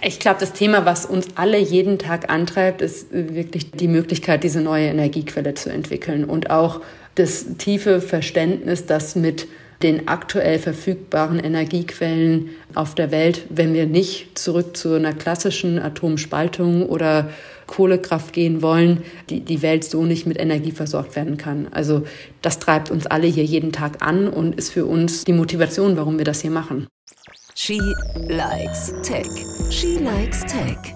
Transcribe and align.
Ich 0.00 0.20
glaube, 0.20 0.38
das 0.38 0.52
Thema, 0.52 0.84
was 0.84 1.06
uns 1.06 1.26
alle 1.34 1.58
jeden 1.58 1.98
Tag 1.98 2.30
antreibt, 2.30 2.82
ist 2.82 3.08
wirklich 3.10 3.72
die 3.72 3.88
Möglichkeit, 3.88 4.44
diese 4.44 4.60
neue 4.60 4.86
Energiequelle 4.86 5.54
zu 5.54 5.70
entwickeln 5.70 6.24
und 6.24 6.50
auch 6.50 6.80
das 7.16 7.56
tiefe 7.58 8.00
Verständnis, 8.00 8.86
dass 8.86 9.16
mit 9.16 9.48
den 9.82 10.08
aktuell 10.08 10.58
verfügbaren 10.58 11.38
Energiequellen 11.38 12.50
auf 12.74 12.94
der 12.94 13.10
Welt, 13.10 13.46
wenn 13.48 13.74
wir 13.74 13.86
nicht 13.86 14.38
zurück 14.38 14.76
zu 14.76 14.94
einer 14.94 15.12
klassischen 15.12 15.78
Atomspaltung 15.78 16.86
oder 16.86 17.30
Kohlekraft 17.66 18.32
gehen 18.32 18.62
wollen, 18.62 19.02
die, 19.30 19.40
die 19.40 19.62
Welt 19.62 19.84
so 19.84 20.04
nicht 20.04 20.26
mit 20.26 20.38
Energie 20.38 20.72
versorgt 20.72 21.14
werden 21.14 21.36
kann. 21.36 21.68
Also 21.70 22.04
das 22.42 22.58
treibt 22.58 22.90
uns 22.90 23.06
alle 23.06 23.26
hier 23.26 23.44
jeden 23.44 23.72
Tag 23.72 24.04
an 24.04 24.28
und 24.28 24.56
ist 24.56 24.70
für 24.72 24.86
uns 24.86 25.24
die 25.24 25.32
Motivation, 25.32 25.96
warum 25.96 26.18
wir 26.18 26.24
das 26.24 26.40
hier 26.40 26.50
machen. 26.50 26.88
She 27.60 27.80
likes 28.14 28.92
Tech. 29.02 29.26
She 29.68 29.98
likes 29.98 30.44
Tech. 30.44 30.94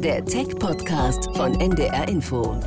Der 0.00 0.24
Tech-Podcast 0.24 1.28
von 1.36 1.60
NDR 1.60 2.08
Info. 2.08 2.58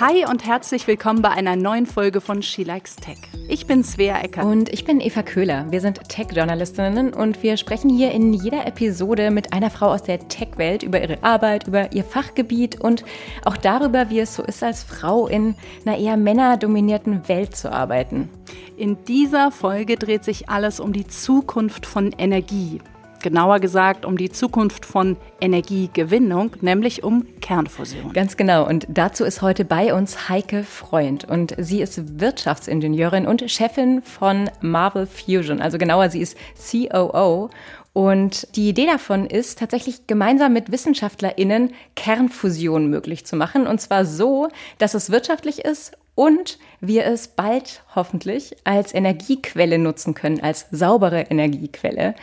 Hi 0.00 0.24
und 0.30 0.46
herzlich 0.46 0.86
willkommen 0.86 1.22
bei 1.22 1.30
einer 1.30 1.56
neuen 1.56 1.84
Folge 1.84 2.20
von 2.20 2.40
She 2.40 2.62
Likes 2.62 2.94
Tech. 2.94 3.18
Ich 3.48 3.66
bin 3.66 3.82
Svea 3.82 4.20
Ecker. 4.20 4.46
Und 4.46 4.68
ich 4.68 4.84
bin 4.84 5.00
Eva 5.00 5.24
Köhler. 5.24 5.66
Wir 5.72 5.80
sind 5.80 6.08
Tech-Journalistinnen 6.08 7.12
und 7.12 7.42
wir 7.42 7.56
sprechen 7.56 7.90
hier 7.90 8.12
in 8.12 8.32
jeder 8.32 8.64
Episode 8.64 9.32
mit 9.32 9.52
einer 9.52 9.70
Frau 9.70 9.88
aus 9.88 10.04
der 10.04 10.28
Tech-Welt 10.28 10.84
über 10.84 11.02
ihre 11.02 11.20
Arbeit, 11.24 11.66
über 11.66 11.92
ihr 11.92 12.04
Fachgebiet 12.04 12.80
und 12.80 13.04
auch 13.44 13.56
darüber, 13.56 14.08
wie 14.08 14.20
es 14.20 14.36
so 14.36 14.44
ist, 14.44 14.62
als 14.62 14.84
Frau 14.84 15.26
in 15.26 15.56
einer 15.84 15.98
eher 15.98 16.16
männerdominierten 16.16 17.26
Welt 17.26 17.56
zu 17.56 17.72
arbeiten. 17.72 18.30
In 18.76 19.04
dieser 19.06 19.50
Folge 19.50 19.96
dreht 19.96 20.22
sich 20.22 20.48
alles 20.48 20.78
um 20.78 20.92
die 20.92 21.08
Zukunft 21.08 21.86
von 21.86 22.12
Energie 22.12 22.80
genauer 23.20 23.60
gesagt 23.60 24.04
um 24.04 24.16
die 24.16 24.30
Zukunft 24.30 24.86
von 24.86 25.16
Energiegewinnung, 25.40 26.52
nämlich 26.60 27.02
um 27.02 27.26
Kernfusion. 27.40 28.12
Ganz 28.12 28.36
genau. 28.36 28.66
Und 28.66 28.86
dazu 28.88 29.24
ist 29.24 29.42
heute 29.42 29.64
bei 29.64 29.94
uns 29.94 30.28
Heike 30.28 30.64
Freund. 30.64 31.24
Und 31.24 31.54
sie 31.58 31.80
ist 31.80 32.20
Wirtschaftsingenieurin 32.20 33.26
und 33.26 33.50
Chefin 33.50 34.02
von 34.02 34.50
Marvel 34.60 35.06
Fusion. 35.06 35.60
Also 35.60 35.78
genauer, 35.78 36.10
sie 36.10 36.20
ist 36.20 36.36
COO. 36.70 37.50
Und 37.92 38.54
die 38.56 38.68
Idee 38.68 38.86
davon 38.86 39.26
ist, 39.26 39.58
tatsächlich 39.58 40.06
gemeinsam 40.06 40.52
mit 40.52 40.70
WissenschaftlerInnen 40.70 41.72
Kernfusion 41.96 42.88
möglich 42.88 43.26
zu 43.26 43.34
machen. 43.34 43.66
Und 43.66 43.80
zwar 43.80 44.04
so, 44.04 44.48
dass 44.78 44.94
es 44.94 45.10
wirtschaftlich 45.10 45.64
ist 45.64 45.96
und 46.14 46.58
wir 46.80 47.06
es 47.06 47.28
bald 47.28 47.82
hoffentlich 47.94 48.56
als 48.64 48.92
Energiequelle 48.92 49.78
nutzen 49.78 50.14
können, 50.14 50.40
als 50.40 50.66
saubere 50.72 51.22
Energiequelle. 51.22 52.14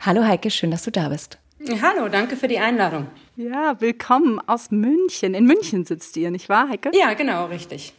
Hallo 0.00 0.22
Heike, 0.24 0.50
schön, 0.50 0.70
dass 0.70 0.84
du 0.84 0.92
da 0.92 1.08
bist. 1.08 1.38
Hallo, 1.82 2.08
danke 2.08 2.36
für 2.36 2.46
die 2.46 2.60
Einladung. 2.60 3.08
Ja, 3.34 3.80
willkommen 3.80 4.40
aus 4.46 4.70
München. 4.70 5.34
In 5.34 5.44
München 5.44 5.84
sitzt 5.84 6.16
ihr, 6.16 6.30
nicht 6.30 6.48
wahr, 6.48 6.68
Heike? 6.68 6.92
Ja, 6.94 7.14
genau, 7.14 7.46
richtig. 7.46 7.94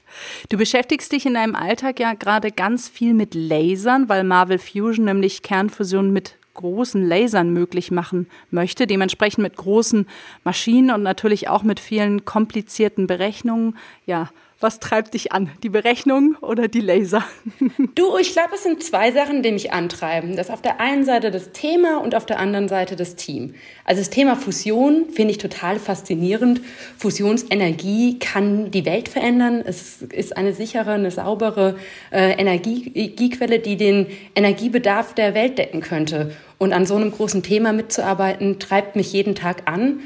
Du 0.48 0.58
beschäftigst 0.58 1.12
dich 1.12 1.26
in 1.26 1.34
deinem 1.34 1.56
Alltag 1.56 2.00
ja 2.00 2.14
gerade 2.14 2.52
ganz 2.52 2.88
viel 2.88 3.14
mit 3.14 3.36
Lasern, 3.36 4.08
weil 4.08 4.24
Marvel 4.24 4.60
Fusion 4.60 5.06
nämlich 5.06 5.44
Kernfusion 5.44 6.14
mit 6.14 6.36
großen 6.54 7.06
Lasern 7.06 7.52
möglich 7.52 7.92
machen 7.92 8.28
möchte, 8.50 8.88
dementsprechend 8.88 9.44
mit 9.44 9.58
großen 9.58 10.08
Maschinen 10.46 10.92
und 10.92 11.04
natürlich 11.04 11.50
auch 11.50 11.64
mit 11.64 11.82
vielen 11.82 12.24
komplizierten 12.24 13.08
Berechnungen. 13.08 13.78
Ja, 14.06 14.30
was 14.62 14.80
treibt 14.80 15.14
dich 15.14 15.32
an? 15.32 15.50
Die 15.64 15.70
Berechnung 15.70 16.36
oder 16.42 16.68
die 16.68 16.82
Laser? 16.82 17.24
Du, 17.96 18.18
ich 18.18 18.32
glaube, 18.32 18.56
es 18.56 18.64
sind 18.64 18.84
zwei 18.84 19.12
Sachen, 19.12 19.44
die 19.44 19.52
mich 19.52 19.74
antreiben. 19.74 20.36
Das 20.36 20.48
ist 20.48 20.54
auf 20.54 20.62
der 20.62 20.80
einen 20.80 21.04
Seite 21.04 21.32
das 21.32 21.52
Thema 21.52 21.98
und 21.98 22.16
auf 22.16 22.26
der 22.26 22.40
anderen 22.40 22.68
Seite 22.70 22.96
das 22.96 23.16
Team. 23.16 23.56
Also 23.84 24.02
das 24.02 24.10
Thema 24.10 24.36
Fusion 24.36 25.08
finde 25.12 25.32
ich 25.32 25.38
total 25.38 25.80
faszinierend. 25.80 26.62
Fusionsenergie 26.98 28.20
kann 28.20 28.72
die 28.72 28.86
Welt 28.86 29.10
verändern. 29.10 29.62
Es 29.66 30.02
ist 30.02 30.38
eine 30.38 30.54
sichere, 30.54 30.92
eine 30.92 31.12
saubere 31.12 31.78
äh, 32.12 32.32
Energiequelle, 32.40 33.60
die 33.60 33.76
den 33.76 34.08
Energiebedarf 34.36 35.14
der 35.14 35.34
Welt 35.34 35.58
decken 35.58 35.82
könnte. 35.82 36.32
Und 36.58 36.74
an 36.74 36.86
so 36.86 36.96
einem 36.96 37.12
großen 37.12 37.44
Thema 37.44 37.74
mitzuarbeiten, 37.74 38.60
treibt 38.60 38.96
mich 38.96 39.12
jeden 39.12 39.36
Tag 39.36 39.64
an. 39.66 40.00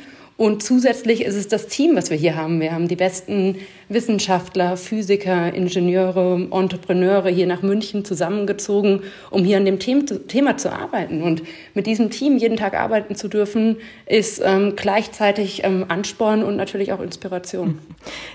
Und 0.44 0.62
zusätzlich 0.62 1.24
ist 1.24 1.36
es 1.36 1.48
das 1.48 1.68
Team, 1.68 1.96
was 1.96 2.10
wir 2.10 2.18
hier 2.18 2.36
haben. 2.36 2.60
Wir 2.60 2.74
haben 2.74 2.90
die 2.90 2.98
besten 2.98 3.60
Wissenschaftler, 3.88 4.76
Physiker, 4.76 5.54
Ingenieure, 5.54 6.50
Entrepreneure 6.52 7.30
hier 7.30 7.48
nach 7.48 7.62
München 7.62 8.04
zusammengezogen, 8.04 9.04
um 9.30 9.46
hier 9.46 9.56
an 9.56 9.64
dem 9.64 9.80
Thema 9.80 10.58
zu 10.58 10.74
arbeiten. 10.74 11.22
Und 11.22 11.44
mit 11.74 11.88
diesem 11.88 12.10
Team 12.10 12.38
jeden 12.38 12.58
Tag 12.58 12.74
arbeiten 12.74 13.16
zu 13.16 13.30
dürfen, 13.30 13.78
ist 14.06 14.42
ähm, 14.44 14.74
gleichzeitig 14.76 15.64
ähm, 15.64 15.86
Ansporn 15.88 16.44
und 16.44 16.58
natürlich 16.58 16.92
auch 16.92 17.00
Inspiration. 17.00 17.80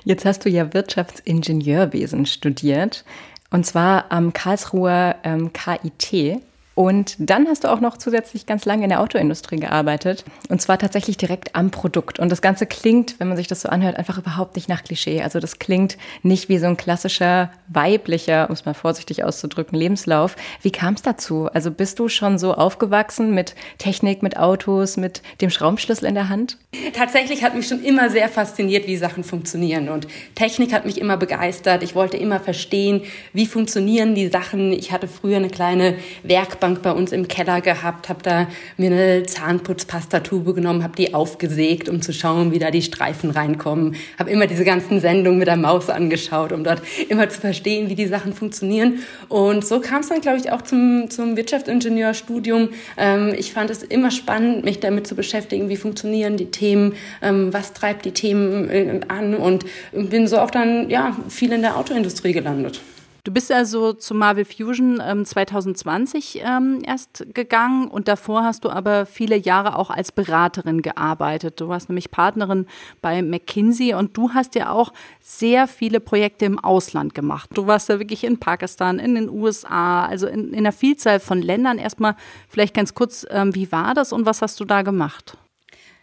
Jetzt 0.05 0.25
hast 0.25 0.47
du 0.47 0.49
ja 0.49 0.73
Wirtschaftsingenieurwesen 0.73 2.25
studiert. 2.25 3.05
Und 3.51 3.67
zwar 3.67 4.11
am 4.11 4.33
Karlsruher 4.33 5.17
ähm, 5.25 5.53
KIT. 5.53 6.41
Und 6.79 7.17
dann 7.19 7.49
hast 7.49 7.65
du 7.65 7.73
auch 7.73 7.81
noch 7.81 7.97
zusätzlich 7.97 8.47
ganz 8.47 8.65
lange 8.65 8.85
in 8.85 8.91
der 8.91 9.01
Autoindustrie 9.01 9.57
gearbeitet. 9.57 10.25
Und 10.49 10.63
zwar 10.63 10.79
tatsächlich 10.79 11.17
direkt 11.17 11.57
am 11.57 11.73
Produkt. 11.73 12.21
Und 12.21 12.31
das 12.31 12.41
Ganze 12.41 12.67
klingt, 12.67 13.19
wenn 13.19 13.27
man 13.27 13.37
sich 13.37 13.49
das 13.49 13.63
so 13.63 13.69
anhört, 13.69 13.97
einfach 13.97 14.17
überhaupt 14.17 14.55
nicht 14.55 14.69
nach 14.69 14.85
Klischee. 14.85 15.21
Also 15.21 15.41
das 15.41 15.59
klingt 15.59 15.99
nicht 16.23 16.49
wie 16.49 16.59
so 16.59 16.67
ein 16.69 16.77
klassischer 16.77 17.51
weiblicher, 17.67 18.47
um 18.49 18.53
es 18.53 18.65
mal 18.65 18.75
vorsichtig 18.75 19.25
auszudrücken, 19.25 19.77
Lebenslauf. 19.77 20.37
Wie 20.63 20.71
kam 20.71 20.95
es 20.95 21.03
dazu? 21.03 21.49
Also 21.53 21.73
bist 21.73 21.99
du 21.99 22.09
schon 22.09 22.39
so 22.39 22.55
aufgewachsen 22.55 23.35
mit 23.35 23.57
Technik, 23.79 24.23
mit 24.23 24.37
Autos, 24.37 24.97
mit 24.97 25.21
dem 25.41 25.51
Schraubenschlüssel 25.51 26.07
in 26.07 26.15
der 26.15 26.29
Hand? 26.29 26.59
Tatsächlich 26.93 27.43
hat 27.43 27.57
mich 27.57 27.67
schon 27.67 27.83
immer 27.83 28.09
sehr 28.09 28.29
fasziniert, 28.29 28.87
wie 28.87 28.97
Sachen 28.97 29.25
funktionieren. 29.25 29.89
Und 29.89 30.07
Technik 30.37 30.73
hat 30.73 30.87
mich 30.87 31.01
immer 31.01 31.17
begeistert. 31.17 31.83
Ich 31.83 31.97
wollte 31.97 32.19
immer 32.19 32.39
verstehen, 32.39 33.03
wie 33.33 33.47
funktionieren 33.47 34.15
die 34.15 34.29
Sachen. 34.29 34.71
Ich 34.71 34.93
hatte 34.93 35.09
früher 35.09 35.39
eine 35.39 35.51
kleine 35.51 35.97
Werkbank 36.23 36.68
Werkbank 36.69 36.83
bei 36.83 36.93
uns 36.93 37.13
im 37.13 37.29
Keller 37.29 37.61
gehabt, 37.61 38.09
habe 38.09 38.23
da 38.23 38.47
mir 38.77 38.91
eine 38.91 39.23
Zahnputzpastatube 39.25 40.55
genommen, 40.55 40.83
habe 40.83 40.97
die 40.97 41.15
aufgesägt, 41.15 41.89
um 41.89 42.03
zu 42.03 42.13
schauen, 42.13 42.53
wie 42.53 42.59
da 42.59 42.71
die 42.71 42.83
Streifen 42.83 43.31
reinkommen. 43.31 43.97
Habe 44.19 44.31
immer 44.31 44.47
diese 44.47 44.65
ganzen 44.65 45.01
Sendungen 45.01 45.39
mit 45.39 45.49
der 45.49 45.57
Maus 45.57 45.89
angeschaut, 45.89 46.53
um 46.53 46.65
dort 46.65 46.83
immer 47.09 47.29
zu 47.29 47.41
verstehen, 47.41 47.89
wie 47.89 47.95
die 47.95 48.07
Sachen 48.07 48.35
funktionieren. 48.35 49.01
Und 49.29 49.65
so 49.65 49.81
kam 49.81 50.01
es 50.01 50.09
dann, 50.09 50.21
glaube 50.21 50.39
ich, 50.39 50.53
auch 50.53 50.63
zum, 50.63 51.09
zum 51.11 51.37
Wirtschaftsingenieurstudium. 51.37 52.71
Ähm, 52.97 53.35
ich 53.37 53.53
fand 53.53 53.71
es 53.71 53.83
immer 53.83 54.11
spannend, 54.11 54.65
mich 54.65 54.81
damit 54.81 55.07
zu 55.07 55.15
beschäftigen, 55.15 55.69
wie 55.69 55.77
funktionieren 55.77 56.37
die 56.37 56.51
Themen, 56.51 56.95
ähm, 57.23 57.53
was 57.53 57.73
treibt 57.73 58.05
die 58.05 58.13
Themen 58.13 58.69
äh, 58.69 59.01
an 59.09 59.35
und 59.35 59.65
bin 59.93 60.27
so 60.27 60.39
auch 60.39 60.51
dann 60.51 60.91
ja 60.91 61.17
viel 61.29 61.53
in 61.53 61.63
der 61.63 61.77
Autoindustrie 61.77 62.33
gelandet. 62.33 62.81
Du 63.25 63.33
bist 63.33 63.51
also 63.51 63.93
zu 63.93 64.15
Marvel 64.15 64.45
Fusion 64.45 65.03
ähm, 65.05 65.25
2020 65.25 66.41
ähm, 66.45 66.83
erst 66.87 67.27
gegangen 67.35 67.89
und 67.89 68.09
davor 68.09 68.45
hast 68.45 68.65
du 68.65 68.71
aber 68.71 69.07
viele 69.07 69.37
Jahre 69.37 69.77
auch 69.77 69.91
als 69.91 70.13
Beraterin 70.13 70.83
gearbeitet. 70.83 71.61
Du 71.61 71.69
warst 71.69 71.89
nämlich 71.89 72.11
Partnerin 72.11 72.67
bei 73.03 73.21
McKinsey 73.23 73.95
und 73.95 74.17
du 74.17 74.31
hast 74.35 74.55
ja 74.55 74.71
auch 74.71 74.93
sehr 75.21 75.67
viele 75.67 76.01
Projekte 76.01 76.45
im 76.45 76.59
Ausland 76.59 77.15
gemacht. 77.15 77.51
Du 77.55 77.67
warst 77.67 77.89
ja 77.89 77.99
wirklich 77.99 78.25
in 78.25 78.39
Pakistan, 78.39 78.99
in 78.99 79.15
den 79.15 79.29
USA, 79.29 80.07
also 80.07 80.27
in, 80.27 80.53
in 80.53 80.61
einer 80.61 80.73
Vielzahl 80.73 81.21
von 81.21 81.43
Ländern. 81.43 81.79
Erstmal 81.79 82.15
vielleicht 82.49 82.75
ganz 82.75 82.95
kurz, 82.95 83.27
ähm, 83.31 83.55
wie 83.55 83.71
war 83.73 83.95
das 83.95 84.13
und 84.13 84.27
was 84.27 84.43
hast 84.43 84.61
du 84.61 84.65
da 84.65 84.83
gemacht? 84.83 85.37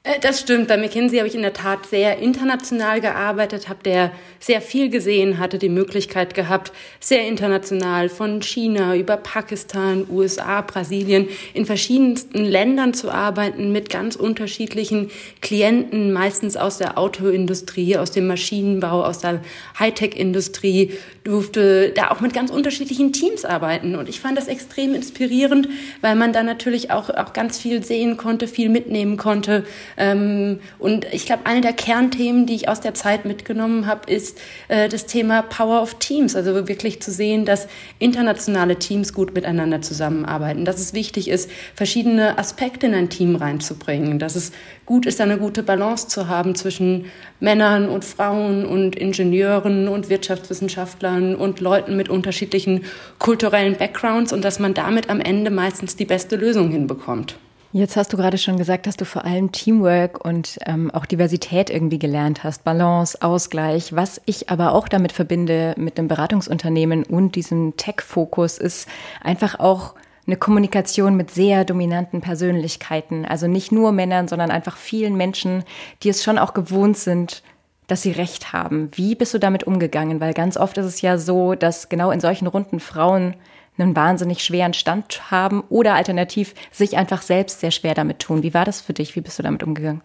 Äh, 0.06 0.20
das 0.20 0.40
stimmt. 0.40 0.68
Bei 0.68 0.78
McKinsey 0.78 1.18
habe 1.18 1.28
ich 1.28 1.36
in 1.36 1.42
der 1.42 1.54
Tat 1.54 1.88
sehr 1.88 2.20
international 2.20 3.02
gearbeitet, 3.02 3.68
habe 3.68 3.80
der 3.84 4.12
sehr 4.40 4.62
viel 4.62 4.90
gesehen, 4.90 5.40
hatte 5.40 5.58
die 5.58 5.70
Möglichkeit 5.70 6.36
gehabt, 6.36 6.72
sehr 7.00 7.28
international 7.28 8.10
von 8.10 8.42
China 8.42 8.96
über 8.96 9.18
Pakistan, 9.18 10.06
USA, 10.10 10.62
Brasilien 10.62 11.28
in 11.54 11.66
verschiedensten 11.66 12.46
Ländern 12.46 12.94
zu 12.94 13.10
arbeiten 13.10 13.72
mit 13.72 13.90
ganz 13.90 14.16
unterschiedlichen 14.16 15.10
Klienten, 15.42 16.14
meistens 16.14 16.56
aus 16.56 16.78
der 16.78 16.98
Autoindustrie, 16.98 17.98
aus 17.98 18.12
dem 18.12 18.28
Maschinenbau, 18.28 19.04
aus 19.04 19.20
der 19.20 19.42
Hightech-Industrie, 19.80 20.94
durfte 21.24 21.90
da 21.90 22.12
auch 22.12 22.22
mit 22.22 22.34
ganz 22.34 22.52
unterschiedlichen 22.52 23.12
Teams 23.12 23.46
arbeiten. 23.46 23.96
Und 23.96 24.08
ich 24.08 24.20
fand 24.20 24.38
das 24.38 24.48
extrem 24.48 24.94
inspirierend, 24.94 25.68
weil 26.02 26.16
man 26.16 26.34
da 26.34 26.44
natürlich 26.44 26.92
auch, 26.92 27.10
auch 27.10 27.34
ganz 27.34 27.58
viel 27.58 27.84
sehen 27.84 28.16
konnte, 28.18 28.48
viel 28.48 28.70
mitnehmen 28.70 29.18
konnte 29.18 29.66
und 29.98 31.06
ich 31.12 31.26
glaube, 31.26 31.46
eine 31.46 31.62
der 31.62 31.74
Kernthemen, 31.74 32.46
die 32.46 32.56
ich 32.56 32.68
aus 32.68 32.82
der 32.82 32.94
Zeit 32.94 33.26
mitgenommen 33.26 33.86
habe, 33.86 34.12
ist 34.12 34.40
äh, 34.68 34.90
das 34.90 35.06
Thema 35.06 35.42
Power 35.42 35.82
of 35.82 35.96
Teams. 35.96 36.36
Also 36.36 36.54
wirklich 36.68 37.02
zu 37.02 37.12
sehen, 37.12 37.46
dass 37.46 37.68
internationale 37.98 38.78
Teams 38.78 39.14
gut 39.14 39.34
miteinander 39.34 39.82
zusammenarbeiten, 39.82 40.66
dass 40.66 40.80
es 40.80 40.94
wichtig 40.94 41.30
ist, 41.30 41.50
verschiedene 41.76 42.38
Aspekte 42.38 42.88
in 42.88 42.94
ein 42.94 43.10
Team 43.10 43.36
reinzubringen, 43.36 44.20
dass 44.20 44.36
es 44.36 44.52
gut 44.86 45.06
ist, 45.06 45.22
eine 45.22 45.38
gute 45.38 45.64
Balance 45.64 46.10
zu 46.10 46.28
haben 46.28 46.56
zwischen 46.56 47.06
Männern 47.40 47.88
und 47.88 48.04
Frauen 48.04 48.66
und 48.66 48.96
Ingenieuren 48.96 49.88
und 49.88 50.10
Wirtschaftswissenschaftlern 50.10 51.36
und 51.36 51.62
Leuten 51.62 51.96
mit 51.96 52.10
unterschiedlichen 52.10 52.84
kulturellen 53.18 53.76
Backgrounds 53.76 54.34
und 54.34 54.44
dass 54.44 54.60
man 54.60 54.74
damit 54.74 55.10
am 55.10 55.22
Ende 55.22 55.52
meistens 55.52 55.96
die 55.96 56.06
beste 56.06 56.36
Lösung 56.36 56.70
hinbekommt. 56.70 57.38
Jetzt 57.78 57.98
hast 57.98 58.14
du 58.14 58.16
gerade 58.16 58.38
schon 58.38 58.56
gesagt, 58.56 58.88
dass 58.88 58.96
du 58.96 59.04
vor 59.04 59.26
allem 59.26 59.52
Teamwork 59.52 60.24
und 60.24 60.60
ähm, 60.66 60.92
auch 60.92 61.06
Diversität 61.06 61.70
irgendwie 61.70 62.00
gelernt 62.00 62.46
hast, 62.46 62.64
Balance, 62.64 63.22
Ausgleich. 63.22 63.94
Was 63.94 64.22
ich 64.24 64.50
aber 64.50 64.72
auch 64.72 64.88
damit 64.88 65.12
verbinde 65.12 65.74
mit 65.76 65.98
dem 65.98 66.08
Beratungsunternehmen 66.08 67.04
und 67.04 67.36
diesem 67.36 67.76
Tech-Fokus 67.76 68.60
ist 68.60 68.88
einfach 69.22 69.60
auch 69.60 69.96
eine 70.26 70.38
Kommunikation 70.38 71.18
mit 71.18 71.32
sehr 71.32 71.66
dominanten 71.66 72.22
Persönlichkeiten. 72.22 73.26
Also 73.26 73.48
nicht 73.48 73.74
nur 73.74 73.92
Männern, 73.92 74.30
sondern 74.30 74.52
einfach 74.52 74.78
vielen 74.78 75.18
Menschen, 75.18 75.66
die 76.02 76.08
es 76.08 76.24
schon 76.24 76.38
auch 76.38 76.54
gewohnt 76.54 76.96
sind, 76.96 77.44
dass 77.88 78.04
sie 78.04 78.12
Recht 78.12 78.54
haben. 78.54 78.88
Wie 78.94 79.16
bist 79.16 79.34
du 79.34 79.38
damit 79.38 79.66
umgegangen? 79.66 80.22
Weil 80.22 80.34
ganz 80.34 80.56
oft 80.56 80.78
ist 80.78 80.86
es 80.86 81.02
ja 81.02 81.18
so, 81.18 81.56
dass 81.56 81.90
genau 81.90 82.12
in 82.12 82.22
solchen 82.22 82.48
Runden 82.48 82.80
Frauen 82.80 83.36
einen 83.78 83.96
wahnsinnig 83.96 84.44
schweren 84.44 84.74
Stand 84.74 85.32
haben 85.32 85.64
oder 85.70 85.96
alternativ 85.96 86.54
sich 86.72 86.98
einfach 86.98 87.22
selbst 87.22 87.60
sehr 87.60 87.72
schwer 87.72 87.94
damit 87.94 88.20
tun. 88.20 88.44
Wie 88.44 88.54
war 88.54 88.66
das 88.66 88.82
für 88.82 88.94
dich? 88.94 89.16
Wie 89.16 89.22
bist 89.22 89.40
du 89.40 89.44
damit 89.44 89.64
umgegangen? 89.64 90.02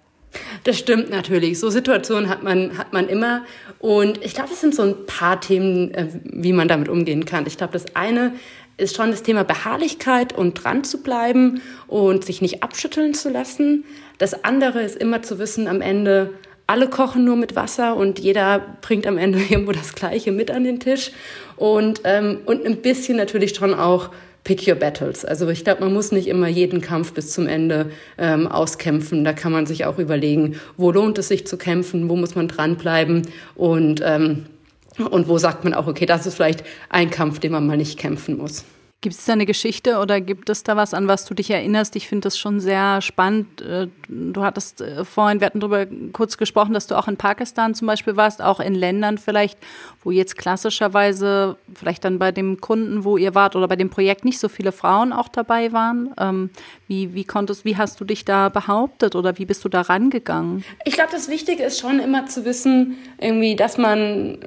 Das 0.64 0.78
stimmt 0.78 1.10
natürlich. 1.10 1.58
So 1.58 1.70
Situationen 1.70 2.28
hat 2.28 2.42
man, 2.42 2.78
hat 2.78 2.92
man 2.92 3.08
immer. 3.08 3.42
Und 3.78 4.24
ich 4.24 4.34
glaube, 4.34 4.50
es 4.52 4.60
sind 4.60 4.74
so 4.74 4.82
ein 4.82 5.06
paar 5.06 5.40
Themen, 5.40 5.92
äh, 5.94 6.06
wie 6.24 6.52
man 6.52 6.68
damit 6.68 6.88
umgehen 6.88 7.24
kann. 7.24 7.46
Ich 7.46 7.56
glaube, 7.56 7.72
das 7.72 7.96
eine 7.96 8.32
ist 8.76 8.96
schon 8.96 9.10
das 9.10 9.22
Thema 9.22 9.44
Beharrlichkeit 9.44 10.32
und 10.32 10.54
dran 10.54 10.84
zu 10.84 11.02
bleiben 11.02 11.60
und 11.86 12.24
sich 12.24 12.40
nicht 12.40 12.62
abschütteln 12.62 13.14
zu 13.14 13.28
lassen. 13.28 13.84
Das 14.18 14.44
andere 14.44 14.82
ist 14.82 14.96
immer 14.96 15.22
zu 15.22 15.38
wissen, 15.38 15.68
am 15.68 15.80
Ende, 15.80 16.32
alle 16.70 16.88
kochen 16.88 17.24
nur 17.24 17.34
mit 17.34 17.56
Wasser 17.56 17.96
und 17.96 18.20
jeder 18.20 18.64
bringt 18.80 19.04
am 19.08 19.18
Ende 19.18 19.40
irgendwo 19.48 19.72
das 19.72 19.94
Gleiche 19.94 20.30
mit 20.30 20.52
an 20.52 20.62
den 20.62 20.78
Tisch. 20.78 21.10
Und, 21.56 22.02
ähm, 22.04 22.38
und 22.46 22.64
ein 22.64 22.76
bisschen 22.76 23.16
natürlich 23.16 23.56
schon 23.56 23.74
auch 23.74 24.10
Pick 24.44 24.68
Your 24.68 24.76
Battles. 24.76 25.24
Also 25.24 25.48
ich 25.48 25.64
glaube, 25.64 25.80
man 25.80 25.92
muss 25.92 26.12
nicht 26.12 26.28
immer 26.28 26.46
jeden 26.46 26.80
Kampf 26.80 27.12
bis 27.12 27.32
zum 27.32 27.48
Ende 27.48 27.90
ähm, 28.18 28.46
auskämpfen. 28.46 29.24
Da 29.24 29.32
kann 29.32 29.50
man 29.50 29.66
sich 29.66 29.84
auch 29.84 29.98
überlegen, 29.98 30.60
wo 30.76 30.92
lohnt 30.92 31.18
es 31.18 31.28
sich 31.28 31.44
zu 31.44 31.58
kämpfen, 31.58 32.08
wo 32.08 32.14
muss 32.14 32.36
man 32.36 32.46
dranbleiben 32.46 33.22
und, 33.56 34.00
ähm, 34.04 34.46
und 35.10 35.26
wo 35.26 35.38
sagt 35.38 35.64
man 35.64 35.74
auch, 35.74 35.88
okay, 35.88 36.06
das 36.06 36.24
ist 36.24 36.36
vielleicht 36.36 36.62
ein 36.88 37.10
Kampf, 37.10 37.40
den 37.40 37.50
man 37.50 37.66
mal 37.66 37.76
nicht 37.76 37.98
kämpfen 37.98 38.38
muss. 38.38 38.64
Gibt 39.02 39.14
es 39.14 39.24
da 39.24 39.32
eine 39.32 39.46
Geschichte 39.46 39.96
oder 39.96 40.20
gibt 40.20 40.50
es 40.50 40.62
da 40.62 40.76
was, 40.76 40.92
an 40.92 41.08
was 41.08 41.24
du 41.24 41.32
dich 41.32 41.50
erinnerst? 41.50 41.96
Ich 41.96 42.06
finde 42.06 42.24
das 42.26 42.36
schon 42.36 42.60
sehr 42.60 43.00
spannend. 43.00 43.62
Äh, 43.62 43.88
du 44.08 44.42
hattest 44.42 44.82
äh, 44.82 45.06
vorhin, 45.06 45.40
wir 45.40 45.46
hatten 45.46 45.60
darüber 45.60 45.86
kurz 46.12 46.36
gesprochen, 46.36 46.74
dass 46.74 46.86
du 46.86 46.98
auch 46.98 47.08
in 47.08 47.16
Pakistan 47.16 47.74
zum 47.74 47.86
Beispiel 47.86 48.16
warst, 48.16 48.42
auch 48.42 48.60
in 48.60 48.74
Ländern 48.74 49.16
vielleicht, 49.16 49.58
wo 50.04 50.10
jetzt 50.10 50.36
klassischerweise 50.36 51.56
vielleicht 51.74 52.04
dann 52.04 52.18
bei 52.18 52.30
dem 52.30 52.60
Kunden, 52.60 53.02
wo 53.02 53.16
ihr 53.16 53.34
wart 53.34 53.56
oder 53.56 53.68
bei 53.68 53.76
dem 53.76 53.88
Projekt 53.88 54.26
nicht 54.26 54.38
so 54.38 54.50
viele 54.50 54.70
Frauen 54.70 55.14
auch 55.14 55.28
dabei 55.28 55.72
waren. 55.72 56.12
Ähm, 56.18 56.50
wie, 56.86 57.14
wie 57.14 57.24
konntest, 57.24 57.64
wie 57.64 57.78
hast 57.78 57.98
du 58.02 58.04
dich 58.04 58.26
da 58.26 58.50
behauptet 58.50 59.14
oder 59.14 59.38
wie 59.38 59.46
bist 59.46 59.64
du 59.64 59.70
da 59.70 59.80
rangegangen? 59.80 60.62
Ich 60.84 60.92
glaube, 60.92 61.10
das 61.10 61.30
Wichtige 61.30 61.62
ist 61.62 61.80
schon 61.80 62.00
immer 62.00 62.26
zu 62.26 62.44
wissen, 62.44 62.98
irgendwie, 63.18 63.56
dass 63.56 63.78
man, 63.78 64.40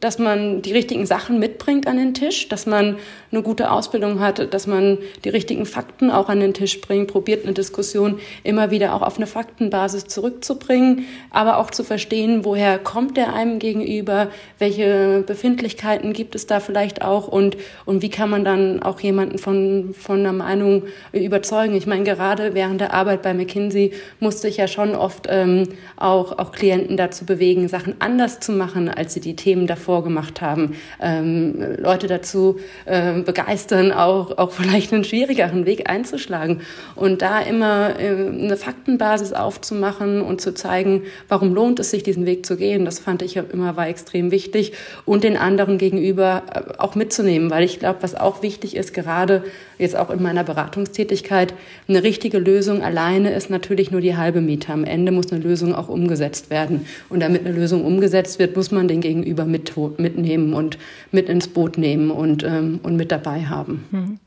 dass 0.00 0.18
man 0.18 0.62
die 0.62 0.72
richtigen 0.72 1.04
Sachen 1.04 1.38
mitbringt 1.38 1.86
an 1.86 1.98
den 1.98 2.14
Tisch, 2.14 2.48
dass 2.48 2.64
man 2.64 2.96
eine 3.30 3.42
gute 3.42 3.70
Ausbildung 3.70 3.97
hat, 4.20 4.52
dass 4.52 4.66
man 4.66 4.98
die 5.24 5.28
richtigen 5.28 5.66
Fakten 5.66 6.10
auch 6.10 6.28
an 6.28 6.40
den 6.40 6.54
Tisch 6.54 6.80
bringt, 6.80 7.08
probiert 7.08 7.44
eine 7.44 7.54
Diskussion 7.54 8.18
immer 8.44 8.70
wieder 8.70 8.94
auch 8.94 9.02
auf 9.02 9.16
eine 9.16 9.26
Faktenbasis 9.26 10.06
zurückzubringen, 10.06 11.04
aber 11.30 11.58
auch 11.58 11.70
zu 11.70 11.84
verstehen, 11.84 12.44
woher 12.44 12.78
kommt 12.78 13.16
der 13.16 13.34
einem 13.34 13.58
gegenüber, 13.58 14.28
welche 14.58 15.22
Befindlichkeiten 15.26 16.12
gibt 16.12 16.34
es 16.34 16.46
da 16.46 16.60
vielleicht 16.60 17.02
auch 17.02 17.28
und, 17.28 17.56
und 17.84 18.02
wie 18.02 18.10
kann 18.10 18.30
man 18.30 18.44
dann 18.44 18.82
auch 18.82 19.00
jemanden 19.00 19.38
von, 19.38 19.94
von 19.94 20.20
einer 20.20 20.32
Meinung 20.32 20.84
überzeugen. 21.12 21.74
Ich 21.74 21.86
meine, 21.86 22.04
gerade 22.04 22.54
während 22.54 22.80
der 22.80 22.94
Arbeit 22.94 23.22
bei 23.22 23.34
McKinsey 23.34 23.92
musste 24.20 24.48
ich 24.48 24.56
ja 24.56 24.68
schon 24.68 24.94
oft 24.94 25.26
ähm, 25.28 25.68
auch, 25.96 26.38
auch 26.38 26.52
Klienten 26.52 26.96
dazu 26.96 27.24
bewegen, 27.24 27.68
Sachen 27.68 27.96
anders 27.98 28.40
zu 28.40 28.52
machen, 28.52 28.88
als 28.88 29.14
sie 29.14 29.20
die 29.20 29.36
Themen 29.36 29.66
davor 29.66 30.02
gemacht 30.04 30.40
haben. 30.40 30.76
Ähm, 31.00 31.76
Leute 31.78 32.06
dazu 32.06 32.58
ähm, 32.86 33.24
begeistern, 33.24 33.87
auch, 33.92 34.38
auch 34.38 34.52
vielleicht 34.52 34.92
einen 34.92 35.04
schwierigeren 35.04 35.66
Weg 35.66 35.88
einzuschlagen. 35.88 36.62
Und 36.94 37.22
da 37.22 37.40
immer 37.40 37.98
äh, 37.98 38.08
eine 38.08 38.56
Faktenbasis 38.56 39.32
aufzumachen 39.32 40.20
und 40.22 40.40
zu 40.40 40.54
zeigen, 40.54 41.02
warum 41.28 41.54
lohnt 41.54 41.80
es 41.80 41.90
sich, 41.90 42.02
diesen 42.02 42.26
Weg 42.26 42.46
zu 42.46 42.56
gehen, 42.56 42.84
das 42.84 42.98
fand 42.98 43.22
ich 43.22 43.36
immer 43.36 43.76
war 43.76 43.88
extrem 43.88 44.30
wichtig. 44.30 44.72
Und 45.04 45.24
den 45.24 45.36
anderen 45.36 45.78
gegenüber 45.78 46.42
äh, 46.52 46.78
auch 46.78 46.94
mitzunehmen, 46.94 47.50
weil 47.50 47.64
ich 47.64 47.78
glaube, 47.78 47.98
was 48.02 48.14
auch 48.14 48.42
wichtig 48.42 48.76
ist, 48.76 48.94
gerade 48.94 49.44
jetzt 49.78 49.96
auch 49.96 50.10
in 50.10 50.22
meiner 50.22 50.44
Beratungstätigkeit, 50.44 51.54
eine 51.88 52.02
richtige 52.02 52.38
Lösung 52.38 52.82
alleine 52.82 53.32
ist 53.32 53.50
natürlich 53.50 53.90
nur 53.90 54.00
die 54.00 54.16
halbe 54.16 54.40
Miete. 54.40 54.72
Am 54.72 54.84
Ende 54.84 55.12
muss 55.12 55.32
eine 55.32 55.42
Lösung 55.42 55.74
auch 55.74 55.88
umgesetzt 55.88 56.50
werden. 56.50 56.86
Und 57.08 57.20
damit 57.20 57.46
eine 57.46 57.54
Lösung 57.54 57.84
umgesetzt 57.84 58.38
wird, 58.38 58.56
muss 58.56 58.70
man 58.70 58.88
den 58.88 59.00
Gegenüber 59.00 59.44
mit, 59.44 59.72
mitnehmen 59.98 60.54
und 60.54 60.78
mit 61.12 61.28
ins 61.28 61.48
Boot 61.48 61.78
nehmen 61.78 62.10
und, 62.10 62.42
ähm, 62.44 62.80
und 62.82 62.96
mit 62.96 63.12
dabei 63.12 63.46
haben. 63.46 63.84
Mhm. 63.90 64.18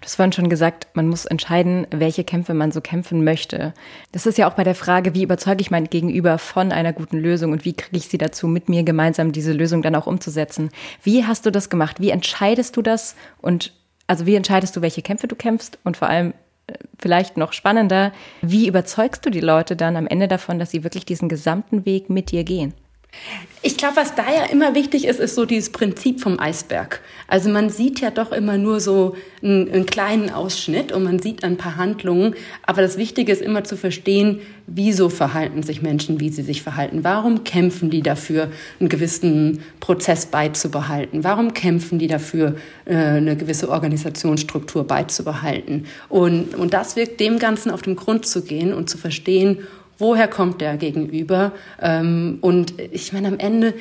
Du 0.00 0.06
hast 0.06 0.16
vorhin 0.16 0.32
schon 0.32 0.48
gesagt, 0.48 0.88
man 0.94 1.08
muss 1.08 1.26
entscheiden, 1.26 1.86
welche 1.90 2.24
Kämpfe 2.24 2.54
man 2.54 2.72
so 2.72 2.80
kämpfen 2.80 3.22
möchte. 3.22 3.74
Das 4.12 4.24
ist 4.24 4.38
ja 4.38 4.48
auch 4.48 4.54
bei 4.54 4.64
der 4.64 4.74
Frage, 4.74 5.14
wie 5.14 5.22
überzeuge 5.22 5.60
ich 5.60 5.70
mein 5.70 5.84
Gegenüber 5.84 6.38
von 6.38 6.72
einer 6.72 6.94
guten 6.94 7.18
Lösung 7.18 7.52
und 7.52 7.66
wie 7.66 7.74
kriege 7.74 7.98
ich 7.98 8.08
sie 8.08 8.16
dazu, 8.16 8.48
mit 8.48 8.70
mir 8.70 8.82
gemeinsam 8.82 9.30
diese 9.30 9.52
Lösung 9.52 9.82
dann 9.82 9.94
auch 9.94 10.06
umzusetzen. 10.06 10.70
Wie 11.02 11.24
hast 11.26 11.44
du 11.44 11.52
das 11.52 11.68
gemacht? 11.68 12.00
Wie 12.00 12.10
entscheidest 12.10 12.78
du 12.78 12.82
das? 12.82 13.14
Und 13.42 13.74
also 14.10 14.26
wie 14.26 14.34
entscheidest 14.34 14.74
du, 14.74 14.82
welche 14.82 15.02
Kämpfe 15.02 15.28
du 15.28 15.36
kämpfst? 15.36 15.78
Und 15.84 15.96
vor 15.96 16.08
allem 16.08 16.34
äh, 16.66 16.72
vielleicht 16.98 17.36
noch 17.36 17.52
spannender, 17.52 18.10
wie 18.42 18.66
überzeugst 18.66 19.24
du 19.24 19.30
die 19.30 19.38
Leute 19.38 19.76
dann 19.76 19.94
am 19.94 20.08
Ende 20.08 20.26
davon, 20.26 20.58
dass 20.58 20.72
sie 20.72 20.82
wirklich 20.82 21.06
diesen 21.06 21.28
gesamten 21.28 21.86
Weg 21.86 22.10
mit 22.10 22.32
dir 22.32 22.42
gehen? 22.42 22.74
Ich 23.62 23.76
glaube, 23.76 23.96
was 23.96 24.14
da 24.14 24.22
ja 24.22 24.44
immer 24.44 24.74
wichtig 24.74 25.04
ist, 25.04 25.20
ist 25.20 25.34
so 25.34 25.44
dieses 25.44 25.70
Prinzip 25.70 26.20
vom 26.20 26.40
Eisberg. 26.40 27.02
Also 27.28 27.50
man 27.50 27.68
sieht 27.68 28.00
ja 28.00 28.10
doch 28.10 28.32
immer 28.32 28.56
nur 28.56 28.80
so 28.80 29.16
einen, 29.42 29.70
einen, 29.70 29.84
kleinen 29.84 30.30
Ausschnitt 30.30 30.92
und 30.92 31.02
man 31.02 31.18
sieht 31.18 31.44
ein 31.44 31.58
paar 31.58 31.76
Handlungen. 31.76 32.34
Aber 32.62 32.80
das 32.80 32.96
Wichtige 32.96 33.30
ist 33.32 33.42
immer 33.42 33.62
zu 33.62 33.76
verstehen, 33.76 34.40
wieso 34.66 35.10
verhalten 35.10 35.62
sich 35.62 35.82
Menschen, 35.82 36.20
wie 36.20 36.30
sie 36.30 36.42
sich 36.42 36.62
verhalten. 36.62 37.04
Warum 37.04 37.44
kämpfen 37.44 37.90
die 37.90 38.00
dafür, 38.00 38.48
einen 38.78 38.88
gewissen 38.88 39.60
Prozess 39.80 40.24
beizubehalten? 40.26 41.22
Warum 41.22 41.52
kämpfen 41.52 41.98
die 41.98 42.06
dafür, 42.06 42.56
äh, 42.86 42.94
eine 42.94 43.36
gewisse 43.36 43.68
Organisationsstruktur 43.68 44.84
beizubehalten? 44.84 45.84
Und, 46.08 46.54
und 46.54 46.72
das 46.72 46.96
wirkt 46.96 47.20
dem 47.20 47.38
Ganzen 47.38 47.70
auf 47.70 47.82
den 47.82 47.96
Grund 47.96 48.24
zu 48.24 48.42
gehen 48.42 48.72
und 48.72 48.88
zu 48.88 48.96
verstehen, 48.96 49.58
woher 50.00 50.26
kommt 50.26 50.60
der 50.60 50.76
Gegenüber? 50.76 51.52
Ähm, 51.80 52.38
und 52.40 52.74
ich 52.90 53.12
meine, 53.12 53.28
am 53.28 53.38
Ende 53.38 53.74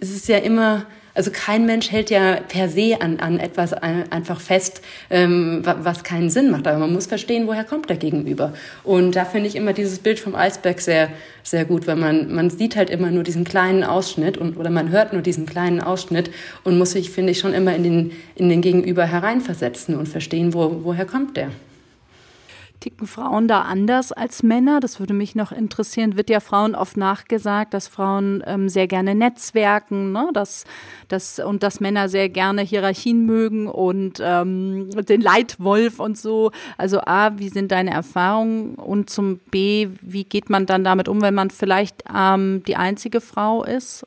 ist 0.00 0.14
es 0.14 0.28
ja 0.28 0.38
immer, 0.38 0.86
also 1.14 1.30
kein 1.32 1.64
Mensch 1.64 1.90
hält 1.90 2.10
ja 2.10 2.36
per 2.46 2.68
se 2.68 2.98
an, 3.00 3.18
an 3.20 3.40
etwas 3.40 3.72
einfach 3.72 4.38
fest, 4.40 4.82
ähm, 5.08 5.62
was 5.64 6.04
keinen 6.04 6.28
Sinn 6.28 6.50
macht. 6.50 6.66
Aber 6.66 6.78
man 6.78 6.92
muss 6.92 7.06
verstehen, 7.06 7.46
woher 7.46 7.64
kommt 7.64 7.88
der 7.88 7.96
Gegenüber. 7.96 8.52
Und 8.84 9.16
da 9.16 9.24
finde 9.24 9.48
ich 9.48 9.56
immer 9.56 9.72
dieses 9.72 9.98
Bild 9.98 10.20
vom 10.20 10.34
Eisberg 10.34 10.80
sehr, 10.80 11.08
sehr 11.42 11.64
gut, 11.64 11.86
weil 11.86 11.96
man, 11.96 12.34
man 12.34 12.50
sieht 12.50 12.76
halt 12.76 12.90
immer 12.90 13.10
nur 13.10 13.22
diesen 13.22 13.44
kleinen 13.44 13.82
Ausschnitt 13.82 14.36
und, 14.36 14.58
oder 14.58 14.70
man 14.70 14.90
hört 14.90 15.14
nur 15.14 15.22
diesen 15.22 15.46
kleinen 15.46 15.80
Ausschnitt 15.80 16.30
und 16.64 16.76
muss 16.76 16.92
sich, 16.92 17.10
finde 17.10 17.32
ich, 17.32 17.38
schon 17.38 17.54
immer 17.54 17.74
in 17.74 17.82
den, 17.82 18.12
in 18.34 18.50
den 18.50 18.60
Gegenüber 18.60 19.06
hereinversetzen 19.06 19.96
und 19.96 20.08
verstehen, 20.08 20.52
wo, 20.52 20.80
woher 20.84 21.06
kommt 21.06 21.36
der. 21.36 21.50
Ticken 22.80 23.06
Frauen 23.06 23.48
da 23.48 23.62
anders 23.62 24.12
als 24.12 24.42
Männer? 24.42 24.80
Das 24.80 25.00
würde 25.00 25.14
mich 25.14 25.34
noch 25.34 25.52
interessieren. 25.52 26.16
Wird 26.16 26.30
ja 26.30 26.40
Frauen 26.40 26.74
oft 26.74 26.96
nachgesagt, 26.96 27.74
dass 27.74 27.88
Frauen 27.88 28.42
ähm, 28.46 28.68
sehr 28.68 28.86
gerne 28.86 29.14
netzwerken, 29.14 30.12
ne? 30.12 30.30
dass, 30.32 30.64
dass, 31.08 31.38
und 31.38 31.62
dass 31.62 31.80
Männer 31.80 32.08
sehr 32.08 32.28
gerne 32.28 32.62
Hierarchien 32.62 33.26
mögen 33.26 33.66
und 33.66 34.20
ähm, 34.22 34.90
den 34.90 35.20
Leitwolf 35.20 36.00
und 36.00 36.18
so. 36.18 36.52
Also 36.78 37.00
A, 37.00 37.38
wie 37.38 37.48
sind 37.48 37.72
deine 37.72 37.90
Erfahrungen? 37.90 38.74
Und 38.74 39.10
zum 39.10 39.38
B, 39.50 39.88
wie 40.00 40.24
geht 40.24 40.50
man 40.50 40.66
dann 40.66 40.84
damit 40.84 41.08
um, 41.08 41.22
wenn 41.22 41.34
man 41.34 41.50
vielleicht 41.50 42.04
ähm, 42.14 42.62
die 42.66 42.76
einzige 42.76 43.20
Frau 43.20 43.64
ist? 43.64 44.06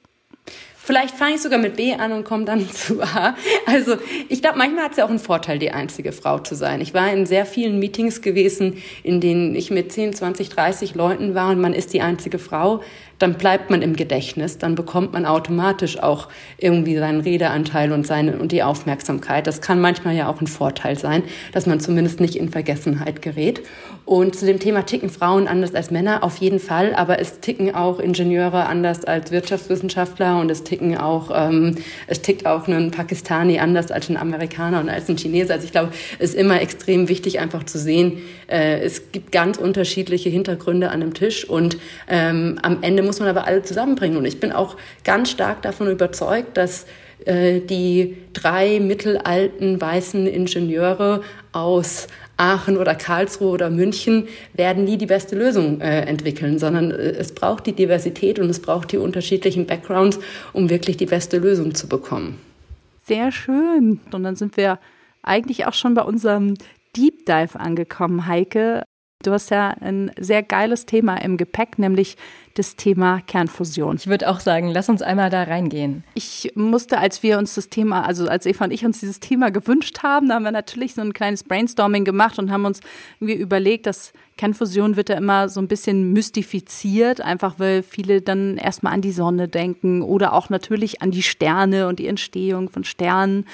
Vielleicht 0.89 1.13
fange 1.13 1.35
ich 1.35 1.41
sogar 1.43 1.59
mit 1.59 1.75
B 1.75 1.93
an 1.93 2.11
und 2.13 2.23
komme 2.23 2.45
dann 2.45 2.67
zu 2.71 2.99
A. 3.03 3.35
Also 3.67 3.97
ich 4.27 4.41
glaube, 4.41 4.57
manchmal 4.57 4.85
hat 4.85 4.93
es 4.93 4.97
ja 4.97 5.05
auch 5.05 5.09
einen 5.11 5.19
Vorteil, 5.19 5.59
die 5.59 5.69
einzige 5.69 6.11
Frau 6.11 6.39
zu 6.39 6.55
sein. 6.55 6.81
Ich 6.81 6.95
war 6.95 7.13
in 7.13 7.27
sehr 7.27 7.45
vielen 7.45 7.77
Meetings 7.77 8.23
gewesen, 8.23 8.81
in 9.03 9.21
denen 9.21 9.53
ich 9.53 9.69
mit 9.69 9.91
10, 9.91 10.13
20, 10.13 10.49
30 10.49 10.95
Leuten 10.95 11.35
war 11.35 11.51
und 11.51 11.61
man 11.61 11.73
ist 11.73 11.93
die 11.93 12.01
einzige 12.01 12.39
Frau 12.39 12.81
dann 13.19 13.33
bleibt 13.33 13.69
man 13.69 13.81
im 13.81 13.95
Gedächtnis, 13.95 14.57
dann 14.57 14.75
bekommt 14.75 15.13
man 15.13 15.25
automatisch 15.25 16.01
auch 16.01 16.29
irgendwie 16.57 16.97
seinen 16.97 17.21
Redeanteil 17.21 17.91
und 17.91 18.07
seine 18.07 18.39
und 18.39 18.51
die 18.51 18.63
Aufmerksamkeit. 18.63 19.45
Das 19.45 19.61
kann 19.61 19.81
manchmal 19.81 20.15
ja 20.15 20.29
auch 20.29 20.39
ein 20.41 20.47
Vorteil 20.47 20.97
sein, 20.97 21.23
dass 21.51 21.65
man 21.65 21.79
zumindest 21.81 22.21
nicht 22.21 22.35
in 22.35 22.49
Vergessenheit 22.49 23.21
gerät. 23.21 23.61
Und 24.05 24.35
zu 24.35 24.45
dem 24.45 24.59
Thema 24.59 24.85
ticken 24.85 25.09
Frauen 25.09 25.47
anders 25.47 25.75
als 25.75 25.91
Männer 25.91 26.23
auf 26.23 26.37
jeden 26.37 26.59
Fall, 26.59 26.95
aber 26.95 27.19
es 27.19 27.41
ticken 27.41 27.75
auch 27.75 27.99
Ingenieure 27.99 28.65
anders 28.65 29.05
als 29.05 29.31
Wirtschaftswissenschaftler 29.31 30.39
und 30.39 30.49
es 30.49 30.63
ticken 30.63 30.97
auch 30.97 31.29
ähm, 31.33 31.75
es 32.07 32.21
tickt 32.21 32.47
auch 32.47 32.67
ein 32.67 32.91
Pakistani 32.91 33.59
anders 33.59 33.91
als 33.91 34.09
ein 34.09 34.17
Amerikaner 34.17 34.79
und 34.79 34.89
als 34.89 35.09
ein 35.09 35.17
Chinese. 35.17 35.53
Also 35.53 35.65
ich 35.65 35.71
glaube, 35.71 35.91
es 36.17 36.31
ist 36.31 36.35
immer 36.35 36.61
extrem 36.61 37.09
wichtig, 37.09 37.39
einfach 37.39 37.63
zu 37.65 37.77
sehen, 37.77 38.19
äh, 38.47 38.79
es 38.79 39.11
gibt 39.11 39.31
ganz 39.31 39.57
unterschiedliche 39.57 40.29
Hintergründe 40.29 40.89
an 40.89 41.01
einem 41.01 41.13
Tisch 41.13 41.47
und 41.47 41.77
ähm, 42.07 42.57
am 42.63 42.81
Ende 42.81 43.03
muss 43.09 43.19
man 43.19 43.27
aber 43.27 43.47
alle 43.47 43.63
zusammenbringen. 43.63 44.19
Und 44.19 44.25
ich 44.25 44.39
bin 44.39 44.51
auch 44.51 44.77
ganz 45.03 45.31
stark 45.31 45.63
davon 45.63 45.89
überzeugt, 45.89 46.57
dass 46.57 46.85
äh, 47.25 47.59
die 47.59 48.17
drei 48.33 48.79
mittelalten 48.79 49.81
weißen 49.81 50.27
Ingenieure 50.27 51.23
aus 51.51 52.07
Aachen 52.37 52.77
oder 52.77 52.93
Karlsruhe 52.93 53.49
oder 53.49 53.71
München 53.71 54.27
werden 54.53 54.83
nie 54.83 54.97
die 54.97 55.07
beste 55.07 55.35
Lösung 55.35 55.81
äh, 55.81 56.01
entwickeln, 56.01 56.59
sondern 56.59 56.91
äh, 56.91 56.95
es 56.95 57.33
braucht 57.33 57.65
die 57.65 57.73
Diversität 57.73 58.37
und 58.37 58.47
es 58.47 58.61
braucht 58.61 58.91
die 58.91 58.97
unterschiedlichen 58.97 59.65
Backgrounds, 59.65 60.19
um 60.53 60.69
wirklich 60.69 60.97
die 60.97 61.07
beste 61.07 61.39
Lösung 61.39 61.73
zu 61.73 61.89
bekommen. 61.89 62.39
Sehr 63.05 63.31
schön. 63.31 63.99
Und 64.11 64.21
dann 64.23 64.35
sind 64.35 64.55
wir 64.55 64.77
eigentlich 65.23 65.65
auch 65.65 65.73
schon 65.73 65.95
bei 65.95 66.03
unserem 66.03 66.53
Deep 66.95 67.25
Dive 67.25 67.59
angekommen, 67.59 68.27
Heike. 68.27 68.83
Du 69.21 69.33
hast 69.33 69.49
ja 69.51 69.71
ein 69.81 70.11
sehr 70.17 70.41
geiles 70.43 70.85
Thema 70.85 71.17
im 71.17 71.35
Gepäck, 71.35 71.77
nämlich 71.77 72.15
das 72.53 72.77
Thema 72.77 73.19
Kernfusion. 73.27 73.97
Ich 73.97 74.07
würde 74.07 74.29
auch 74.29 74.39
sagen, 74.39 74.69
lass 74.69 74.87
uns 74.87 75.01
einmal 75.01 75.29
da 75.29 75.43
reingehen. 75.43 76.05
Ich 76.13 76.53
musste, 76.55 76.99
als 76.99 77.21
wir 77.21 77.37
uns 77.37 77.53
das 77.55 77.67
Thema, 77.67 78.05
also 78.05 78.29
als 78.29 78.45
Eva 78.45 78.63
und 78.63 78.71
ich 78.71 78.85
uns 78.85 79.01
dieses 79.01 79.19
Thema 79.19 79.51
gewünscht 79.51 80.03
haben, 80.03 80.29
da 80.29 80.35
haben 80.35 80.43
wir 80.43 80.53
natürlich 80.53 80.93
so 80.93 81.01
ein 81.01 81.11
kleines 81.11 81.43
Brainstorming 81.43 82.05
gemacht 82.05 82.39
und 82.39 82.49
haben 82.49 82.63
uns 82.63 82.79
irgendwie 83.19 83.41
überlegt, 83.41 83.87
dass 83.87 84.13
Kernfusion 84.37 84.95
wird 84.95 85.09
ja 85.09 85.17
immer 85.17 85.49
so 85.49 85.59
ein 85.59 85.67
bisschen 85.67 86.13
mystifiziert, 86.13 87.19
einfach 87.19 87.55
weil 87.57 87.83
viele 87.83 88.21
dann 88.21 88.55
erstmal 88.55 88.93
an 88.93 89.01
die 89.01 89.11
Sonne 89.11 89.49
denken 89.49 90.01
oder 90.01 90.31
auch 90.31 90.49
natürlich 90.49 91.01
an 91.01 91.11
die 91.11 91.23
Sterne 91.23 91.89
und 91.89 91.99
die 91.99 92.07
Entstehung 92.07 92.69
von 92.69 92.85
Sternen. 92.85 93.45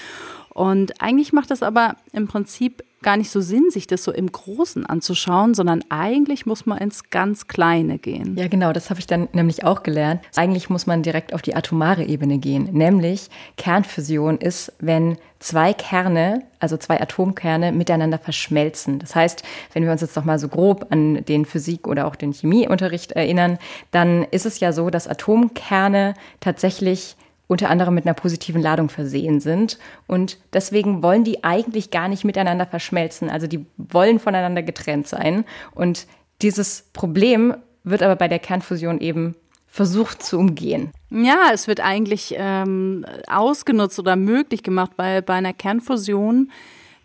Und 0.49 1.01
eigentlich 1.01 1.33
macht 1.33 1.49
das 1.49 1.63
aber 1.63 1.95
im 2.13 2.27
Prinzip 2.27 2.83
gar 3.05 3.17
nicht 3.17 3.29
so 3.29 3.39
Sinn, 3.39 3.69
sich 3.69 3.85
das 3.85 4.03
so 4.03 4.11
im 4.11 4.31
Großen 4.31 4.85
anzuschauen, 4.85 5.53
sondern 5.53 5.83
eigentlich 5.89 6.45
muss 6.45 6.65
man 6.65 6.79
ins 6.79 7.11
ganz 7.11 7.47
Kleine 7.47 7.99
gehen. 7.99 8.35
Ja, 8.35 8.47
genau, 8.47 8.73
das 8.73 8.89
habe 8.89 8.99
ich 8.99 9.05
dann 9.05 9.29
nämlich 9.31 9.63
auch 9.63 9.83
gelernt. 9.83 10.21
Eigentlich 10.35 10.69
muss 10.71 10.87
man 10.87 11.03
direkt 11.03 11.33
auf 11.33 11.43
die 11.43 11.55
atomare 11.55 12.03
Ebene 12.03 12.39
gehen, 12.39 12.67
nämlich 12.73 13.29
Kernfusion 13.57 14.39
ist, 14.39 14.73
wenn 14.79 15.17
zwei 15.39 15.73
Kerne, 15.73 16.41
also 16.59 16.77
zwei 16.77 16.99
Atomkerne 16.99 17.71
miteinander 17.71 18.17
verschmelzen. 18.17 18.97
Das 18.97 19.13
heißt, 19.13 19.43
wenn 19.73 19.83
wir 19.83 19.91
uns 19.91 20.01
jetzt 20.01 20.15
noch 20.15 20.25
mal 20.25 20.39
so 20.39 20.47
grob 20.47 20.87
an 20.89 21.23
den 21.25 21.45
Physik- 21.45 21.87
oder 21.87 22.07
auch 22.07 22.15
den 22.15 22.33
Chemieunterricht 22.33 23.11
erinnern, 23.11 23.59
dann 23.91 24.23
ist 24.31 24.47
es 24.47 24.59
ja 24.59 24.73
so, 24.73 24.89
dass 24.89 25.07
Atomkerne 25.07 26.15
tatsächlich 26.39 27.15
unter 27.47 27.69
anderem 27.69 27.93
mit 27.93 28.05
einer 28.05 28.13
positiven 28.13 28.61
Ladung 28.61 28.89
versehen 28.89 29.39
sind. 29.39 29.77
Und 30.07 30.39
deswegen 30.53 31.03
wollen 31.03 31.23
die 31.23 31.43
eigentlich 31.43 31.91
gar 31.91 32.07
nicht 32.07 32.23
miteinander 32.23 32.65
verschmelzen. 32.65 33.29
Also 33.29 33.47
die 33.47 33.65
wollen 33.77 34.19
voneinander 34.19 34.63
getrennt 34.63 35.07
sein. 35.07 35.45
Und 35.73 36.07
dieses 36.41 36.89
Problem 36.93 37.55
wird 37.83 38.03
aber 38.03 38.15
bei 38.15 38.27
der 38.27 38.39
Kernfusion 38.39 38.99
eben 38.99 39.35
versucht 39.67 40.23
zu 40.23 40.39
umgehen. 40.39 40.91
Ja, 41.09 41.49
es 41.53 41.67
wird 41.67 41.81
eigentlich 41.81 42.33
ähm, 42.37 43.05
ausgenutzt 43.27 43.99
oder 43.99 44.15
möglich 44.15 44.63
gemacht, 44.63 44.91
weil 44.95 45.21
bei 45.21 45.33
einer 45.33 45.53
Kernfusion 45.53 46.49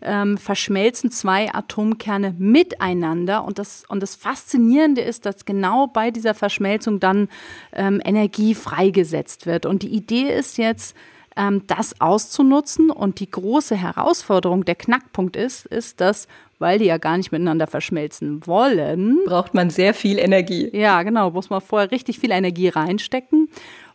ähm, 0.01 0.37
verschmelzen 0.37 1.11
zwei 1.11 1.53
Atomkerne 1.53 2.35
miteinander. 2.37 3.43
Und 3.43 3.59
das, 3.59 3.83
und 3.87 4.01
das 4.01 4.15
Faszinierende 4.15 5.01
ist, 5.01 5.25
dass 5.25 5.45
genau 5.45 5.87
bei 5.87 6.11
dieser 6.11 6.33
Verschmelzung 6.33 6.99
dann 6.99 7.29
ähm, 7.73 8.01
Energie 8.03 8.55
freigesetzt 8.55 9.45
wird. 9.45 9.65
Und 9.65 9.83
die 9.83 9.89
Idee 9.89 10.33
ist 10.33 10.57
jetzt, 10.57 10.95
ähm, 11.35 11.63
das 11.67 11.99
auszunutzen. 12.01 12.89
Und 12.89 13.19
die 13.19 13.29
große 13.29 13.75
Herausforderung, 13.75 14.65
der 14.65 14.75
Knackpunkt 14.75 15.35
ist, 15.35 15.65
ist, 15.65 16.01
dass 16.01 16.27
weil 16.61 16.77
die 16.77 16.85
ja 16.85 16.99
gar 16.99 17.17
nicht 17.17 17.31
miteinander 17.31 17.65
verschmelzen 17.65 18.45
wollen. 18.45 19.17
Braucht 19.25 19.55
man 19.55 19.71
sehr 19.71 19.95
viel 19.95 20.19
Energie. 20.19 20.69
Ja, 20.73 21.01
genau, 21.01 21.31
muss 21.31 21.49
man 21.49 21.59
vorher 21.59 21.89
richtig 21.91 22.19
viel 22.19 22.31
Energie 22.31 22.69
reinstecken. 22.69 23.49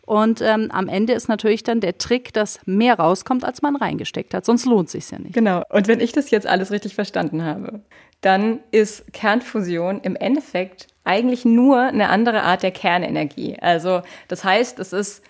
Und 0.07 0.41
ähm, 0.41 0.71
am 0.71 0.89
Ende 0.89 1.13
ist 1.13 1.29
natürlich 1.29 1.65
dann 1.65 1.81
der 1.81 1.99
Trick, 1.99 2.33
dass 2.33 2.61
mehr 2.65 2.95
rauskommt, 2.95 3.45
als 3.45 3.61
man 3.61 3.75
reingesteckt 3.75 4.35
hat. 4.35 4.45
Sonst 4.45 4.65
lohnt 4.65 4.89
sich 4.89 5.11
ja 5.11 5.19
nicht. 5.19 5.35
Genau. 5.35 5.65
Und 5.69 5.89
wenn 5.89 6.01
ich 6.01 6.13
das 6.13 6.31
jetzt 6.31 6.47
alles 6.47 6.71
richtig 6.71 6.95
verstanden 6.95 7.45
habe, 7.45 7.81
dann 8.21 8.61
ist 8.71 9.13
Kernfusion 9.13 10.01
im 10.01 10.15
Endeffekt 10.15 10.87
eigentlich 11.05 11.45
nur 11.45 11.81
eine 11.81 12.09
andere 12.09 12.43
Art 12.43 12.63
der 12.63 12.71
Kernenergie. 12.71 13.57
Also 13.61 14.03
das 14.29 14.45
heißt, 14.45 14.79
es 14.79 14.93
ist 14.93 15.25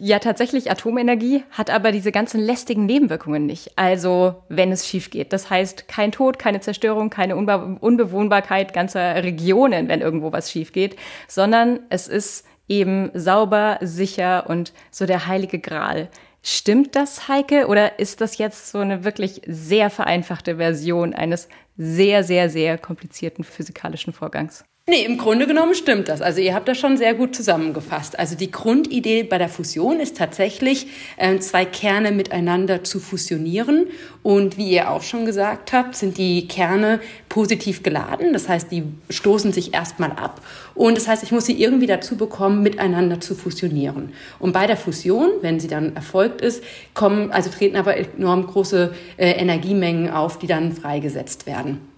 ja 0.00 0.18
tatsächlich 0.18 0.70
Atomenergie, 0.70 1.44
hat 1.52 1.70
aber 1.70 1.92
diese 1.92 2.10
ganzen 2.10 2.40
lästigen 2.40 2.86
Nebenwirkungen 2.86 3.46
nicht. 3.46 3.78
Also 3.78 4.42
wenn 4.48 4.72
es 4.72 4.88
schief 4.88 5.10
geht. 5.10 5.32
Das 5.32 5.50
heißt 5.50 5.86
kein 5.86 6.10
Tod, 6.10 6.40
keine 6.40 6.58
Zerstörung, 6.60 7.10
keine 7.10 7.36
Unbe 7.36 7.78
Unbewohnbarkeit 7.80 8.72
ganzer 8.72 9.22
Regionen, 9.22 9.86
wenn 9.86 10.00
irgendwo 10.00 10.32
was 10.32 10.50
schief 10.50 10.72
geht, 10.72 10.96
sondern 11.28 11.80
es 11.90 12.08
ist 12.08 12.44
eben 12.68 13.10
sauber, 13.14 13.78
sicher 13.80 14.48
und 14.48 14.72
so 14.90 15.06
der 15.06 15.26
heilige 15.26 15.58
Gral. 15.58 16.08
Stimmt 16.42 16.94
das, 16.94 17.28
Heike, 17.28 17.68
oder 17.68 17.98
ist 17.98 18.20
das 18.20 18.36
jetzt 18.38 18.70
so 18.70 18.78
eine 18.78 19.04
wirklich 19.04 19.40
sehr 19.46 19.88
vereinfachte 19.88 20.56
Version 20.56 21.14
eines 21.14 21.48
sehr, 21.76 22.22
sehr, 22.22 22.50
sehr 22.50 22.76
komplizierten 22.76 23.44
physikalischen 23.44 24.12
Vorgangs? 24.12 24.64
Nee, 24.86 25.06
im 25.06 25.16
Grunde 25.16 25.46
genommen 25.46 25.74
stimmt 25.74 26.10
das. 26.10 26.20
Also 26.20 26.42
ihr 26.42 26.54
habt 26.54 26.68
das 26.68 26.76
schon 26.76 26.98
sehr 26.98 27.14
gut 27.14 27.34
zusammengefasst. 27.34 28.18
Also 28.18 28.36
die 28.36 28.50
Grundidee 28.50 29.22
bei 29.22 29.38
der 29.38 29.48
Fusion 29.48 29.98
ist 29.98 30.18
tatsächlich, 30.18 30.88
äh, 31.16 31.38
zwei 31.38 31.64
Kerne 31.64 32.12
miteinander 32.12 32.84
zu 32.84 33.00
fusionieren. 33.00 33.86
Und 34.22 34.58
wie 34.58 34.68
ihr 34.68 34.90
auch 34.90 35.00
schon 35.00 35.24
gesagt 35.24 35.72
habt, 35.72 35.96
sind 35.96 36.18
die 36.18 36.48
Kerne 36.48 37.00
positiv 37.30 37.82
geladen. 37.82 38.34
Das 38.34 38.46
heißt, 38.50 38.70
die 38.70 38.82
stoßen 39.08 39.54
sich 39.54 39.72
erstmal 39.72 40.12
ab. 40.12 40.42
Und 40.74 40.98
das 40.98 41.08
heißt, 41.08 41.22
ich 41.22 41.32
muss 41.32 41.46
sie 41.46 41.58
irgendwie 41.58 41.86
dazu 41.86 42.18
bekommen, 42.18 42.62
miteinander 42.62 43.20
zu 43.20 43.34
fusionieren. 43.34 44.12
Und 44.38 44.52
bei 44.52 44.66
der 44.66 44.76
Fusion, 44.76 45.30
wenn 45.40 45.60
sie 45.60 45.68
dann 45.68 45.96
erfolgt 45.96 46.42
ist, 46.42 46.62
kommen, 46.92 47.32
also 47.32 47.48
treten 47.48 47.76
aber 47.76 47.96
enorm 47.96 48.46
große 48.46 48.94
äh, 49.16 49.30
Energiemengen 49.30 50.10
auf, 50.10 50.38
die 50.38 50.46
dann 50.46 50.72
freigesetzt 50.72 51.46
werden. 51.46 51.93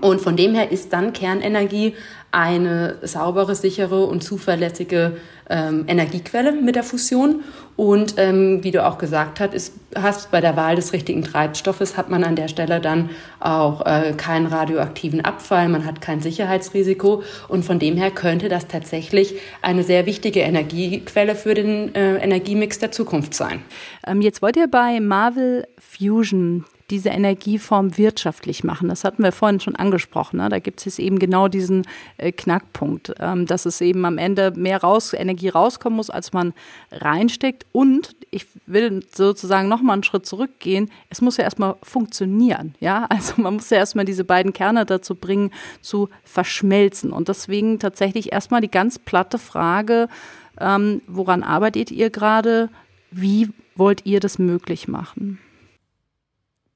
Und 0.00 0.20
von 0.20 0.36
dem 0.36 0.54
her 0.54 0.70
ist 0.70 0.92
dann 0.92 1.12
Kernenergie 1.12 1.94
eine 2.30 2.98
saubere, 3.02 3.54
sichere 3.54 4.04
und 4.04 4.22
zuverlässige 4.22 5.16
ähm, 5.48 5.84
Energiequelle 5.88 6.52
mit 6.52 6.76
der 6.76 6.82
Fusion. 6.82 7.42
Und 7.74 8.14
ähm, 8.18 8.62
wie 8.62 8.70
du 8.70 8.84
auch 8.84 8.98
gesagt 8.98 9.40
hast, 9.40 9.54
ist, 9.54 9.72
hast 9.94 10.30
bei 10.30 10.40
der 10.40 10.56
Wahl 10.56 10.76
des 10.76 10.92
richtigen 10.92 11.22
Treibstoffes 11.22 11.96
hat 11.96 12.10
man 12.10 12.24
an 12.24 12.36
der 12.36 12.48
Stelle 12.48 12.80
dann 12.80 13.10
auch 13.40 13.86
äh, 13.86 14.12
keinen 14.16 14.46
radioaktiven 14.46 15.22
Abfall, 15.22 15.68
man 15.68 15.86
hat 15.86 16.00
kein 16.00 16.20
Sicherheitsrisiko 16.20 17.22
und 17.48 17.64
von 17.64 17.78
dem 17.78 17.96
her 17.96 18.10
könnte 18.10 18.48
das 18.48 18.66
tatsächlich 18.68 19.36
eine 19.62 19.84
sehr 19.84 20.06
wichtige 20.06 20.40
Energiequelle 20.40 21.34
für 21.34 21.54
den 21.54 21.94
äh, 21.94 22.16
Energiemix 22.16 22.78
der 22.78 22.92
Zukunft 22.92 23.32
sein. 23.32 23.62
Ähm, 24.06 24.20
jetzt 24.20 24.42
wollt 24.42 24.56
ihr 24.56 24.68
bei 24.68 25.00
Marvel 25.00 25.66
Fusion 25.78 26.64
diese 26.90 27.10
Energieform 27.10 27.98
wirtschaftlich 27.98 28.64
machen. 28.64 28.88
Das 28.88 29.04
hatten 29.04 29.22
wir 29.22 29.32
vorhin 29.32 29.60
schon 29.60 29.76
angesprochen. 29.76 30.38
Ne? 30.38 30.48
Da 30.48 30.58
gibt 30.58 30.86
es 30.86 30.98
eben 30.98 31.18
genau 31.18 31.48
diesen 31.48 31.86
äh, 32.16 32.32
Knackpunkt, 32.32 33.14
ähm, 33.20 33.46
dass 33.46 33.66
es 33.66 33.80
eben 33.80 34.04
am 34.06 34.16
Ende 34.16 34.52
mehr 34.52 34.80
raus, 34.80 35.12
Energie 35.12 35.50
rauskommen 35.50 35.96
muss, 35.96 36.08
als 36.08 36.32
man 36.32 36.54
reinsteckt. 36.90 37.66
Und 37.72 38.16
ich 38.30 38.46
will 38.66 39.04
sozusagen 39.14 39.68
noch 39.68 39.82
mal 39.82 39.92
einen 39.92 40.02
Schritt 40.02 40.24
zurückgehen. 40.24 40.90
Es 41.10 41.20
muss 41.20 41.36
ja 41.36 41.44
erstmal 41.44 41.76
funktionieren. 41.82 42.74
Ja, 42.80 43.06
also 43.10 43.34
man 43.36 43.54
muss 43.54 43.68
ja 43.68 43.76
erstmal 43.78 44.06
diese 44.06 44.24
beiden 44.24 44.54
Kerne 44.54 44.86
dazu 44.86 45.14
bringen, 45.14 45.50
zu 45.82 46.08
verschmelzen. 46.24 47.12
Und 47.12 47.28
deswegen 47.28 47.78
tatsächlich 47.78 48.32
erstmal 48.32 48.62
die 48.62 48.70
ganz 48.70 48.98
platte 48.98 49.38
Frage, 49.38 50.08
ähm, 50.58 51.02
woran 51.06 51.42
arbeitet 51.42 51.90
ihr 51.90 52.08
gerade? 52.10 52.70
Wie 53.10 53.50
wollt 53.74 54.06
ihr 54.06 54.20
das 54.20 54.38
möglich 54.38 54.88
machen? 54.88 55.38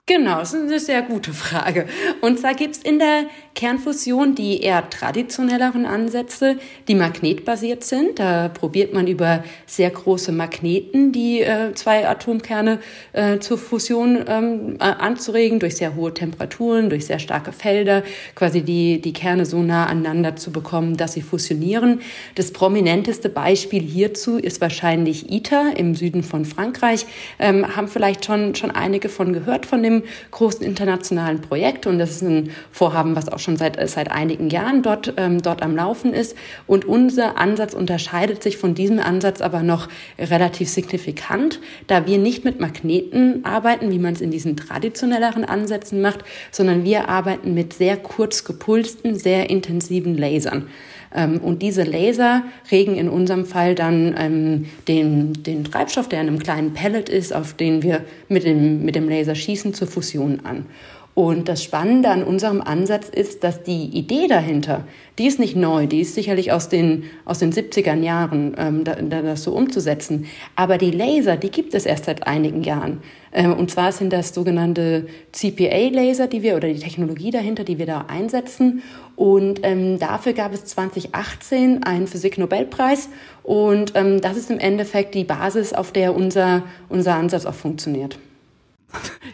Genau, 0.06 0.40
das 0.40 0.52
ist 0.52 0.62
eine 0.62 0.80
sehr 0.80 1.02
gute 1.02 1.32
Frage. 1.32 1.86
Und 2.22 2.40
zwar 2.40 2.54
gibt 2.54 2.74
es 2.74 2.82
in 2.82 2.98
der 2.98 3.26
Kernfusion 3.54 4.34
die 4.34 4.60
eher 4.60 4.90
traditionelleren 4.90 5.86
Ansätze, 5.86 6.56
die 6.88 6.96
magnetbasiert 6.96 7.84
sind. 7.84 8.18
Da 8.18 8.48
probiert 8.48 8.92
man 8.92 9.06
über 9.06 9.44
sehr 9.64 9.90
große 9.90 10.32
Magneten 10.32 11.12
die 11.12 11.42
äh, 11.42 11.72
zwei 11.74 12.08
Atomkerne 12.08 12.80
äh, 13.12 13.38
zur 13.38 13.58
Fusion 13.58 14.24
ähm, 14.26 14.76
anzuregen, 14.80 15.60
durch 15.60 15.76
sehr 15.76 15.94
hohe 15.94 16.12
Temperaturen, 16.12 16.90
durch 16.90 17.06
sehr 17.06 17.20
starke 17.20 17.52
Felder, 17.52 18.02
quasi 18.34 18.62
die, 18.62 19.00
die 19.00 19.12
Kerne 19.12 19.46
so 19.46 19.62
nah 19.62 19.86
aneinander 19.86 20.34
zu 20.34 20.50
bekommen, 20.50 20.96
dass 20.96 21.12
sie 21.12 21.22
fusionieren. 21.22 22.00
Das 22.34 22.52
prominenteste 22.52 23.28
Beispiel 23.28 23.82
hierzu 23.82 24.36
ist 24.36 24.60
wahrscheinlich 24.60 25.30
ITER 25.30 25.76
im 25.76 25.94
Süden 25.94 26.24
von 26.24 26.44
Frankreich. 26.44 27.06
Ähm, 27.38 27.76
haben 27.76 27.86
vielleicht 27.86 28.24
schon, 28.24 28.56
schon 28.56 28.72
einige 28.72 29.08
von 29.08 29.32
gehört 29.32 29.64
von 29.64 29.80
dem 29.80 29.91
großen 30.30 30.64
internationalen 30.64 31.40
Projekt. 31.40 31.86
Und 31.86 31.98
das 31.98 32.12
ist 32.12 32.22
ein 32.22 32.50
Vorhaben, 32.70 33.14
was 33.14 33.28
auch 33.28 33.38
schon 33.38 33.56
seit, 33.56 33.78
seit 33.88 34.10
einigen 34.10 34.48
Jahren 34.48 34.82
dort, 34.82 35.14
ähm, 35.18 35.42
dort 35.42 35.62
am 35.62 35.76
Laufen 35.76 36.14
ist. 36.14 36.36
Und 36.66 36.84
unser 36.86 37.38
Ansatz 37.38 37.74
unterscheidet 37.74 38.42
sich 38.42 38.56
von 38.56 38.74
diesem 38.74 38.98
Ansatz 38.98 39.40
aber 39.40 39.62
noch 39.62 39.88
relativ 40.18 40.68
signifikant, 40.68 41.60
da 41.86 42.06
wir 42.06 42.18
nicht 42.18 42.44
mit 42.44 42.60
Magneten 42.60 43.44
arbeiten, 43.44 43.90
wie 43.90 43.98
man 43.98 44.14
es 44.14 44.20
in 44.20 44.30
diesen 44.30 44.56
traditionelleren 44.56 45.44
Ansätzen 45.44 46.00
macht, 46.00 46.20
sondern 46.50 46.84
wir 46.84 47.08
arbeiten 47.08 47.52
mit 47.52 47.74
sehr 47.74 47.96
kurz 47.96 48.44
gepulsten, 48.44 49.16
sehr 49.18 49.50
intensiven 49.50 50.16
Lasern. 50.16 50.68
Ähm, 51.14 51.38
und 51.38 51.62
diese 51.62 51.82
Laser 51.82 52.42
regen 52.70 52.96
in 52.96 53.08
unserem 53.08 53.46
Fall 53.46 53.74
dann 53.74 54.14
ähm, 54.18 54.66
den, 54.88 55.42
den 55.42 55.64
Treibstoff, 55.64 56.08
der 56.08 56.20
in 56.20 56.28
einem 56.28 56.38
kleinen 56.38 56.74
Pellet 56.74 57.08
ist, 57.08 57.34
auf 57.34 57.54
den 57.54 57.82
wir 57.82 58.04
mit 58.28 58.44
dem, 58.44 58.84
mit 58.84 58.94
dem 58.94 59.08
Laser 59.08 59.34
schießen, 59.34 59.74
zur 59.74 59.88
Fusion 59.88 60.40
an. 60.44 60.66
Und 61.14 61.48
das 61.48 61.62
Spannende 61.62 62.08
an 62.08 62.24
unserem 62.24 62.62
Ansatz 62.62 63.10
ist, 63.10 63.44
dass 63.44 63.62
die 63.62 63.84
Idee 63.84 64.28
dahinter, 64.28 64.84
die 65.18 65.26
ist 65.26 65.38
nicht 65.38 65.54
neu, 65.54 65.86
die 65.86 66.00
ist 66.00 66.14
sicherlich 66.14 66.52
aus 66.52 66.70
den, 66.70 67.04
aus 67.26 67.38
den 67.38 67.52
70er 67.52 67.94
Jahren, 68.00 68.54
ähm, 68.56 68.84
da, 68.84 68.94
das 68.94 69.42
so 69.42 69.52
umzusetzen. 69.52 70.24
Aber 70.56 70.78
die 70.78 70.90
Laser, 70.90 71.36
die 71.36 71.50
gibt 71.50 71.74
es 71.74 71.84
erst 71.84 72.06
seit 72.06 72.26
einigen 72.26 72.62
Jahren. 72.62 73.02
Ähm, 73.30 73.52
und 73.52 73.70
zwar 73.70 73.92
sind 73.92 74.10
das 74.10 74.32
sogenannte 74.32 75.06
CPA-Laser, 75.32 76.28
die 76.28 76.42
wir, 76.42 76.56
oder 76.56 76.68
die 76.68 76.80
Technologie 76.80 77.30
dahinter, 77.30 77.64
die 77.64 77.78
wir 77.78 77.86
da 77.86 78.06
einsetzen. 78.08 78.82
Und 79.14 79.60
ähm, 79.64 79.98
dafür 79.98 80.32
gab 80.32 80.54
es 80.54 80.64
2018 80.64 81.82
einen 81.82 82.06
Physik-Nobelpreis. 82.06 83.10
Und 83.42 83.92
ähm, 83.96 84.22
das 84.22 84.38
ist 84.38 84.50
im 84.50 84.58
Endeffekt 84.58 85.14
die 85.14 85.24
Basis, 85.24 85.74
auf 85.74 85.92
der 85.92 86.16
unser, 86.16 86.62
unser 86.88 87.16
Ansatz 87.16 87.44
auch 87.44 87.54
funktioniert. 87.54 88.18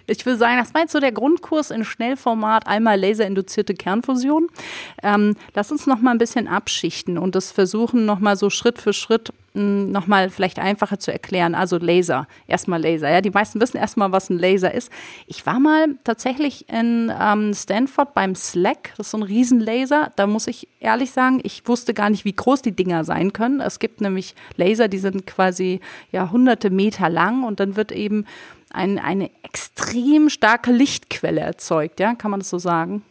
Ich 0.07 0.25
würde 0.25 0.39
sagen, 0.39 0.59
das 0.59 0.73
war 0.73 0.83
jetzt 0.83 0.93
so 0.93 1.01
der 1.01 1.13
Grundkurs 1.13 1.71
in 1.71 1.85
Schnellformat, 1.85 2.67
einmal 2.67 2.99
laserinduzierte 2.99 3.75
Kernfusion. 3.75 4.49
Ähm, 5.03 5.37
lass 5.55 5.71
uns 5.71 5.87
noch 5.87 6.01
mal 6.01 6.13
ein 6.13 6.19
bisschen 6.19 6.49
abschichten 6.49 7.19
und 7.19 7.35
das 7.35 7.53
versuchen, 7.53 8.07
noch 8.07 8.19
mal 8.19 8.37
so 8.37 8.49
Schritt 8.49 8.79
für 8.79 8.93
Schritt 8.95 9.33
hm, 9.59 9.91
noch 9.91 10.07
mal 10.07 10.31
vielleicht 10.31 10.59
einfacher 10.59 10.99
zu 10.99 11.11
erklären. 11.11 11.55
Also 11.55 11.79
Laser, 11.79 12.29
erstmal 12.47 12.81
Laser. 12.81 13.11
Ja, 13.11 13.21
die 13.21 13.31
meisten 13.31 13.61
wissen 13.61 13.77
erstmal, 13.77 14.13
was 14.13 14.31
ein 14.31 14.39
Laser 14.39 14.73
ist. 14.73 14.93
Ich 15.27 15.47
war 15.47 15.59
mal 15.59 15.97
tatsächlich 16.05 16.69
in 16.69 17.13
ähm, 17.21 17.53
Stanford 17.55 18.15
beim 18.15 18.37
SLAC. 18.37 18.93
Das 18.97 19.09
ist 19.09 19.11
so 19.11 19.19
ein 19.19 19.25
Riesenlaser. 19.25 20.13
Da 20.17 20.27
muss 20.29 20.47
ich 20.47 20.69
ehrlich 20.81 21.11
sagen, 21.11 21.41
ich 21.43 21.67
wusste 21.67 21.93
gar 21.93 22.09
nicht, 22.09 22.25
wie 22.25 22.35
groß 22.35 22.63
die 22.63 22.77
Dinger 22.77 23.05
sein 23.05 23.33
können. 23.33 23.61
Es 23.61 23.79
gibt 23.79 24.01
nämlich 24.01 24.35
Laser, 24.57 24.87
die 24.87 24.99
sind 24.99 25.27
quasi 25.27 25.81
ja 26.13 26.31
hunderte 26.31 26.71
Meter 26.71 27.09
lang 27.09 27.43
und 27.43 27.59
dann 27.59 27.75
wird 27.75 27.91
eben 27.91 28.27
ein, 28.71 28.99
eine 28.99 29.31
extrem 29.43 30.29
starke 30.29 30.73
Lichtquelle 30.73 31.41
erzeugt, 31.41 32.01
ja, 32.01 32.15
kann 32.15 32.31
man 32.31 32.41
das 32.41 32.51
so 32.51 32.59
sagen? 32.59 33.03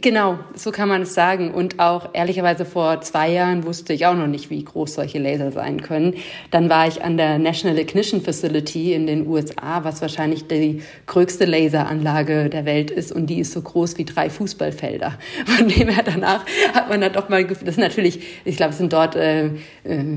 Genau, 0.00 0.40
so 0.56 0.72
kann 0.72 0.88
man 0.88 1.02
es 1.02 1.14
sagen. 1.14 1.52
Und 1.52 1.78
auch 1.78 2.08
ehrlicherweise 2.14 2.64
vor 2.64 3.00
zwei 3.02 3.30
Jahren 3.30 3.64
wusste 3.64 3.92
ich 3.92 4.06
auch 4.06 4.14
noch 4.14 4.26
nicht, 4.26 4.50
wie 4.50 4.64
groß 4.64 4.94
solche 4.94 5.20
Laser 5.20 5.52
sein 5.52 5.82
können. 5.82 6.14
Dann 6.50 6.68
war 6.68 6.88
ich 6.88 7.04
an 7.04 7.16
der 7.16 7.38
National 7.38 7.78
Ignition 7.78 8.20
Facility 8.20 8.92
in 8.92 9.06
den 9.06 9.28
USA, 9.28 9.84
was 9.84 10.02
wahrscheinlich 10.02 10.48
die 10.48 10.82
größte 11.06 11.44
Laseranlage 11.44 12.48
der 12.50 12.64
Welt 12.64 12.90
ist. 12.90 13.12
Und 13.12 13.26
die 13.26 13.38
ist 13.38 13.52
so 13.52 13.62
groß 13.62 13.96
wie 13.96 14.04
drei 14.04 14.30
Fußballfelder. 14.30 15.16
Von 15.46 15.68
dem 15.68 15.88
her 15.88 16.02
danach 16.04 16.44
hat 16.72 16.88
man 16.88 17.00
dann 17.00 17.12
doch 17.12 17.28
mal, 17.28 17.44
das 17.44 17.62
ist 17.62 17.78
natürlich, 17.78 18.20
ich 18.44 18.56
glaube, 18.56 18.72
es 18.72 18.78
sind 18.78 18.92
dort, 18.92 19.14
äh, 19.14 19.46
äh, 19.46 19.50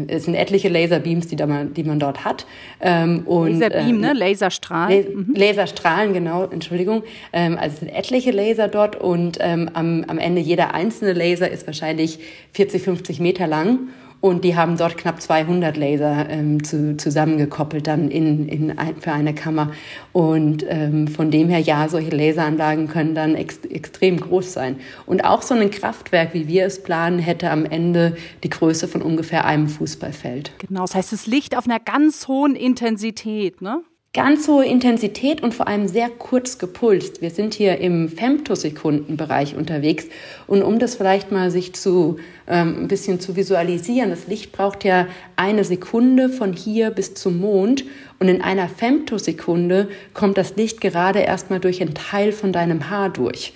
es 0.07 0.25
sind 0.25 0.34
etliche 0.34 0.69
Laserbeams, 0.69 1.27
die, 1.27 1.36
da 1.36 1.46
man, 1.46 1.75
die 1.75 1.84
man 1.84 2.00
dort 2.00 2.25
hat. 2.25 2.48
Ähm, 2.81 3.27
und, 3.27 3.60
Laserbeam, 3.60 4.03
äh, 4.03 4.07
ne? 4.07 4.13
Laserstrahlen. 4.13 5.27
mhm. 5.27 5.36
Laserstrahlen, 5.36 6.13
genau, 6.13 6.46
Entschuldigung. 6.46 7.03
Ähm, 7.31 7.60
also 7.60 7.75
es 7.75 7.79
sind 7.81 7.89
etliche 7.89 8.31
Laser 8.31 8.69
dort 8.69 8.96
und 8.96 9.38
ähm, 9.39 9.67
am, 9.74 10.04
am 10.08 10.18
Ende 10.18 10.42
jeder 10.42 10.74
einzelne 10.74 11.14
Laser 11.14 11.50
ist 11.50 11.66
wahrscheinlich 11.68 12.20
40, 12.54 12.84
50 12.84 13.20
Meter 13.20 13.48
lang. 13.48 13.90
Und 14.20 14.44
die 14.44 14.56
haben 14.56 14.78
dort 14.78 14.98
knapp 14.98 15.22
200 15.22 15.78
Laser 15.78 16.28
ähm, 16.30 16.64
zu, 16.64 16.98
zusammengekoppelt 16.98 17.86
dann 17.86 18.10
in, 18.10 18.50
in 18.50 18.78
ein, 18.78 18.96
für 19.00 19.12
eine 19.12 19.36
Kammer. 19.36 19.72
Und 20.12 20.66
ähm, 20.68 21.08
von 21.08 21.30
dem 21.30 21.50
her, 21.50 21.60
ja, 21.60 21.88
solche 21.88 22.16
Laseranlagen 22.16 22.88
können 22.88 23.14
dann 23.14 23.36
ex, 23.36 23.60
extrem 23.70 24.20
groß 24.20 24.54
sein. 24.54 24.78
Und 25.06 25.24
auch 25.24 25.44
so 25.44 25.54
ein 25.54 25.70
Kraftwerk, 25.70 26.34
wie 26.34 26.48
wir 26.48 26.66
es 26.66 26.82
planen, 26.82 27.20
hätte 27.20 27.52
am 27.52 27.66
Ende 27.66 28.18
die 28.44 28.50
Größe 28.50 28.88
von 28.88 29.03
ungefähr 29.03 29.46
einem 29.46 29.70
Fußballfeld. 29.70 30.51
Genau, 30.68 30.82
das 30.82 30.96
heißt, 30.96 31.14
es 31.14 31.27
liegt 31.27 31.56
auf 31.56 31.66
einer 31.66 31.80
ganz 31.80 32.27
hohen 32.27 32.56
Intensität, 32.56 33.62
ne? 33.62 33.84
Ganz 34.18 34.48
hohe 34.48 34.66
Intensität 34.66 35.44
und 35.44 35.53
vor 35.53 35.68
allem 35.68 35.88
sehr 35.88 36.10
kurz 36.10 36.58
gepulst. 36.58 37.22
Wir 37.22 37.30
sind 37.30 37.53
hier 37.53 37.77
im 37.77 38.10
Femtosekundenbereich 38.10 39.56
unterwegs 39.56 40.08
und 40.48 40.64
um 40.64 40.80
das 40.80 40.96
vielleicht 40.96 41.32
mal 41.32 41.51
sich 41.51 41.74
zu 41.74 42.18
ähm, 42.48 42.77
ein 42.80 42.88
bisschen 42.88 43.20
zu 43.20 43.36
visualisieren, 43.36 44.10
das 44.10 44.25
Licht 44.25 44.53
braucht 44.53 44.84
ja 44.84 45.06
eine 45.36 45.64
Sekunde 45.64 46.30
von 46.30 46.53
hier 46.53 46.90
bis 46.90 47.14
zum 47.14 47.40
Mond 47.40 47.86
und 48.18 48.27
in 48.27 48.42
einer 48.42 48.68
Femtosekunde 48.68 49.88
kommt 50.16 50.40
das 50.40 50.56
Licht 50.56 50.82
gerade 50.82 51.20
erstmal 51.20 51.60
durch 51.60 51.80
einen 51.80 51.94
Teil 51.94 52.32
von 52.32 52.51
deinem 52.51 52.90
Haar 52.90 53.12
durch. 53.12 53.53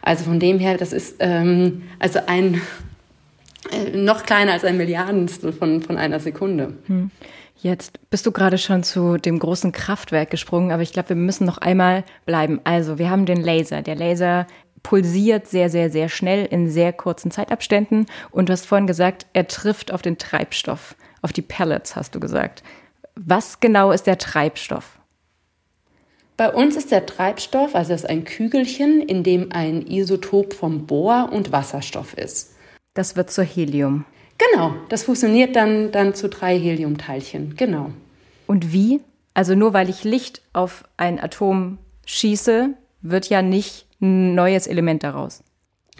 Also 0.00 0.22
von 0.22 0.38
dem 0.38 0.60
her, 0.60 0.76
das 0.76 0.92
ist 0.92 1.16
ähm, 1.18 1.82
also 1.98 2.20
ein 2.28 2.60
äh, 3.72 3.96
noch 3.96 4.22
kleiner 4.22 4.52
als 4.52 4.62
ein 4.62 4.76
Milliardenstel 4.76 5.52
von, 5.52 5.82
von 5.82 5.96
einer 5.96 6.20
Sekunde. 6.20 6.74
Hm. 6.86 7.10
Jetzt 7.64 8.10
bist 8.10 8.26
du 8.26 8.30
gerade 8.30 8.58
schon 8.58 8.82
zu 8.82 9.16
dem 9.16 9.38
großen 9.38 9.72
Kraftwerk 9.72 10.28
gesprungen, 10.28 10.70
aber 10.70 10.82
ich 10.82 10.92
glaube, 10.92 11.08
wir 11.08 11.16
müssen 11.16 11.46
noch 11.46 11.56
einmal 11.56 12.04
bleiben. 12.26 12.60
Also, 12.64 12.98
wir 12.98 13.08
haben 13.08 13.24
den 13.24 13.40
Laser. 13.40 13.80
Der 13.80 13.94
Laser 13.94 14.46
pulsiert 14.82 15.46
sehr, 15.46 15.70
sehr, 15.70 15.88
sehr 15.88 16.10
schnell 16.10 16.44
in 16.44 16.68
sehr 16.68 16.92
kurzen 16.92 17.30
Zeitabständen. 17.30 18.04
Und 18.30 18.50
du 18.50 18.52
hast 18.52 18.66
vorhin 18.66 18.86
gesagt, 18.86 19.24
er 19.32 19.48
trifft 19.48 19.94
auf 19.94 20.02
den 20.02 20.18
Treibstoff, 20.18 20.94
auf 21.22 21.32
die 21.32 21.40
Pellets, 21.40 21.96
hast 21.96 22.14
du 22.14 22.20
gesagt. 22.20 22.62
Was 23.14 23.60
genau 23.60 23.92
ist 23.92 24.06
der 24.06 24.18
Treibstoff? 24.18 24.98
Bei 26.36 26.52
uns 26.52 26.76
ist 26.76 26.90
der 26.90 27.06
Treibstoff, 27.06 27.74
also 27.74 27.92
das 27.92 28.02
ist 28.02 28.10
ein 28.10 28.24
Kügelchen, 28.24 29.00
in 29.00 29.22
dem 29.22 29.52
ein 29.52 29.86
Isotop 29.86 30.52
vom 30.52 30.84
Bohr 30.84 31.30
und 31.32 31.50
Wasserstoff 31.50 32.12
ist. 32.12 32.56
Das 32.92 33.16
wird 33.16 33.30
zu 33.30 33.42
Helium. 33.42 34.04
Genau, 34.38 34.74
das 34.88 35.04
fusioniert 35.04 35.54
dann, 35.56 35.92
dann 35.92 36.14
zu 36.14 36.28
drei 36.28 36.58
Heliumteilchen, 36.58 37.54
genau. 37.56 37.90
Und 38.46 38.72
wie? 38.72 39.00
Also 39.32 39.54
nur 39.54 39.72
weil 39.72 39.88
ich 39.88 40.04
Licht 40.04 40.42
auf 40.52 40.84
ein 40.96 41.20
Atom 41.20 41.78
schieße, 42.06 42.70
wird 43.02 43.28
ja 43.28 43.42
nicht 43.42 43.86
ein 44.00 44.34
neues 44.34 44.66
Element 44.66 45.02
daraus. 45.02 45.42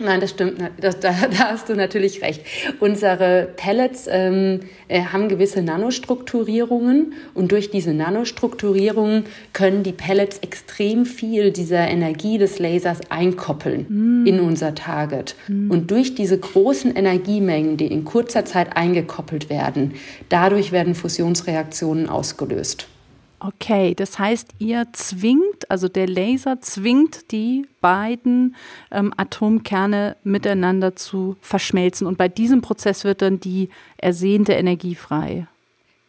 Nein, 0.01 0.21
das 0.21 0.31
stimmt. 0.31 0.61
Da, 0.81 0.91
da 1.01 1.51
hast 1.51 1.69
du 1.69 1.77
natürlich 1.77 2.21
recht. 2.21 2.43
Unsere 2.81 3.49
Pellets 3.57 4.09
ähm, 4.11 4.61
äh, 4.89 5.03
haben 5.03 5.29
gewisse 5.29 5.63
Nanostrukturierungen 5.63 7.13
und 7.33 7.53
durch 7.53 7.71
diese 7.71 7.95
Nanostrukturierungen 7.95 9.27
können 9.53 9.85
die 9.85 9.93
Pellets 9.93 10.39
extrem 10.39 11.07
viel 11.07 11.53
dieser 11.53 11.87
Energie 11.87 12.39
des 12.39 12.59
Lasers 12.59 13.09
einkoppeln 13.09 13.87
mm. 13.89 14.27
in 14.27 14.41
unser 14.41 14.75
Target. 14.75 15.37
Mm. 15.47 15.71
Und 15.71 15.93
durch 15.93 16.17
diese 16.17 16.39
großen 16.39 16.97
Energiemengen, 16.97 17.77
die 17.77 17.87
in 17.87 18.05
kurzer 18.05 18.45
Zeit 18.45 18.77
eingekoppelt 18.77 19.49
werden, 19.49 19.95
dadurch 20.29 20.73
werden 20.73 20.97
Fusionsreaktionen 20.97 22.09
ausgelöst. 22.09 22.89
Okay, 23.41 23.95
das 23.95 24.19
heißt, 24.19 24.55
ihr 24.59 24.87
zwingt, 24.93 25.71
also 25.71 25.89
der 25.89 26.07
Laser 26.07 26.61
zwingt 26.61 27.31
die 27.31 27.67
beiden 27.81 28.57
ähm, 28.91 29.13
Atomkerne 29.17 30.17
miteinander 30.25 30.97
zu 30.97 31.37
verschmelzen 31.41 32.07
und 32.07 32.17
bei 32.17 32.29
diesem 32.29 32.63
Prozess 32.63 33.05
wird 33.05 33.21
dann 33.21 33.41
die 33.41 33.69
ersehnte 33.99 34.55
Energie 34.55 34.95
frei. 34.95 35.47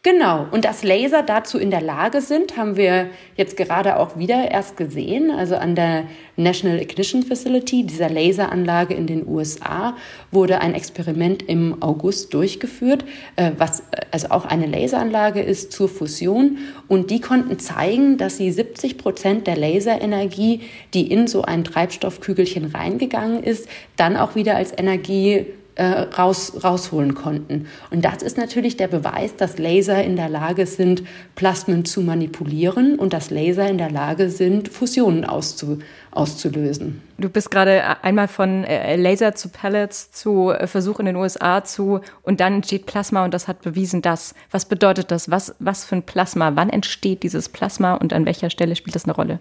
Genau, 0.06 0.46
und 0.52 0.64
dass 0.64 0.84
Laser 0.84 1.24
dazu 1.24 1.58
in 1.58 1.72
der 1.72 1.80
Lage 1.80 2.20
sind, 2.20 2.56
haben 2.56 2.76
wir 2.76 3.08
jetzt 3.34 3.56
gerade 3.56 3.98
auch 3.98 4.16
wieder 4.16 4.52
erst 4.52 4.76
gesehen. 4.76 5.32
Also 5.32 5.56
an 5.56 5.74
der 5.74 6.04
National 6.36 6.80
Ignition 6.80 7.24
Facility, 7.24 7.82
dieser 7.82 8.08
Laseranlage 8.08 8.94
in 8.94 9.08
den 9.08 9.26
USA, 9.26 9.96
wurde 10.30 10.60
ein 10.60 10.74
Experiment 10.74 11.42
im 11.48 11.82
August 11.82 12.32
durchgeführt, 12.34 13.04
äh, 13.34 13.50
was 13.58 13.82
also 14.12 14.28
auch 14.30 14.44
eine 14.44 14.66
Laseranlage 14.66 15.40
ist 15.40 15.72
zur 15.72 15.88
Fusion. 15.88 16.58
Und 16.86 17.10
die 17.10 17.20
konnten 17.20 17.58
zeigen, 17.58 18.16
dass 18.16 18.36
sie 18.36 18.52
70 18.52 18.98
Prozent 18.98 19.48
der 19.48 19.56
Laserenergie, 19.56 20.60
die 20.94 21.10
in 21.10 21.26
so 21.26 21.42
ein 21.42 21.64
Treibstoffkügelchen 21.64 22.66
reingegangen 22.66 23.42
ist, 23.42 23.68
dann 23.96 24.16
auch 24.16 24.36
wieder 24.36 24.54
als 24.54 24.72
Energie 24.78 25.46
äh, 25.76 25.84
raus, 25.84 26.64
rausholen 26.64 27.14
konnten. 27.14 27.68
Und 27.90 28.04
das 28.04 28.22
ist 28.22 28.36
natürlich 28.36 28.76
der 28.76 28.88
Beweis, 28.88 29.36
dass 29.36 29.58
Laser 29.58 30.02
in 30.02 30.16
der 30.16 30.28
Lage 30.28 30.66
sind, 30.66 31.02
Plasmen 31.34 31.84
zu 31.84 32.00
manipulieren 32.00 32.98
und 32.98 33.12
dass 33.12 33.30
Laser 33.30 33.68
in 33.68 33.78
der 33.78 33.90
Lage 33.90 34.30
sind, 34.30 34.68
Fusionen 34.68 35.24
auszu, 35.24 35.78
auszulösen. 36.10 37.02
Du 37.18 37.28
bist 37.28 37.50
gerade 37.50 38.02
einmal 38.02 38.26
von 38.26 38.64
äh, 38.64 38.96
Laser 38.96 39.34
zu 39.34 39.50
Pellets 39.50 40.10
zu 40.10 40.50
äh, 40.50 40.66
Versuch 40.66 40.98
in 40.98 41.06
den 41.06 41.16
USA 41.16 41.62
zu 41.62 42.00
und 42.22 42.40
dann 42.40 42.54
entsteht 42.54 42.86
Plasma 42.86 43.24
und 43.24 43.34
das 43.34 43.46
hat 43.46 43.62
bewiesen, 43.62 44.02
dass. 44.02 44.34
Was 44.50 44.64
bedeutet 44.64 45.10
das? 45.10 45.30
Was, 45.30 45.54
was 45.58 45.84
für 45.84 45.96
ein 45.96 46.02
Plasma? 46.02 46.52
Wann 46.54 46.70
entsteht 46.70 47.22
dieses 47.22 47.48
Plasma 47.48 47.94
und 47.94 48.12
an 48.12 48.24
welcher 48.24 48.50
Stelle 48.50 48.76
spielt 48.76 48.94
das 48.94 49.04
eine 49.04 49.14
Rolle? 49.14 49.40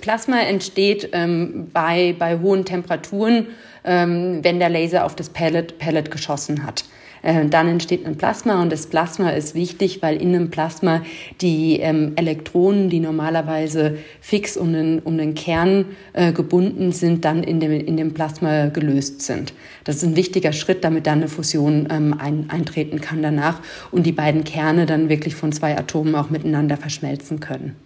Plasma 0.00 0.40
entsteht 0.40 1.10
ähm, 1.12 1.68
bei, 1.72 2.14
bei 2.18 2.38
hohen 2.38 2.64
Temperaturen, 2.64 3.46
ähm, 3.84 4.40
wenn 4.42 4.58
der 4.58 4.68
Laser 4.68 5.04
auf 5.04 5.14
das 5.14 5.28
Pellet, 5.28 5.78
Pellet 5.78 6.10
geschossen 6.10 6.64
hat. 6.66 6.84
Äh, 7.22 7.46
dann 7.46 7.68
entsteht 7.68 8.06
ein 8.06 8.16
Plasma 8.16 8.62
und 8.62 8.70
das 8.72 8.86
Plasma 8.86 9.30
ist 9.30 9.54
wichtig, 9.54 10.02
weil 10.02 10.20
in 10.20 10.34
einem 10.34 10.50
Plasma 10.50 11.02
die 11.40 11.80
ähm, 11.80 12.12
Elektronen, 12.16 12.90
die 12.90 13.00
normalerweise 13.00 13.98
fix 14.20 14.56
um 14.56 14.72
den, 14.72 15.00
um 15.00 15.18
den 15.18 15.34
Kern 15.34 15.86
äh, 16.12 16.32
gebunden 16.32 16.92
sind, 16.92 17.24
dann 17.24 17.42
in 17.42 17.60
dem, 17.60 17.72
in 17.72 17.96
dem 17.96 18.14
Plasma 18.14 18.66
gelöst 18.66 19.22
sind. 19.22 19.52
Das 19.84 19.96
ist 19.96 20.04
ein 20.04 20.16
wichtiger 20.16 20.52
Schritt, 20.52 20.84
damit 20.84 21.06
dann 21.06 21.18
eine 21.18 21.28
Fusion 21.28 21.88
ähm, 21.90 22.14
ein, 22.18 22.46
eintreten 22.50 23.00
kann 23.00 23.22
danach 23.22 23.60
und 23.90 24.06
die 24.06 24.12
beiden 24.12 24.44
Kerne 24.44 24.86
dann 24.86 25.08
wirklich 25.08 25.34
von 25.34 25.52
zwei 25.52 25.76
Atomen 25.76 26.14
auch 26.14 26.30
miteinander 26.30 26.76
verschmelzen 26.76 27.40
können. 27.40 27.76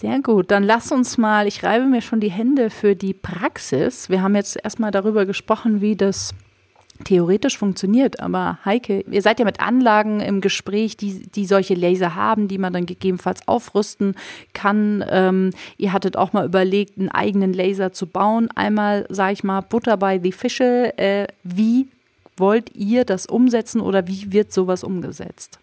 Sehr 0.00 0.20
gut, 0.20 0.52
dann 0.52 0.62
lass 0.62 0.92
uns 0.92 1.18
mal, 1.18 1.48
ich 1.48 1.64
reibe 1.64 1.86
mir 1.86 2.02
schon 2.02 2.20
die 2.20 2.30
Hände 2.30 2.70
für 2.70 2.94
die 2.94 3.14
Praxis. 3.14 4.08
Wir 4.08 4.22
haben 4.22 4.36
jetzt 4.36 4.56
erstmal 4.62 4.92
darüber 4.92 5.26
gesprochen, 5.26 5.80
wie 5.80 5.96
das 5.96 6.34
theoretisch 7.02 7.58
funktioniert. 7.58 8.20
Aber 8.20 8.60
Heike, 8.64 9.00
ihr 9.10 9.22
seid 9.22 9.40
ja 9.40 9.44
mit 9.44 9.58
Anlagen 9.58 10.20
im 10.20 10.40
Gespräch, 10.40 10.96
die, 10.96 11.22
die 11.22 11.46
solche 11.46 11.74
Laser 11.74 12.14
haben, 12.14 12.46
die 12.46 12.58
man 12.58 12.72
dann 12.72 12.86
gegebenenfalls 12.86 13.48
aufrüsten 13.48 14.14
kann. 14.52 15.04
Ähm, 15.10 15.50
ihr 15.78 15.92
hattet 15.92 16.16
auch 16.16 16.32
mal 16.32 16.46
überlegt, 16.46 16.96
einen 16.96 17.08
eigenen 17.08 17.52
Laser 17.52 17.92
zu 17.92 18.06
bauen. 18.06 18.50
Einmal, 18.54 19.04
sage 19.08 19.32
ich 19.32 19.42
mal, 19.42 19.62
Butter 19.62 19.96
bei 19.96 20.20
the 20.20 20.30
Fische. 20.30 20.96
Äh, 20.96 21.26
wie 21.42 21.88
wollt 22.36 22.72
ihr 22.76 23.04
das 23.04 23.26
umsetzen 23.26 23.80
oder 23.80 24.06
wie 24.06 24.30
wird 24.30 24.52
sowas 24.52 24.84
umgesetzt? 24.84 25.58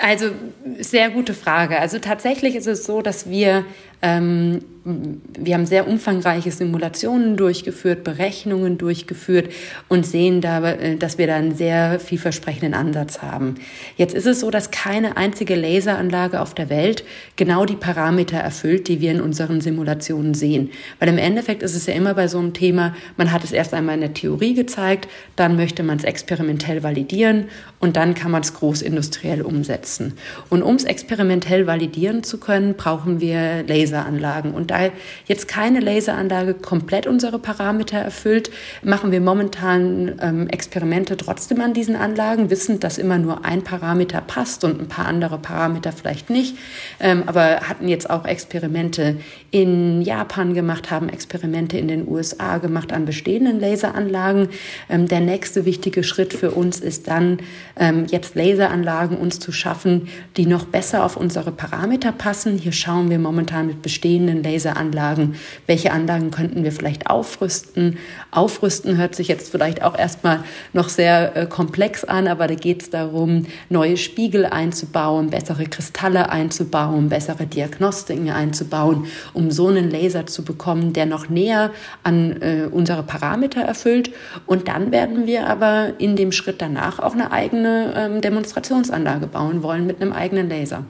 Also 0.00 0.30
sehr 0.78 1.10
gute 1.10 1.34
Frage. 1.34 1.78
Also 1.78 1.98
tatsächlich 1.98 2.54
ist 2.54 2.66
es 2.66 2.84
so, 2.84 3.02
dass 3.02 3.28
wir 3.28 3.64
ähm, 4.02 4.60
wir 4.84 5.54
haben 5.54 5.66
sehr 5.66 5.86
umfangreiche 5.86 6.50
Simulationen 6.50 7.36
durchgeführt, 7.36 8.02
Berechnungen 8.02 8.78
durchgeführt 8.78 9.52
und 9.88 10.04
sehen 10.04 10.40
da, 10.40 10.72
äh, 10.72 10.96
dass 10.96 11.18
wir 11.18 11.28
da 11.28 11.36
einen 11.36 11.54
sehr 11.54 12.00
vielversprechenden 12.00 12.74
Ansatz 12.74 13.22
haben. 13.22 13.54
Jetzt 13.96 14.14
ist 14.14 14.26
es 14.26 14.40
so, 14.40 14.50
dass 14.50 14.72
keine 14.72 15.16
einzige 15.16 15.54
Laseranlage 15.54 16.40
auf 16.40 16.54
der 16.54 16.68
Welt 16.68 17.04
genau 17.36 17.64
die 17.64 17.76
Parameter 17.76 18.38
erfüllt, 18.38 18.88
die 18.88 19.00
wir 19.00 19.12
in 19.12 19.20
unseren 19.20 19.60
Simulationen 19.60 20.34
sehen. 20.34 20.70
Weil 20.98 21.08
im 21.08 21.18
Endeffekt 21.18 21.62
ist 21.62 21.76
es 21.76 21.86
ja 21.86 21.94
immer 21.94 22.14
bei 22.14 22.26
so 22.26 22.38
einem 22.38 22.52
Thema, 22.52 22.96
man 23.16 23.30
hat 23.30 23.44
es 23.44 23.52
erst 23.52 23.74
einmal 23.74 23.94
in 23.94 24.00
der 24.00 24.14
Theorie 24.14 24.54
gezeigt, 24.54 25.08
dann 25.36 25.54
möchte 25.54 25.84
man 25.84 25.98
es 25.98 26.04
experimentell 26.04 26.82
validieren 26.82 27.44
und 27.78 27.96
dann 27.96 28.14
kann 28.14 28.32
man 28.32 28.42
es 28.42 28.54
großindustriell 28.54 29.42
umsetzen. 29.42 30.14
Und 30.50 30.62
um 30.62 30.74
es 30.74 30.84
experimentell 30.84 31.68
validieren 31.68 32.24
zu 32.24 32.38
können, 32.38 32.74
brauchen 32.74 33.20
wir 33.20 33.62
Laser 33.66 33.91
Laseranlagen. 33.92 34.54
Und 34.54 34.70
da 34.70 34.90
jetzt 35.26 35.48
keine 35.48 35.80
Laseranlage 35.80 36.54
komplett 36.54 37.06
unsere 37.06 37.38
Parameter 37.38 37.98
erfüllt, 37.98 38.50
machen 38.82 39.12
wir 39.12 39.20
momentan 39.20 40.14
ähm, 40.20 40.48
Experimente 40.48 41.16
trotzdem 41.16 41.60
an 41.60 41.74
diesen 41.74 41.96
Anlagen, 41.96 42.50
wissend, 42.50 42.84
dass 42.84 42.98
immer 42.98 43.18
nur 43.18 43.44
ein 43.44 43.62
Parameter 43.62 44.20
passt 44.20 44.64
und 44.64 44.80
ein 44.80 44.88
paar 44.88 45.06
andere 45.06 45.38
Parameter 45.38 45.92
vielleicht 45.92 46.30
nicht. 46.30 46.56
Ähm, 47.00 47.24
aber 47.26 47.60
hatten 47.60 47.88
jetzt 47.88 48.08
auch 48.08 48.24
Experimente 48.24 49.16
in 49.50 50.02
Japan 50.02 50.54
gemacht, 50.54 50.90
haben 50.90 51.08
Experimente 51.08 51.76
in 51.78 51.88
den 51.88 52.08
USA 52.08 52.58
gemacht 52.58 52.92
an 52.92 53.04
bestehenden 53.04 53.60
Laseranlagen. 53.60 54.48
Ähm, 54.88 55.06
der 55.06 55.20
nächste 55.20 55.64
wichtige 55.64 56.02
Schritt 56.02 56.32
für 56.32 56.52
uns 56.52 56.80
ist 56.80 57.08
dann, 57.08 57.38
ähm, 57.76 58.06
jetzt 58.08 58.34
Laseranlagen 58.34 59.18
uns 59.18 59.38
zu 59.38 59.52
schaffen, 59.52 60.08
die 60.36 60.46
noch 60.46 60.64
besser 60.64 61.04
auf 61.04 61.16
unsere 61.16 61.52
Parameter 61.52 62.12
passen. 62.12 62.58
Hier 62.58 62.72
schauen 62.72 63.10
wir 63.10 63.18
momentan 63.18 63.66
mit 63.66 63.81
bestehenden 63.82 64.42
Laseranlagen, 64.42 65.34
welche 65.66 65.92
Anlagen 65.92 66.30
könnten 66.30 66.64
wir 66.64 66.72
vielleicht 66.72 67.08
aufrüsten. 67.08 67.98
Aufrüsten 68.30 68.96
hört 68.96 69.14
sich 69.14 69.28
jetzt 69.28 69.50
vielleicht 69.50 69.82
auch 69.82 69.98
erstmal 69.98 70.44
noch 70.72 70.88
sehr 70.88 71.36
äh, 71.36 71.46
komplex 71.46 72.04
an, 72.04 72.28
aber 72.28 72.46
da 72.46 72.54
geht 72.54 72.82
es 72.82 72.90
darum, 72.90 73.46
neue 73.68 73.96
Spiegel 73.96 74.46
einzubauen, 74.46 75.30
bessere 75.30 75.64
Kristalle 75.64 76.30
einzubauen, 76.30 77.08
bessere 77.08 77.46
Diagnostiken 77.46 78.30
einzubauen, 78.30 79.06
um 79.32 79.50
so 79.50 79.68
einen 79.68 79.90
Laser 79.90 80.26
zu 80.26 80.44
bekommen, 80.44 80.92
der 80.92 81.06
noch 81.06 81.28
näher 81.28 81.70
an 82.02 82.40
äh, 82.40 82.68
unsere 82.70 83.02
Parameter 83.02 83.62
erfüllt. 83.62 84.10
Und 84.46 84.68
dann 84.68 84.92
werden 84.92 85.26
wir 85.26 85.46
aber 85.46 85.94
in 85.98 86.16
dem 86.16 86.32
Schritt 86.32 86.62
danach 86.62 86.98
auch 86.98 87.14
eine 87.14 87.32
eigene 87.32 87.94
ähm, 87.96 88.20
Demonstrationsanlage 88.20 89.26
bauen 89.26 89.62
wollen 89.62 89.86
mit 89.86 90.00
einem 90.00 90.12
eigenen 90.12 90.48
Laser 90.48 90.84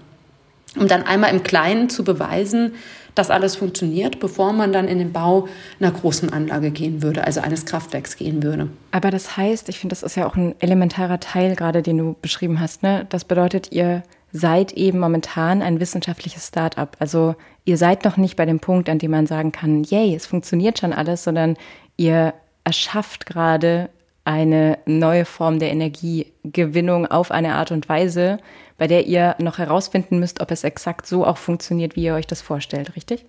um 0.76 0.88
dann 0.88 1.02
einmal 1.02 1.30
im 1.30 1.42
Kleinen 1.42 1.88
zu 1.90 2.04
beweisen, 2.04 2.74
dass 3.14 3.30
alles 3.30 3.56
funktioniert, 3.56 4.20
bevor 4.20 4.52
man 4.52 4.72
dann 4.72 4.88
in 4.88 4.98
den 4.98 5.12
Bau 5.12 5.48
einer 5.78 5.90
großen 5.90 6.32
Anlage 6.32 6.70
gehen 6.70 7.02
würde, 7.02 7.24
also 7.24 7.40
eines 7.40 7.66
Kraftwerks 7.66 8.16
gehen 8.16 8.42
würde. 8.42 8.68
Aber 8.90 9.10
das 9.10 9.36
heißt, 9.36 9.68
ich 9.68 9.78
finde, 9.78 9.92
das 9.92 10.02
ist 10.02 10.16
ja 10.16 10.26
auch 10.26 10.36
ein 10.36 10.54
elementarer 10.60 11.20
Teil 11.20 11.54
gerade, 11.54 11.82
den 11.82 11.98
du 11.98 12.16
beschrieben 12.22 12.58
hast. 12.58 12.82
Ne? 12.82 13.06
Das 13.10 13.24
bedeutet, 13.24 13.70
ihr 13.70 14.02
seid 14.32 14.72
eben 14.72 14.98
momentan 14.98 15.60
ein 15.60 15.78
wissenschaftliches 15.78 16.48
Start-up. 16.48 16.96
Also 17.00 17.36
ihr 17.66 17.76
seid 17.76 18.04
noch 18.04 18.16
nicht 18.16 18.36
bei 18.36 18.46
dem 18.46 18.60
Punkt, 18.60 18.88
an 18.88 18.98
dem 18.98 19.10
man 19.10 19.26
sagen 19.26 19.52
kann, 19.52 19.84
yay, 19.84 20.14
es 20.14 20.24
funktioniert 20.26 20.78
schon 20.78 20.94
alles, 20.94 21.22
sondern 21.22 21.56
ihr 21.98 22.32
erschafft 22.64 23.26
gerade 23.26 23.90
eine 24.24 24.78
neue 24.86 25.24
Form 25.24 25.58
der 25.58 25.70
Energiegewinnung 25.70 27.06
auf 27.06 27.30
eine 27.30 27.54
Art 27.54 27.72
und 27.72 27.88
Weise, 27.88 28.38
bei 28.82 28.88
der 28.88 29.06
ihr 29.06 29.36
noch 29.38 29.58
herausfinden 29.58 30.18
müsst, 30.18 30.40
ob 30.40 30.50
es 30.50 30.64
exakt 30.64 31.06
so 31.06 31.24
auch 31.24 31.36
funktioniert, 31.36 31.94
wie 31.94 32.02
ihr 32.02 32.14
euch 32.14 32.26
das 32.26 32.42
vorstellt, 32.42 32.96
richtig? 32.96 33.24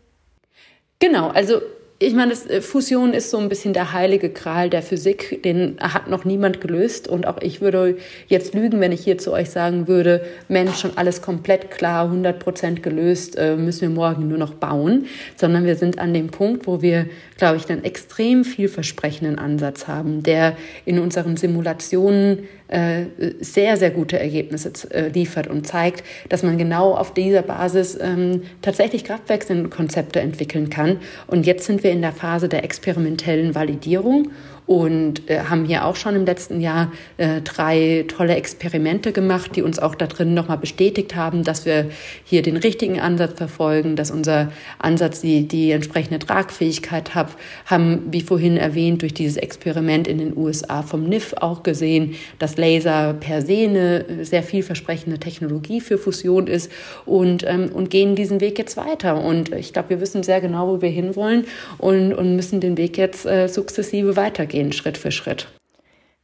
Genau, 0.97 1.27
also 1.27 1.61
ich 1.99 2.15
meine, 2.15 2.33
äh, 2.33 2.59
Fusion 2.59 3.13
ist 3.13 3.29
so 3.29 3.37
ein 3.37 3.49
bisschen 3.49 3.73
der 3.73 3.93
heilige 3.93 4.29
Kral 4.29 4.71
der 4.71 4.81
Physik. 4.81 5.43
Den 5.43 5.77
hat 5.79 6.09
noch 6.09 6.25
niemand 6.25 6.59
gelöst. 6.59 7.07
Und 7.07 7.27
auch 7.27 7.37
ich 7.39 7.61
würde 7.61 7.97
jetzt 8.27 8.55
lügen, 8.55 8.79
wenn 8.79 8.91
ich 8.91 9.03
hier 9.03 9.19
zu 9.19 9.31
euch 9.31 9.51
sagen 9.51 9.87
würde, 9.87 10.25
Mensch, 10.47 10.79
schon 10.79 10.97
alles 10.97 11.21
komplett 11.21 11.69
klar, 11.69 12.05
100 12.05 12.39
Prozent 12.39 12.81
gelöst, 12.83 13.37
äh, 13.37 13.55
müssen 13.55 13.81
wir 13.81 13.89
morgen 13.89 14.27
nur 14.27 14.39
noch 14.39 14.55
bauen. 14.55 15.05
Sondern 15.35 15.65
wir 15.65 15.75
sind 15.75 15.99
an 15.99 16.15
dem 16.15 16.29
Punkt, 16.29 16.65
wo 16.65 16.81
wir, 16.81 17.05
glaube 17.37 17.57
ich, 17.57 17.69
einen 17.69 17.83
extrem 17.83 18.43
vielversprechenden 18.43 19.37
Ansatz 19.37 19.87
haben, 19.87 20.23
der 20.23 20.57
in 20.85 20.97
unseren 20.97 21.37
Simulationen 21.37 22.39
äh, 22.73 23.05
sehr, 23.39 23.77
sehr 23.77 23.91
gute 23.91 24.19
Ergebnisse 24.19 24.71
äh, 24.89 25.09
liefert 25.09 25.47
und 25.47 25.67
zeigt, 25.67 26.03
dass 26.29 26.41
man 26.41 26.57
genau 26.57 26.95
auf 26.95 27.13
dieser 27.13 27.43
Basis 27.43 27.97
ähm, 28.01 28.43
tatsächlich 28.61 29.03
Kraftwerkskonzepte 29.03 30.19
entwickeln 30.19 30.69
kann. 30.69 30.97
Und 31.27 31.45
jetzt 31.45 31.65
sind 31.65 31.83
wir 31.83 31.91
in 31.91 32.01
der 32.01 32.13
Phase 32.13 32.49
der 32.49 32.63
experimentellen 32.63 33.53
Validierung 33.53 34.31
und 34.65 35.29
äh, 35.29 35.39
haben 35.49 35.65
hier 35.65 35.85
auch 35.85 35.95
schon 35.95 36.15
im 36.15 36.25
letzten 36.25 36.61
Jahr 36.61 36.91
äh, 37.17 37.41
drei 37.41 38.05
tolle 38.07 38.35
Experimente 38.35 39.11
gemacht, 39.11 39.55
die 39.55 39.61
uns 39.61 39.79
auch 39.79 39.95
da 39.95 40.07
drin 40.07 40.33
nochmal 40.33 40.57
bestätigt 40.57 41.15
haben, 41.15 41.43
dass 41.43 41.65
wir 41.65 41.89
hier 42.23 42.41
den 42.41 42.57
richtigen 42.57 42.99
Ansatz 42.99 43.33
verfolgen, 43.37 43.95
dass 43.95 44.11
unser 44.11 44.51
Ansatz 44.79 45.21
die, 45.21 45.47
die 45.47 45.71
entsprechende 45.71 46.19
Tragfähigkeit 46.19 47.13
hat, 47.13 47.29
haben, 47.65 48.03
wie 48.11 48.21
vorhin 48.21 48.57
erwähnt, 48.57 49.01
durch 49.01 49.13
dieses 49.13 49.37
Experiment 49.37 50.07
in 50.07 50.17
den 50.17 50.37
USA 50.37 50.81
vom 50.81 51.03
NIF 51.03 51.33
auch 51.39 51.63
gesehen, 51.63 52.15
dass 52.39 52.57
Laser 52.57 53.13
per 53.13 53.41
se 53.41 53.65
eine 53.65 54.05
sehr 54.23 54.43
vielversprechende 54.43 55.19
Technologie 55.19 55.81
für 55.81 55.97
Fusion 55.97 56.47
ist 56.47 56.71
und, 57.05 57.43
ähm, 57.45 57.69
und 57.73 57.89
gehen 57.89 58.15
diesen 58.15 58.39
Weg 58.39 58.57
jetzt 58.57 58.77
weiter. 58.77 59.21
Und 59.23 59.53
ich 59.53 59.73
glaube, 59.73 59.89
wir 59.89 60.01
wissen 60.01 60.23
sehr 60.23 60.39
genau, 60.39 60.67
wo 60.67 60.81
wir 60.81 60.89
hinwollen 60.89 61.45
und, 61.77 62.13
und 62.13 62.35
müssen 62.35 62.61
den 62.61 62.77
Weg 62.77 62.97
jetzt 62.97 63.25
äh, 63.25 63.47
sukzessive 63.47 64.15
weitergehen 64.15 64.52
gehen, 64.53 64.71
Schritt 64.71 64.97
für 64.97 65.11
Schritt. 65.11 65.47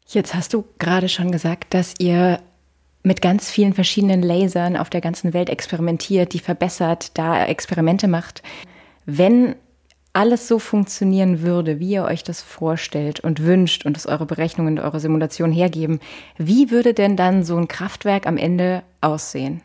Jetzt 0.08 0.34
hast 0.34 0.54
du 0.54 0.64
gerade 0.80 1.10
schon 1.10 1.32
gesagt, 1.32 1.74
dass 1.74 1.96
ihr 2.00 2.40
mit 3.04 3.22
ganz 3.22 3.50
vielen 3.50 3.74
verschiedenen 3.74 4.22
Lasern 4.22 4.78
auf 4.78 4.90
der 4.90 5.02
ganzen 5.02 5.34
Welt 5.34 5.50
experimentiert, 5.50 6.34
die 6.34 6.40
verbessert, 6.40 7.18
da 7.18 7.46
Experimente 7.46 8.08
macht. 8.08 8.44
Wenn 9.06 9.56
alles 10.14 10.48
so 10.48 10.60
funktionieren 10.60 11.42
würde, 11.42 11.80
wie 11.80 11.92
ihr 11.92 12.04
euch 12.04 12.24
das 12.24 12.42
vorstellt 12.42 13.20
und 13.20 13.44
wünscht 13.44 13.86
und 13.86 13.98
es 13.98 14.06
eure 14.06 14.26
Berechnungen 14.26 14.78
und 14.78 14.84
eure 14.84 15.00
Simulation 15.00 15.52
hergeben, 15.52 16.00
wie 16.38 16.72
würde 16.72 16.94
denn 16.94 17.16
dann 17.16 17.44
so 17.44 17.56
ein 17.58 17.68
Kraftwerk 17.68 18.28
am 18.28 18.38
Ende 18.38 18.84
aussehen? 19.02 19.62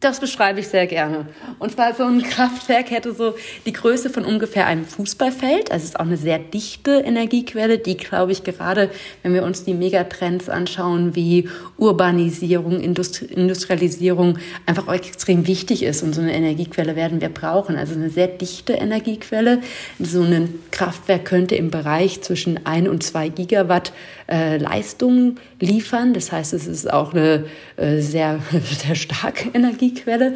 Das 0.00 0.20
beschreibe 0.20 0.60
ich 0.60 0.68
sehr 0.68 0.86
gerne. 0.86 1.26
Und 1.58 1.72
zwar 1.72 1.92
so 1.92 2.04
ein 2.04 2.22
Kraftwerk 2.22 2.92
hätte 2.92 3.12
so 3.12 3.34
die 3.66 3.72
Größe 3.72 4.10
von 4.10 4.24
ungefähr 4.24 4.66
einem 4.66 4.84
Fußballfeld. 4.84 5.72
Also 5.72 5.82
es 5.82 5.90
ist 5.90 5.96
auch 5.98 6.04
eine 6.04 6.16
sehr 6.16 6.38
dichte 6.38 7.00
Energiequelle, 7.00 7.78
die, 7.78 7.96
glaube 7.96 8.30
ich, 8.30 8.44
gerade 8.44 8.90
wenn 9.24 9.34
wir 9.34 9.42
uns 9.42 9.64
die 9.64 9.74
Megatrends 9.74 10.48
anschauen, 10.48 11.16
wie 11.16 11.48
Urbanisierung, 11.78 12.80
Industri 12.80 13.24
Industrialisierung, 13.24 14.38
einfach 14.66 14.86
auch 14.86 14.92
extrem 14.92 15.48
wichtig 15.48 15.82
ist. 15.82 16.04
Und 16.04 16.14
so 16.14 16.20
eine 16.20 16.32
Energiequelle 16.32 16.94
werden 16.94 17.20
wir 17.20 17.28
brauchen. 17.28 17.74
Also 17.74 17.94
eine 17.94 18.10
sehr 18.10 18.28
dichte 18.28 18.74
Energiequelle. 18.74 19.62
So 19.98 20.22
ein 20.22 20.60
Kraftwerk 20.70 21.24
könnte 21.24 21.56
im 21.56 21.72
Bereich 21.72 22.22
zwischen 22.22 22.64
ein 22.66 22.88
und 22.88 23.02
zwei 23.02 23.30
Gigawatt 23.30 23.92
äh, 24.30 24.58
Leistung 24.58 25.38
liefern. 25.60 26.14
Das 26.14 26.32
heißt, 26.32 26.52
es 26.52 26.66
ist 26.66 26.90
auch 26.90 27.12
eine 27.12 27.46
äh, 27.76 27.98
sehr, 28.00 28.40
sehr 28.84 28.94
starke 28.94 29.50
Energiequelle. 29.52 30.34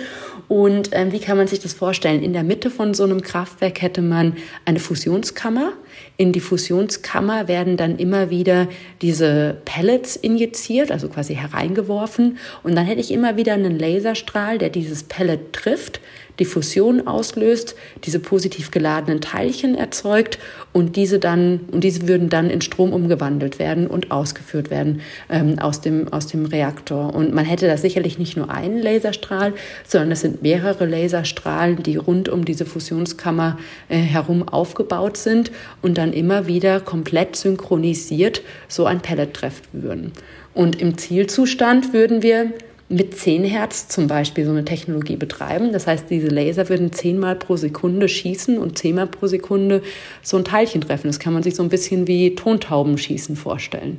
Und 0.48 0.90
ähm, 0.92 1.12
wie 1.12 1.20
kann 1.20 1.36
man 1.36 1.46
sich 1.46 1.60
das 1.60 1.72
vorstellen? 1.72 2.22
In 2.22 2.32
der 2.32 2.42
Mitte 2.42 2.70
von 2.70 2.94
so 2.94 3.04
einem 3.04 3.22
Kraftwerk 3.22 3.82
hätte 3.82 4.02
man 4.02 4.36
eine 4.64 4.78
Fusionskammer. 4.78 5.72
In 6.16 6.32
die 6.32 6.40
Fusionskammer 6.40 7.48
werden 7.48 7.76
dann 7.76 7.98
immer 7.98 8.30
wieder 8.30 8.68
diese 9.00 9.58
Pellets 9.64 10.16
injiziert, 10.16 10.90
also 10.90 11.08
quasi 11.08 11.34
hereingeworfen. 11.34 12.38
Und 12.62 12.74
dann 12.74 12.86
hätte 12.86 13.00
ich 13.00 13.10
immer 13.10 13.36
wieder 13.36 13.54
einen 13.54 13.78
Laserstrahl, 13.78 14.58
der 14.58 14.70
dieses 14.70 15.04
Pellet 15.04 15.52
trifft 15.52 16.00
die 16.38 16.44
Fusion 16.44 17.06
auslöst, 17.06 17.76
diese 18.04 18.18
positiv 18.18 18.70
geladenen 18.70 19.20
Teilchen 19.20 19.74
erzeugt 19.74 20.38
und 20.72 20.96
diese 20.96 21.18
dann 21.18 21.60
und 21.70 21.84
diese 21.84 22.08
würden 22.08 22.28
dann 22.28 22.50
in 22.50 22.60
Strom 22.60 22.92
umgewandelt 22.92 23.58
werden 23.58 23.86
und 23.86 24.10
ausgeführt 24.10 24.70
werden 24.70 25.00
ähm, 25.28 25.58
aus 25.58 25.80
dem 25.80 26.12
aus 26.12 26.26
dem 26.26 26.46
Reaktor. 26.46 27.14
Und 27.14 27.34
man 27.34 27.44
hätte 27.44 27.66
da 27.66 27.76
sicherlich 27.76 28.18
nicht 28.18 28.36
nur 28.36 28.50
einen 28.50 28.80
Laserstrahl, 28.80 29.52
sondern 29.86 30.12
es 30.12 30.20
sind 30.20 30.42
mehrere 30.42 30.86
Laserstrahlen, 30.86 31.82
die 31.82 31.96
rund 31.96 32.28
um 32.28 32.44
diese 32.44 32.66
Fusionskammer 32.66 33.58
äh, 33.88 33.96
herum 33.96 34.48
aufgebaut 34.48 35.16
sind 35.16 35.52
und 35.82 35.98
dann 35.98 36.12
immer 36.12 36.46
wieder 36.46 36.80
komplett 36.80 37.36
synchronisiert 37.36 38.42
so 38.68 38.86
ein 38.86 39.00
Pellet 39.00 39.34
treffen 39.34 39.66
würden. 39.72 40.12
Und 40.54 40.80
im 40.80 40.98
Zielzustand 40.98 41.92
würden 41.92 42.22
wir 42.22 42.52
mit 42.92 43.16
10 43.16 43.44
Hertz 43.44 43.88
zum 43.88 44.06
Beispiel 44.06 44.44
so 44.44 44.50
eine 44.50 44.64
Technologie 44.64 45.16
betreiben. 45.16 45.72
Das 45.72 45.86
heißt, 45.86 46.10
diese 46.10 46.28
Laser 46.28 46.68
würden 46.68 46.92
zehnmal 46.92 47.36
pro 47.36 47.56
Sekunde 47.56 48.08
schießen 48.08 48.58
und 48.58 48.78
zehnmal 48.78 49.06
pro 49.06 49.26
Sekunde 49.26 49.82
so 50.22 50.36
ein 50.36 50.44
Teilchen 50.44 50.82
treffen. 50.82 51.06
Das 51.06 51.18
kann 51.18 51.32
man 51.32 51.42
sich 51.42 51.54
so 51.54 51.62
ein 51.62 51.68
bisschen 51.68 52.06
wie 52.06 52.34
Tontaubenschießen 52.34 53.36
vorstellen 53.36 53.98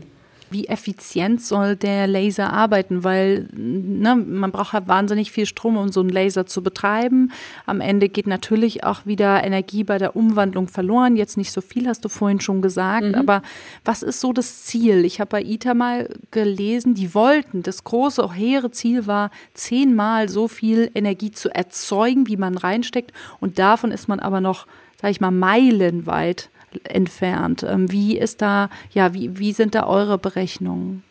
wie 0.53 0.67
effizient 0.67 1.41
soll 1.41 1.75
der 1.75 2.07
Laser 2.07 2.53
arbeiten, 2.53 3.03
weil 3.03 3.47
ne, 3.53 4.15
man 4.15 4.51
braucht 4.51 4.73
halt 4.73 4.87
wahnsinnig 4.87 5.31
viel 5.31 5.45
Strom, 5.45 5.75
um 5.75 5.89
so 5.89 5.99
einen 5.99 6.09
Laser 6.09 6.45
zu 6.45 6.63
betreiben. 6.63 7.31
Am 7.65 7.81
Ende 7.81 8.07
geht 8.07 8.27
natürlich 8.27 8.83
auch 8.83 9.05
wieder 9.05 9.43
Energie 9.43 9.83
bei 9.83 9.97
der 9.97 10.15
Umwandlung 10.15 10.67
verloren. 10.67 11.15
Jetzt 11.15 11.37
nicht 11.37 11.51
so 11.51 11.61
viel, 11.61 11.87
hast 11.87 12.05
du 12.05 12.09
vorhin 12.09 12.39
schon 12.39 12.61
gesagt, 12.61 13.07
mhm. 13.07 13.15
aber 13.15 13.41
was 13.83 14.03
ist 14.03 14.19
so 14.19 14.31
das 14.31 14.63
Ziel? 14.63 15.03
Ich 15.03 15.19
habe 15.19 15.29
bei 15.29 15.43
ITER 15.43 15.73
mal 15.73 16.07
gelesen, 16.31 16.93
die 16.93 17.13
wollten, 17.13 17.63
das 17.63 17.83
große, 17.83 18.31
hehre 18.33 18.71
Ziel 18.71 19.07
war, 19.07 19.31
zehnmal 19.53 20.29
so 20.29 20.47
viel 20.47 20.91
Energie 20.93 21.31
zu 21.31 21.49
erzeugen, 21.49 22.27
wie 22.27 22.37
man 22.37 22.57
reinsteckt 22.57 23.11
und 23.39 23.59
davon 23.59 23.91
ist 23.91 24.07
man 24.07 24.19
aber 24.19 24.39
noch, 24.39 24.67
sag 25.01 25.11
ich 25.11 25.19
mal, 25.19 25.31
meilenweit 25.31 26.49
entfernt. 26.83 27.63
Ähm, 27.67 27.91
wie 27.91 28.17
ist 28.17 28.41
da, 28.41 28.69
ja, 28.91 29.13
wie, 29.13 29.37
wie 29.39 29.53
sind 29.53 29.75
da 29.75 29.87
eure 29.87 30.17
Berechnungen? 30.17 31.03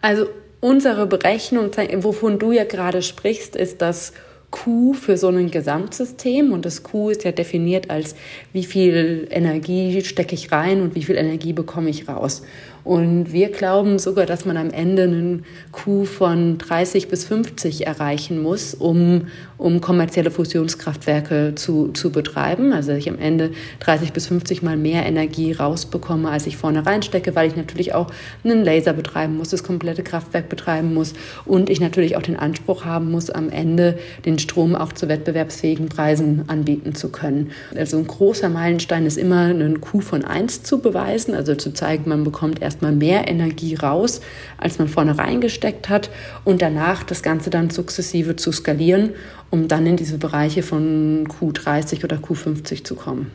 Also 0.00 0.26
unsere 0.60 1.06
Berechnung, 1.06 1.70
wovon 2.02 2.38
du 2.38 2.52
ja 2.52 2.64
gerade 2.64 3.02
sprichst, 3.02 3.56
ist 3.56 3.82
das 3.82 4.12
Q 4.50 4.94
für 4.94 5.18
so 5.18 5.28
ein 5.28 5.50
Gesamtsystem 5.50 6.52
und 6.52 6.64
das 6.64 6.82
Q 6.82 7.10
ist 7.10 7.24
ja 7.24 7.32
definiert 7.32 7.90
als 7.90 8.14
wie 8.52 8.64
viel 8.64 9.28
Energie 9.30 10.02
stecke 10.02 10.34
ich 10.34 10.50
rein 10.52 10.80
und 10.80 10.94
wie 10.94 11.02
viel 11.02 11.16
Energie 11.16 11.52
bekomme 11.52 11.90
ich 11.90 12.08
raus. 12.08 12.42
Und 12.88 13.34
wir 13.34 13.50
glauben 13.50 13.98
sogar, 13.98 14.24
dass 14.24 14.46
man 14.46 14.56
am 14.56 14.70
Ende 14.70 15.02
einen 15.02 15.44
Q 15.72 16.06
von 16.06 16.56
30 16.56 17.08
bis 17.08 17.26
50 17.26 17.86
erreichen 17.86 18.40
muss, 18.42 18.72
um, 18.72 19.26
um 19.58 19.82
kommerzielle 19.82 20.30
Fusionskraftwerke 20.30 21.52
zu, 21.54 21.88
zu 21.88 22.10
betreiben. 22.10 22.72
Also 22.72 22.92
ich 22.92 23.10
am 23.10 23.18
Ende 23.18 23.50
30 23.80 24.14
bis 24.14 24.28
50 24.28 24.62
mal 24.62 24.78
mehr 24.78 25.04
Energie 25.04 25.52
rausbekomme, 25.52 26.30
als 26.30 26.46
ich 26.46 26.56
vorne 26.56 26.86
reinstecke, 26.86 27.36
weil 27.36 27.48
ich 27.48 27.56
natürlich 27.56 27.92
auch 27.92 28.10
einen 28.42 28.64
Laser 28.64 28.94
betreiben 28.94 29.36
muss, 29.36 29.50
das 29.50 29.62
komplette 29.62 30.02
Kraftwerk 30.02 30.48
betreiben 30.48 30.94
muss 30.94 31.12
und 31.44 31.68
ich 31.68 31.80
natürlich 31.80 32.16
auch 32.16 32.22
den 32.22 32.36
Anspruch 32.36 32.86
haben 32.86 33.10
muss, 33.10 33.28
am 33.28 33.50
Ende 33.50 33.98
den 34.24 34.38
Strom 34.38 34.74
auch 34.74 34.94
zu 34.94 35.08
wettbewerbsfähigen 35.08 35.90
Preisen 35.90 36.44
anbieten 36.46 36.94
zu 36.94 37.10
können. 37.10 37.50
Also 37.76 37.98
ein 37.98 38.06
großer 38.06 38.48
Meilenstein 38.48 39.04
ist 39.04 39.18
immer 39.18 39.42
einen 39.42 39.82
Q 39.82 40.00
von 40.00 40.24
1 40.24 40.62
zu 40.62 40.78
beweisen, 40.78 41.34
also 41.34 41.54
zu 41.54 41.74
zeigen, 41.74 42.08
man 42.08 42.24
bekommt 42.24 42.62
erst 42.62 42.77
erstmal 42.78 42.92
mehr 42.92 43.26
Energie 43.26 43.74
raus, 43.74 44.20
als 44.56 44.78
man 44.78 44.86
vorne 44.88 45.18
reingesteckt 45.18 45.88
hat 45.88 46.10
und 46.44 46.62
danach 46.62 47.02
das 47.02 47.22
Ganze 47.22 47.50
dann 47.50 47.70
sukzessive 47.70 48.36
zu 48.36 48.52
skalieren, 48.52 49.14
um 49.50 49.66
dann 49.66 49.84
in 49.86 49.96
diese 49.96 50.18
Bereiche 50.18 50.62
von 50.62 51.26
Q30 51.26 52.04
oder 52.04 52.16
Q50 52.18 52.84
zu 52.84 52.94
kommen. 52.94 53.32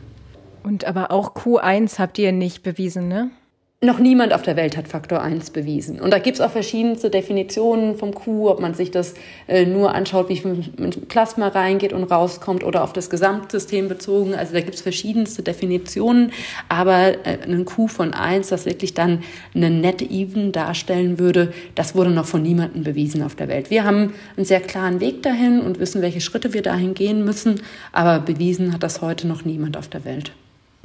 Und 0.62 0.86
aber 0.86 1.10
auch 1.10 1.34
Q1 1.34 1.98
habt 1.98 2.18
ihr 2.18 2.32
nicht 2.32 2.62
bewiesen, 2.62 3.08
ne? 3.08 3.30
Noch 3.84 3.98
niemand 3.98 4.32
auf 4.32 4.42
der 4.42 4.56
Welt 4.56 4.76
hat 4.76 4.88
Faktor 4.88 5.20
1 5.20 5.50
bewiesen. 5.50 6.00
Und 6.00 6.10
da 6.10 6.18
gibt 6.18 6.36
es 6.36 6.40
auch 6.40 6.50
verschiedenste 6.50 7.10
Definitionen 7.10 7.96
vom 7.96 8.14
Q, 8.14 8.48
ob 8.50 8.60
man 8.60 8.74
sich 8.74 8.90
das 8.90 9.14
äh, 9.46 9.66
nur 9.66 9.94
anschaut, 9.94 10.28
wie 10.28 10.36
viel 10.36 10.64
Plasma 11.08 11.48
reingeht 11.48 11.92
und 11.92 12.04
rauskommt 12.04 12.64
oder 12.64 12.82
auf 12.82 12.92
das 12.92 13.10
Gesamtsystem 13.10 13.88
bezogen. 13.88 14.34
Also 14.34 14.52
da 14.52 14.60
gibt 14.60 14.74
es 14.74 14.80
verschiedenste 14.80 15.42
Definitionen, 15.42 16.32
aber 16.68 17.26
äh, 17.26 17.38
ein 17.46 17.64
Q 17.64 17.88
von 17.88 18.14
1, 18.14 18.48
das 18.48 18.66
wirklich 18.66 18.94
dann 18.94 19.22
einen 19.54 19.80
Net 19.80 20.02
Even 20.02 20.52
darstellen 20.52 21.18
würde, 21.18 21.52
das 21.74 21.94
wurde 21.94 22.10
noch 22.10 22.26
von 22.26 22.42
niemandem 22.42 22.84
bewiesen 22.84 23.22
auf 23.22 23.34
der 23.34 23.48
Welt. 23.48 23.70
Wir 23.70 23.84
haben 23.84 24.14
einen 24.36 24.46
sehr 24.46 24.60
klaren 24.60 25.00
Weg 25.00 25.22
dahin 25.22 25.60
und 25.60 25.78
wissen, 25.78 26.02
welche 26.02 26.20
Schritte 26.20 26.54
wir 26.54 26.62
dahin 26.62 26.94
gehen 26.94 27.24
müssen, 27.24 27.60
aber 27.92 28.20
bewiesen 28.20 28.72
hat 28.72 28.82
das 28.82 29.00
heute 29.02 29.26
noch 29.26 29.44
niemand 29.44 29.76
auf 29.76 29.88
der 29.88 30.04
Welt. 30.04 30.32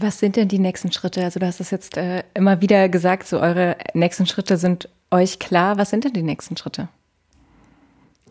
Was 0.01 0.19
sind 0.19 0.37
denn 0.37 0.47
die 0.47 0.59
nächsten 0.59 0.91
Schritte? 0.91 1.23
Also 1.23 1.39
du 1.39 1.45
hast 1.45 1.59
es 1.59 1.71
jetzt 1.71 1.97
äh, 1.97 2.23
immer 2.33 2.61
wieder 2.61 2.87
gesagt, 2.87 3.27
so 3.27 3.39
eure 3.39 3.75
nächsten 3.93 4.25
Schritte 4.25 4.55
sind 4.57 4.87
euch 5.11 5.39
klar. 5.39 5.77
Was 5.77 5.89
sind 5.89 6.05
denn 6.05 6.13
die 6.13 6.23
nächsten 6.23 6.55
Schritte? 6.55 6.87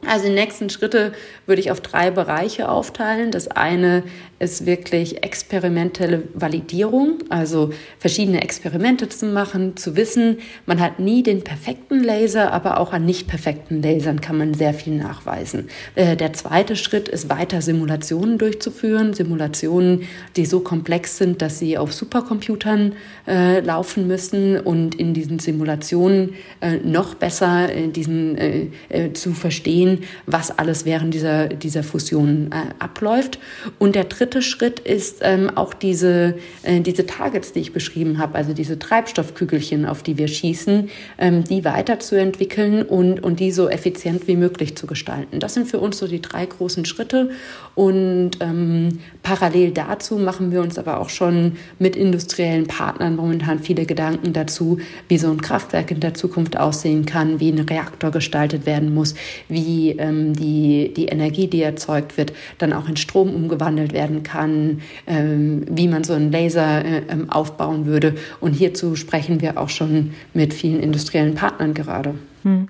Also 0.07 0.27
die 0.27 0.33
nächsten 0.33 0.71
Schritte 0.71 1.13
würde 1.47 1.61
ich 1.61 1.71
auf 1.71 1.81
drei 1.81 2.11
Bereiche 2.11 2.69
aufteilen. 2.69 3.31
Das 3.31 3.49
eine 3.49 4.05
ist 4.39 4.67
wirklich 4.67 5.25
experimentelle 5.25 6.23
Validierung, 6.35 7.19
also 7.29 7.71
verschiedene 7.99 8.43
Experimente 8.43 9.09
zu 9.09 9.27
machen, 9.27 9.77
zu 9.77 9.97
wissen, 9.97 10.39
man 10.67 10.81
hat 10.81 11.01
nie 11.01 11.23
den 11.23 11.43
perfekten 11.43 12.05
Laser, 12.05 12.53
aber 12.53 12.79
auch 12.79 12.93
an 12.93 13.05
nicht 13.05 13.27
perfekten 13.27 13.83
Lasern 13.83 14.21
kann 14.21 14.39
man 14.39 14.55
sehr 14.55 14.75
viel 14.75 14.95
nachweisen. 14.95 15.69
Äh, 15.97 16.17
der 16.17 16.33
zweite 16.33 16.77
Schritt 16.77 17.09
ist 17.09 17.29
weiter 17.29 17.63
Simulationen 17.63 18.39
durchzuführen, 18.39 19.15
Simulationen, 19.15 20.03
die 20.37 20.47
so 20.47 20.61
komplex 20.61 21.19
sind, 21.19 21.43
dass 21.43 21.59
sie 21.59 21.77
auf 21.77 21.93
Supercomputern 21.93 22.93
äh, 23.27 23.61
laufen 23.61 24.07
müssen 24.07 24.61
und 24.61 24.95
in 24.95 25.15
diesen 25.15 25.41
Simulationen 25.41 26.35
äh, 26.61 26.77
noch 26.77 27.15
besser 27.15 27.75
äh, 27.75 27.89
diesen 27.89 28.39
äh, 28.39 28.67
äh, 28.89 29.13
zu 29.13 29.33
verstehen, 29.33 29.88
was 30.27 30.57
alles 30.59 30.85
während 30.85 31.13
dieser 31.15 31.49
dieser 31.49 31.83
Fusion 31.83 32.51
abläuft. 32.79 33.39
Und 33.79 33.95
der 33.95 34.05
dritte 34.05 34.29
dritte 34.29 34.43
Schritt 34.43 34.81
ist 34.81 35.19
ähm, 35.23 35.51
auch 35.55 35.75
diese, 35.75 36.35
äh, 36.63 36.81
diese 36.81 37.07
Targets, 37.07 37.53
die 37.53 37.61
ich 37.61 37.73
beschrieben 37.73 38.19
habe, 38.19 38.35
also 38.35 38.53
diese 38.53 38.79
Treibstoffkügelchen, 38.79 39.87
auf 39.87 40.03
die 40.03 40.19
wir 40.19 40.29
schießen, 40.29 40.91
ähm, 41.19 41.45
die 41.45 41.65
weiterzuentwickeln 41.65 42.83
und, 42.83 43.23
und 43.23 43.41
die 43.41 43.51
so 43.53 43.69
effizient 43.69 44.29
wie 44.29 44.37
möglich 44.37 44.77
zu 44.77 44.87
gestalten. 44.87 45.41
Das 45.41 45.55
sind 45.55 45.69
für 45.69 45.79
uns 45.79 45.99
so 45.99 46.07
die 46.07 46.21
drei 46.21 46.45
großen 46.47 46.85
Schritte. 46.85 47.31
Und 47.75 48.33
ähm, 48.41 48.99
parallel 49.23 49.71
dazu 49.71 50.19
machen 50.19 50.51
wir 50.51 50.63
uns 50.63 50.79
aber 50.79 51.01
auch 51.01 51.11
schon 51.11 51.53
mit 51.79 51.95
industriellen 51.95 52.67
Partnern 52.67 53.17
momentan 53.17 53.61
viele 53.61 53.87
Gedanken 53.87 54.33
dazu, 54.33 54.79
wie 55.09 55.19
so 55.19 55.31
ein 55.31 55.41
Kraftwerk 55.41 55.91
in 55.91 56.01
der 56.01 56.15
Zukunft 56.15 56.57
aussehen 56.57 57.07
kann, 57.07 57.39
wie 57.41 57.51
ein 57.51 57.61
Reaktor 57.61 58.11
gestaltet 58.11 58.67
werden 58.67 58.93
muss, 58.93 59.15
wie 59.49 59.78
wie 59.79 59.91
ähm, 59.93 60.35
die, 60.35 60.93
die 60.95 61.07
Energie, 61.07 61.47
die 61.47 61.63
erzeugt 61.63 62.17
wird, 62.17 62.33
dann 62.59 62.73
auch 62.73 62.89
in 62.89 62.97
Strom 62.97 63.35
umgewandelt 63.35 63.93
werden 63.93 64.25
kann, 64.25 64.83
ähm, 65.07 65.65
wie 65.71 65.87
man 65.87 66.03
so 66.03 66.15
einen 66.15 66.33
Laser 66.33 66.85
äh, 66.85 67.03
ähm, 67.09 67.31
aufbauen 67.31 67.87
würde. 67.87 68.17
Und 68.41 68.55
hierzu 68.55 68.97
sprechen 68.97 69.41
wir 69.41 69.59
auch 69.59 69.69
schon 69.69 70.15
mit 70.35 70.53
vielen 70.53 70.81
industriellen 70.81 71.35
Partnern 71.35 71.75
gerade. 71.75 72.15
Hm. 72.43 72.69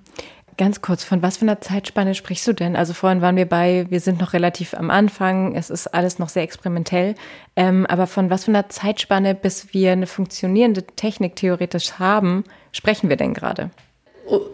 Ganz 0.58 0.82
kurz, 0.82 1.04
von 1.04 1.22
was 1.22 1.36
für 1.36 1.44
einer 1.44 1.60
Zeitspanne 1.60 2.16
sprichst 2.16 2.46
du 2.48 2.52
denn? 2.52 2.74
Also 2.74 2.92
vorhin 2.92 3.22
waren 3.22 3.36
wir 3.36 3.46
bei, 3.46 3.86
wir 3.90 4.00
sind 4.00 4.20
noch 4.20 4.32
relativ 4.32 4.74
am 4.74 4.90
Anfang, 4.90 5.54
es 5.54 5.70
ist 5.70 5.86
alles 5.86 6.18
noch 6.18 6.28
sehr 6.28 6.42
experimentell, 6.42 7.14
ähm, 7.54 7.86
aber 7.86 8.08
von 8.08 8.28
was 8.28 8.44
für 8.44 8.50
einer 8.50 8.68
Zeitspanne, 8.68 9.36
bis 9.36 9.72
wir 9.72 9.92
eine 9.92 10.08
funktionierende 10.08 10.82
Technik 10.82 11.36
theoretisch 11.36 11.92
haben, 12.00 12.42
sprechen 12.72 13.08
wir 13.08 13.16
denn 13.16 13.34
gerade? 13.34 13.70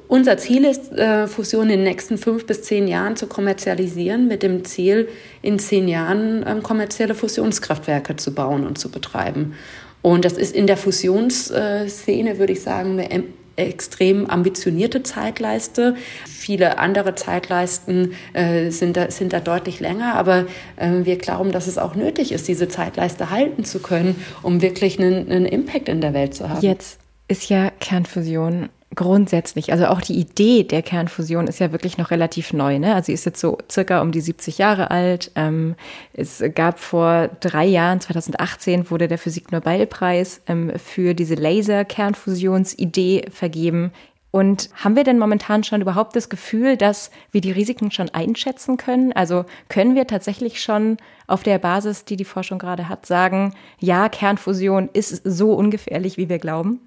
Unser 0.09 0.39
Ziel 0.39 0.65
ist, 0.65 0.93
äh, 0.93 1.27
Fusion 1.27 1.65
in 1.65 1.79
den 1.79 1.83
nächsten 1.83 2.19
fünf 2.19 2.47
bis 2.47 2.63
zehn 2.63 2.87
Jahren 2.87 3.17
zu 3.17 3.27
kommerzialisieren, 3.27 4.29
mit 4.29 4.43
dem 4.43 4.65
Ziel, 4.65 5.09
in 5.43 5.59
zehn 5.59 5.89
Jahren 5.89 6.45
ähm, 6.47 6.63
kommerzielle 6.63 7.15
Fusionskraftwerke 7.15 8.17
zu 8.17 8.33
bauen 8.33 8.67
und 8.67 8.79
zu 8.79 8.91
betreiben. 8.91 9.55
Und 10.03 10.25
das 10.25 10.35
ist 10.35 10.55
in 10.55 10.67
der 10.67 10.77
Fusionsszene, 10.77 12.39
würde 12.39 12.53
ich 12.53 12.61
sagen, 12.61 13.01
eine 13.01 13.25
extrem 13.57 14.27
ambitionierte 14.27 15.03
Zeitleiste. 15.03 15.97
Viele 16.27 16.79
andere 16.79 17.15
Zeitleisten 17.15 18.13
äh, 18.33 18.71
sind, 18.71 18.97
da, 18.97 19.11
sind 19.11 19.33
da 19.33 19.41
deutlich 19.41 19.81
länger, 19.81 20.15
aber 20.15 20.47
äh, 20.77 21.05
wir 21.05 21.17
glauben, 21.17 21.53
dass 21.53 21.67
es 21.67 21.79
auch 21.79 21.95
nötig 21.95 22.33
ist, 22.33 22.49
diese 22.49 22.69
Zeitleiste 22.69 23.31
halten 23.31 23.65
zu 23.65 23.81
können, 23.81 24.23
um 24.43 24.63
wirklich 24.63 24.99
einen, 24.99 25.31
einen 25.31 25.47
Impact 25.47 25.89
in 25.89 26.01
der 26.01 26.15
Welt 26.15 26.35
zu 26.35 26.49
haben. 26.49 26.61
Jetzt 26.61 26.99
ist 27.29 27.49
ja 27.49 27.71
Kernfusion 27.81 28.69
grundsätzlich, 28.95 29.73
also 29.73 29.87
auch 29.87 30.01
die 30.01 30.19
Idee 30.19 30.65
der 30.65 30.83
Kernfusion 30.83 31.47
ist 31.47 31.59
ja 31.59 31.73
wirklich 31.73 31.99
noch 31.99 32.11
relativ 32.11 32.53
neu. 32.53 32.79
Ne? 32.79 32.95
Also 32.95 33.07
sie 33.07 33.13
ist 33.13 33.27
jetzt 33.27 33.41
so 33.41 33.59
circa 33.71 34.01
um 34.01 34.13
die 34.13 34.21
70 34.21 34.59
Jahre 34.59 34.91
alt. 34.91 35.31
Ähm, 35.35 35.75
es 36.13 36.43
gab 36.55 36.79
vor 36.79 37.29
drei 37.41 37.65
Jahren, 37.65 38.01
2018, 38.01 38.91
wurde 38.91 39.09
der 39.09 39.19
Physik-Nobelpreis 39.19 40.43
ähm, 40.47 40.73
für 40.77 41.15
diese 41.15 41.35
Laser-Kernfusionsidee 41.35 43.27
vergeben. 43.31 43.93
Und 44.31 44.71
haben 44.75 44.97
wir 44.97 45.05
denn 45.05 45.21
momentan 45.21 45.63
schon 45.63 45.81
überhaupt 45.81 46.17
das 46.17 46.29
Gefühl, 46.29 46.77
dass 46.77 47.13
wir 47.31 47.41
die 47.41 47.53
Risiken 47.53 47.93
schon 47.93 48.11
einschätzen 48.11 48.77
können? 48.77 49.13
Also 49.13 49.45
können 49.69 49.95
wir 49.95 50.09
tatsächlich 50.09 50.61
schon 50.61 50.97
auf 51.29 51.45
der 51.45 51.59
Basis, 51.59 52.05
die 52.05 52.17
die 52.17 52.25
Forschung 52.25 52.59
gerade 52.59 52.89
hat, 52.89 53.07
sagen, 53.07 53.55
ja, 53.79 54.09
Kernfusion 54.09 54.91
ist 54.93 55.23
so 55.25 55.53
ungefährlich, 55.53 56.17
wie 56.17 56.29
wir 56.29 56.41
glauben? 56.41 56.81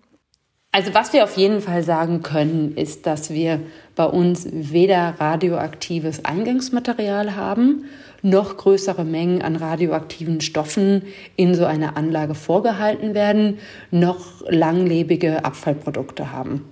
Also 0.71 0.93
was 0.93 1.13
wir 1.13 1.23
auf 1.23 1.38
jeden 1.38 1.62
Fall 1.62 1.82
sagen 1.82 2.21
können, 2.21 2.75
ist, 2.75 3.06
dass 3.06 3.30
wir 3.30 3.62
bei 3.95 4.06
uns 4.06 4.47
weder 4.51 5.15
radioaktives 5.17 6.25
Eingangsmaterial 6.25 7.36
haben, 7.36 7.86
noch 8.21 8.58
größere 8.58 9.06
Mengen 9.06 9.41
an 9.41 9.56
radioaktiven 9.56 10.41
Stoffen 10.41 11.03
in 11.36 11.56
so 11.56 11.65
einer 11.65 11.97
Anlage 11.97 12.36
vorgehalten 12.36 13.13
werden, 13.13 13.60
noch 13.91 14.41
langlebige 14.47 15.45
Abfallprodukte 15.45 16.32
haben. 16.32 16.65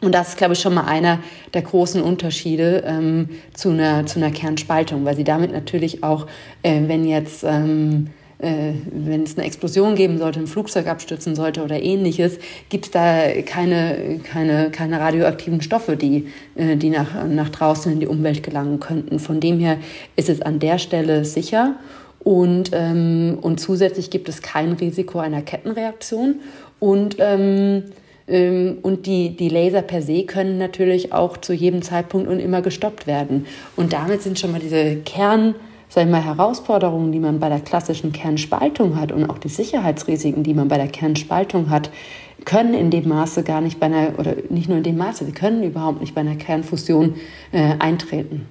Und 0.00 0.14
das 0.14 0.30
ist, 0.30 0.38
glaube 0.38 0.54
ich, 0.54 0.60
schon 0.60 0.74
mal 0.74 0.84
einer 0.84 1.20
der 1.54 1.62
großen 1.62 2.02
Unterschiede 2.02 2.84
ähm, 2.86 3.30
zu, 3.54 3.70
einer, 3.70 4.06
zu 4.06 4.20
einer 4.20 4.30
Kernspaltung, 4.30 5.04
weil 5.04 5.16
sie 5.16 5.24
damit 5.24 5.52
natürlich 5.52 6.04
auch, 6.04 6.26
äh, 6.62 6.82
wenn 6.86 7.04
jetzt 7.04 7.42
ähm, 7.44 8.10
äh, 8.38 8.72
wenn 8.92 9.24
es 9.24 9.36
eine 9.36 9.46
Explosion 9.46 9.94
geben 9.94 10.18
sollte, 10.18 10.38
ein 10.38 10.46
Flugzeug 10.46 10.86
abstürzen 10.86 11.34
sollte 11.34 11.62
oder 11.62 11.82
ähnliches, 11.82 12.38
gibt 12.68 12.86
es 12.86 12.90
da 12.92 13.30
keine, 13.44 14.20
keine, 14.22 14.70
keine 14.70 15.00
radioaktiven 15.00 15.60
Stoffe, 15.60 15.96
die, 15.96 16.28
äh, 16.54 16.76
die 16.76 16.90
nach, 16.90 17.26
nach 17.26 17.48
draußen 17.48 17.92
in 17.92 18.00
die 18.00 18.06
Umwelt 18.06 18.42
gelangen 18.42 18.78
könnten. 18.78 19.18
Von 19.18 19.40
dem 19.40 19.58
her 19.58 19.78
ist 20.16 20.28
es 20.28 20.40
an 20.40 20.60
der 20.60 20.78
Stelle 20.78 21.24
sicher. 21.24 21.76
Und, 22.20 22.70
ähm, 22.72 23.38
und 23.40 23.58
zusätzlich 23.58 24.10
gibt 24.10 24.28
es 24.28 24.42
kein 24.42 24.72
Risiko 24.72 25.18
einer 25.18 25.42
Kettenreaktion. 25.42 26.36
Und, 26.78 27.16
ähm, 27.18 27.84
ähm, 28.28 28.78
und 28.82 29.06
die, 29.06 29.36
die 29.36 29.48
Laser 29.48 29.82
per 29.82 30.02
se 30.02 30.24
können 30.24 30.58
natürlich 30.58 31.12
auch 31.12 31.38
zu 31.38 31.52
jedem 31.52 31.82
Zeitpunkt 31.82 32.28
und 32.28 32.38
immer 32.38 32.62
gestoppt 32.62 33.06
werden. 33.06 33.46
Und 33.76 33.92
damit 33.92 34.22
sind 34.22 34.38
schon 34.38 34.52
mal 34.52 34.60
diese 34.60 34.96
Kern- 34.96 35.54
sag 35.88 36.04
ich 36.04 36.10
mal, 36.10 36.22
Herausforderungen, 36.22 37.12
die 37.12 37.18
man 37.18 37.40
bei 37.40 37.48
der 37.48 37.60
klassischen 37.60 38.12
Kernspaltung 38.12 39.00
hat 39.00 39.12
und 39.12 39.28
auch 39.28 39.38
die 39.38 39.48
Sicherheitsrisiken, 39.48 40.42
die 40.42 40.54
man 40.54 40.68
bei 40.68 40.76
der 40.76 40.88
Kernspaltung 40.88 41.70
hat, 41.70 41.90
können 42.44 42.74
in 42.74 42.90
dem 42.90 43.08
Maße 43.08 43.42
gar 43.42 43.60
nicht 43.60 43.80
bei 43.80 43.86
einer, 43.86 44.18
oder 44.18 44.34
nicht 44.48 44.68
nur 44.68 44.78
in 44.78 44.84
dem 44.84 44.96
Maße, 44.96 45.24
sie 45.24 45.32
können 45.32 45.62
überhaupt 45.62 46.00
nicht 46.00 46.14
bei 46.14 46.20
einer 46.20 46.36
Kernfusion 46.36 47.14
äh, 47.52 47.74
eintreten. 47.78 48.46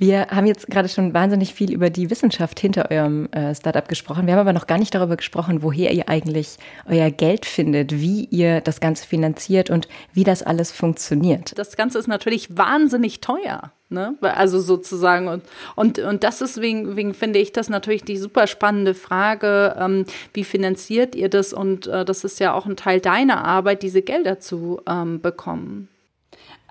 Wir 0.00 0.28
haben 0.28 0.46
jetzt 0.46 0.66
gerade 0.68 0.88
schon 0.88 1.12
wahnsinnig 1.12 1.52
viel 1.52 1.70
über 1.74 1.90
die 1.90 2.08
Wissenschaft 2.08 2.58
hinter 2.58 2.90
eurem 2.90 3.30
äh, 3.32 3.54
Startup 3.54 3.86
gesprochen. 3.86 4.26
Wir 4.26 4.32
haben 4.32 4.40
aber 4.40 4.54
noch 4.54 4.66
gar 4.66 4.78
nicht 4.78 4.94
darüber 4.94 5.14
gesprochen, 5.14 5.62
woher 5.62 5.92
ihr 5.92 6.08
eigentlich 6.08 6.56
euer 6.88 7.10
Geld 7.10 7.44
findet, 7.44 7.92
wie 7.92 8.24
ihr 8.24 8.62
das 8.62 8.80
Ganze 8.80 9.06
finanziert 9.06 9.68
und 9.68 9.88
wie 10.14 10.24
das 10.24 10.42
alles 10.42 10.72
funktioniert. 10.72 11.52
Das 11.58 11.76
Ganze 11.76 11.98
ist 11.98 12.06
natürlich 12.06 12.56
wahnsinnig 12.56 13.20
teuer. 13.20 13.72
Ne? 13.90 14.14
Also 14.22 14.58
sozusagen 14.58 15.28
und 15.28 15.42
und 15.76 15.98
und 15.98 16.24
das 16.24 16.40
ist 16.40 16.62
wegen, 16.62 16.96
wegen 16.96 17.12
finde 17.12 17.38
ich 17.38 17.52
das 17.52 17.68
natürlich 17.68 18.02
die 18.02 18.16
super 18.16 18.46
spannende 18.46 18.94
Frage, 18.94 19.76
ähm, 19.78 20.06
wie 20.32 20.44
finanziert 20.44 21.14
ihr 21.14 21.28
das 21.28 21.52
und 21.52 21.88
äh, 21.88 22.06
das 22.06 22.24
ist 22.24 22.40
ja 22.40 22.54
auch 22.54 22.64
ein 22.64 22.76
Teil 22.76 23.00
deiner 23.00 23.44
Arbeit, 23.44 23.82
diese 23.82 24.00
Gelder 24.00 24.40
zu 24.40 24.80
ähm, 24.88 25.20
bekommen. 25.20 25.88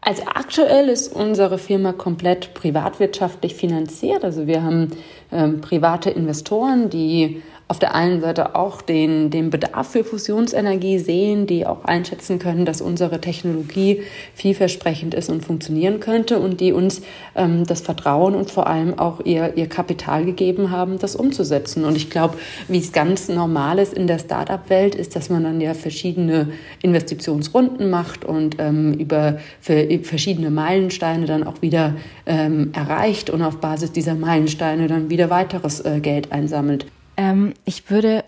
Also 0.01 0.23
aktuell 0.33 0.89
ist 0.89 1.13
unsere 1.13 1.57
Firma 1.57 1.93
komplett 1.93 2.53
privatwirtschaftlich 2.53 3.55
finanziert. 3.55 4.23
Also 4.23 4.47
wir 4.47 4.63
haben 4.63 4.91
ähm, 5.31 5.61
private 5.61 6.09
Investoren, 6.09 6.89
die 6.89 7.41
auf 7.69 7.77
der 7.77 7.93
einen 7.93 8.19
Seite 8.19 8.55
auch 8.55 8.81
den, 8.81 9.29
den 9.29 9.51
Bedarf 9.51 9.91
für 9.91 10.03
Fusionsenergie 10.03 10.97
sehen, 10.97 11.45
die 11.45 11.67
auch 11.67 11.85
einschätzen 11.85 12.39
können, 12.39 12.65
dass 12.65 12.81
unsere 12.81 13.21
Technologie 13.21 14.01
vielversprechend 14.33 15.13
ist 15.13 15.29
und 15.29 15.45
funktionieren 15.45 15.99
könnte 15.99 16.39
und 16.39 16.61
die 16.61 16.73
uns 16.73 17.03
ähm, 17.35 17.67
das 17.67 17.81
Vertrauen 17.81 18.33
und 18.33 18.49
vor 18.49 18.65
allem 18.65 18.97
auch 18.97 19.23
ihr, 19.23 19.55
ihr 19.55 19.69
Kapital 19.69 20.25
gegeben 20.25 20.71
haben, 20.71 20.97
das 20.97 21.15
umzusetzen. 21.15 21.85
Und 21.85 21.95
ich 21.95 22.09
glaube, 22.09 22.39
wie 22.67 22.79
es 22.79 22.91
ganz 22.91 23.29
normal 23.29 23.77
ist 23.77 23.93
in 23.93 24.07
der 24.07 24.17
Startup-Welt, 24.17 24.95
ist, 24.95 25.15
dass 25.15 25.29
man 25.29 25.43
dann 25.43 25.61
ja 25.61 25.75
verschiedene 25.75 26.47
Investitionsrunden 26.81 27.91
macht 27.91 28.25
und 28.25 28.55
ähm, 28.57 28.95
über 28.95 29.37
verschiedene 29.61 30.49
Meilensteine 30.49 31.27
dann 31.27 31.43
auch 31.43 31.61
wieder 31.61 31.95
ähm, 32.25 32.71
erreicht 32.73 33.29
und 33.29 33.43
auf 33.43 33.57
Basis 33.57 33.91
dieser 33.91 34.15
Meilensteine 34.15 34.87
dann 34.87 35.11
wieder 35.11 35.29
weiteres 35.29 35.81
äh, 35.81 35.99
Geld 35.99 36.31
einsammelt. 36.31 36.87
Ähm, 37.19 37.53
ich 37.65 37.91
würde 37.91 38.23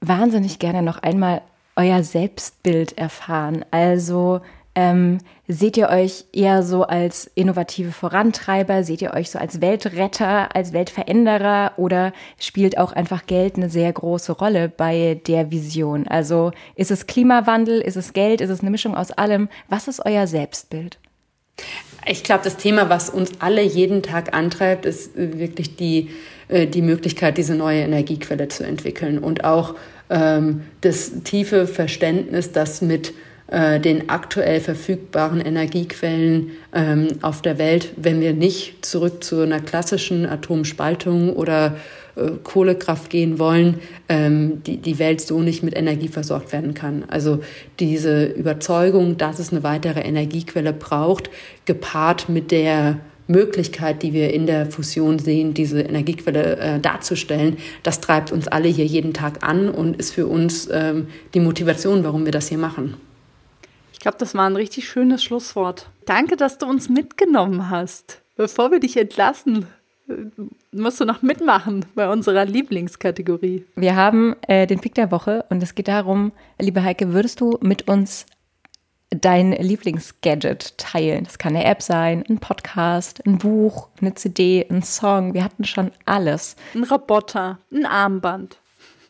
wahnsinnig 0.00 0.58
gerne 0.58 0.82
noch 0.82 1.02
einmal 1.02 1.42
euer 1.76 2.02
Selbstbild 2.02 2.96
erfahren. 2.96 3.62
Also 3.70 4.40
ähm, 4.74 5.18
seht 5.48 5.76
ihr 5.76 5.90
euch 5.90 6.24
eher 6.32 6.62
so 6.62 6.84
als 6.84 7.30
innovative 7.34 7.92
Vorantreiber? 7.92 8.84
Seht 8.84 9.02
ihr 9.02 9.12
euch 9.12 9.30
so 9.30 9.38
als 9.38 9.60
Weltretter, 9.60 10.56
als 10.56 10.72
Weltveränderer? 10.72 11.72
Oder 11.76 12.14
spielt 12.38 12.78
auch 12.78 12.92
einfach 12.92 13.26
Geld 13.26 13.56
eine 13.56 13.68
sehr 13.68 13.92
große 13.92 14.32
Rolle 14.32 14.70
bei 14.70 15.20
der 15.26 15.50
Vision? 15.50 16.08
Also 16.08 16.52
ist 16.74 16.90
es 16.90 17.06
Klimawandel? 17.06 17.82
Ist 17.82 17.96
es 17.96 18.14
Geld? 18.14 18.40
Ist 18.40 18.50
es 18.50 18.60
eine 18.60 18.70
Mischung 18.70 18.96
aus 18.96 19.10
allem? 19.10 19.50
Was 19.68 19.88
ist 19.88 20.06
euer 20.06 20.26
Selbstbild? 20.26 20.98
Ich 22.06 22.24
glaube, 22.24 22.44
das 22.44 22.56
Thema, 22.56 22.88
was 22.88 23.10
uns 23.10 23.32
alle 23.40 23.62
jeden 23.62 24.02
Tag 24.02 24.34
antreibt, 24.34 24.86
ist 24.86 25.10
wirklich 25.16 25.76
die 25.76 26.10
die 26.52 26.82
Möglichkeit, 26.82 27.38
diese 27.38 27.54
neue 27.54 27.80
Energiequelle 27.80 28.48
zu 28.48 28.64
entwickeln 28.64 29.18
und 29.18 29.44
auch 29.44 29.74
ähm, 30.10 30.62
das 30.82 31.22
tiefe 31.24 31.66
Verständnis, 31.66 32.52
dass 32.52 32.82
mit 32.82 33.14
äh, 33.52 33.80
den 33.80 34.08
aktuell 34.08 34.60
verfügbaren 34.60 35.40
Energiequellen 35.40 36.52
ähm, 36.74 37.08
auf 37.22 37.42
der 37.42 37.58
Welt, 37.58 37.92
wenn 37.96 38.20
wir 38.20 38.32
nicht 38.32 38.84
zurück 38.84 39.22
zu 39.22 39.40
einer 39.40 39.60
klassischen 39.60 40.26
Atomspaltung 40.26 41.34
oder 41.34 41.76
äh, 42.14 42.30
Kohlekraft 42.42 43.10
gehen 43.10 43.38
wollen, 43.38 43.80
ähm, 44.08 44.62
die, 44.64 44.76
die 44.76 44.98
Welt 44.98 45.20
so 45.20 45.40
nicht 45.40 45.62
mit 45.62 45.76
Energie 45.76 46.08
versorgt 46.08 46.52
werden 46.52 46.74
kann. 46.74 47.04
Also 47.08 47.40
diese 47.78 48.24
Überzeugung, 48.24 49.16
dass 49.16 49.38
es 49.38 49.50
eine 49.50 49.62
weitere 49.62 50.00
Energiequelle 50.00 50.72
braucht, 50.72 51.30
gepaart 51.64 52.28
mit 52.28 52.50
der 52.50 53.00
Möglichkeit, 53.32 54.02
die 54.02 54.12
wir 54.12 54.32
in 54.32 54.46
der 54.46 54.70
Fusion 54.70 55.18
sehen, 55.18 55.54
diese 55.54 55.80
Energiequelle 55.80 56.56
äh, 56.56 56.78
darzustellen, 56.78 57.56
das 57.82 58.00
treibt 58.00 58.30
uns 58.30 58.46
alle 58.46 58.68
hier 58.68 58.86
jeden 58.86 59.12
Tag 59.12 59.42
an 59.42 59.68
und 59.68 59.96
ist 59.96 60.12
für 60.12 60.28
uns 60.28 60.68
ähm, 60.70 61.08
die 61.34 61.40
Motivation, 61.40 62.04
warum 62.04 62.24
wir 62.24 62.32
das 62.32 62.48
hier 62.48 62.58
machen. 62.58 62.96
Ich 63.92 63.98
glaube, 63.98 64.18
das 64.18 64.34
war 64.34 64.46
ein 64.48 64.56
richtig 64.56 64.88
schönes 64.88 65.22
Schlusswort. 65.24 65.88
Danke, 66.06 66.36
dass 66.36 66.58
du 66.58 66.66
uns 66.66 66.88
mitgenommen 66.88 67.70
hast. 67.70 68.20
Bevor 68.36 68.70
wir 68.70 68.80
dich 68.80 68.96
entlassen, 68.96 69.66
äh, 70.08 70.14
musst 70.72 71.00
du 71.00 71.04
noch 71.04 71.22
mitmachen 71.22 71.84
bei 71.94 72.10
unserer 72.10 72.44
Lieblingskategorie. 72.44 73.64
Wir 73.76 73.96
haben 73.96 74.36
äh, 74.48 74.66
den 74.66 74.80
Pick 74.80 74.94
der 74.94 75.10
Woche 75.10 75.44
und 75.50 75.62
es 75.62 75.74
geht 75.74 75.88
darum, 75.88 76.32
liebe 76.58 76.82
Heike, 76.82 77.12
würdest 77.12 77.40
du 77.40 77.58
mit 77.60 77.88
uns 77.88 78.26
dein 79.20 79.52
Lieblingsgadget 79.52 80.76
teilen. 80.78 81.24
Das 81.24 81.38
kann 81.38 81.54
eine 81.54 81.64
App 81.64 81.82
sein, 81.82 82.24
ein 82.28 82.38
Podcast, 82.38 83.24
ein 83.26 83.38
Buch, 83.38 83.88
eine 84.00 84.14
CD, 84.14 84.66
ein 84.68 84.82
Song. 84.82 85.34
Wir 85.34 85.44
hatten 85.44 85.64
schon 85.64 85.92
alles. 86.04 86.56
Ein 86.74 86.84
Roboter, 86.84 87.58
ein 87.72 87.86
Armband. 87.86 88.61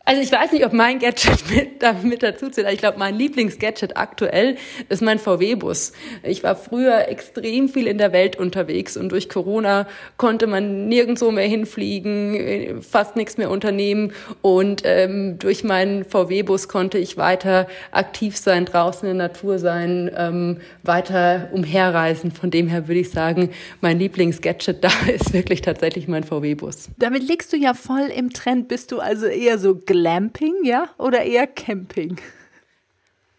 Also 0.04 0.20
ich 0.20 0.32
weiß 0.32 0.50
nicht, 0.52 0.66
ob 0.66 0.72
mein 0.72 0.98
Gadget 0.98 1.48
mit, 1.54 1.82
damit 1.82 2.22
dazu 2.22 2.48
zählt. 2.50 2.66
Ich 2.72 2.78
glaube, 2.78 2.98
mein 2.98 3.14
Lieblingsgadget 3.14 3.96
aktuell 3.96 4.56
ist 4.88 5.00
mein 5.00 5.18
VW-Bus. 5.18 5.92
Ich 6.24 6.42
war 6.42 6.56
früher 6.56 7.08
extrem 7.08 7.68
viel 7.68 7.86
in 7.86 7.98
der 7.98 8.12
Welt 8.12 8.36
unterwegs 8.36 8.96
und 8.96 9.10
durch 9.10 9.28
Corona 9.28 9.86
konnte 10.16 10.46
man 10.46 10.88
nirgendwo 10.88 11.30
mehr 11.30 11.46
hinfliegen, 11.46 12.82
fast 12.82 13.14
nichts 13.14 13.38
mehr 13.38 13.50
unternehmen 13.50 14.12
und 14.40 14.82
ähm, 14.84 15.38
durch 15.38 15.62
meinen 15.62 16.04
VW-Bus 16.04 16.68
konnte 16.68 16.98
ich 16.98 17.16
weiter 17.16 17.68
aktiv 17.92 18.36
sein, 18.36 18.64
draußen 18.64 19.08
in 19.08 19.18
der 19.18 19.28
Natur 19.28 19.58
sein, 19.58 20.10
ähm, 20.16 20.58
weiter 20.82 21.48
umherreisen. 21.52 22.32
Von 22.32 22.50
dem 22.50 22.66
her 22.66 22.88
würde 22.88 23.00
ich 23.00 23.10
sagen, 23.10 23.50
mein 23.80 23.98
Lieblingsgadget 24.00 24.78
da 24.82 24.90
ist 25.14 25.32
wirklich 25.32 25.60
tatsächlich 25.60 26.08
mein 26.08 26.24
VW-Bus. 26.24 26.88
Damit 26.98 27.22
liegst 27.28 27.52
du 27.52 27.56
ja 27.56 27.74
voll 27.74 28.10
im 28.14 28.32
Trend. 28.32 28.66
Bist 28.66 28.90
du 28.90 28.98
also 28.98 29.26
eher 29.26 29.58
so 29.58 29.76
Glamping, 29.92 30.64
ja, 30.64 30.88
oder 30.96 31.22
eher 31.22 31.46
Camping? 31.46 32.16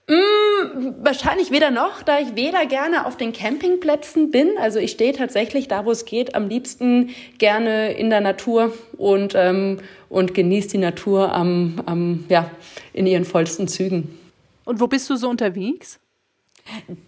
Mm, 0.07 0.93
wahrscheinlich 1.01 1.49
weder 1.49 1.71
noch, 1.71 2.03
da 2.03 2.19
ich 2.19 2.35
weder 2.35 2.67
gerne 2.67 3.07
auf 3.07 3.17
den 3.17 3.33
Campingplätzen 3.33 4.29
bin. 4.29 4.51
Also 4.59 4.77
ich 4.77 4.91
stehe 4.91 5.13
tatsächlich 5.13 5.67
da, 5.67 5.83
wo 5.85 5.89
es 5.91 6.05
geht, 6.05 6.35
am 6.35 6.49
liebsten 6.49 7.09
gerne 7.39 7.93
in 7.93 8.11
der 8.11 8.21
Natur 8.21 8.71
und, 8.97 9.33
ähm, 9.35 9.79
und 10.09 10.35
genieße 10.35 10.67
die 10.69 10.77
Natur 10.77 11.33
am, 11.33 11.81
am, 11.87 12.25
ja, 12.29 12.51
in 12.93 13.07
ihren 13.07 13.25
vollsten 13.25 13.67
Zügen. 13.67 14.19
Und 14.63 14.79
wo 14.79 14.85
bist 14.85 15.09
du 15.09 15.15
so 15.15 15.29
unterwegs? 15.29 15.99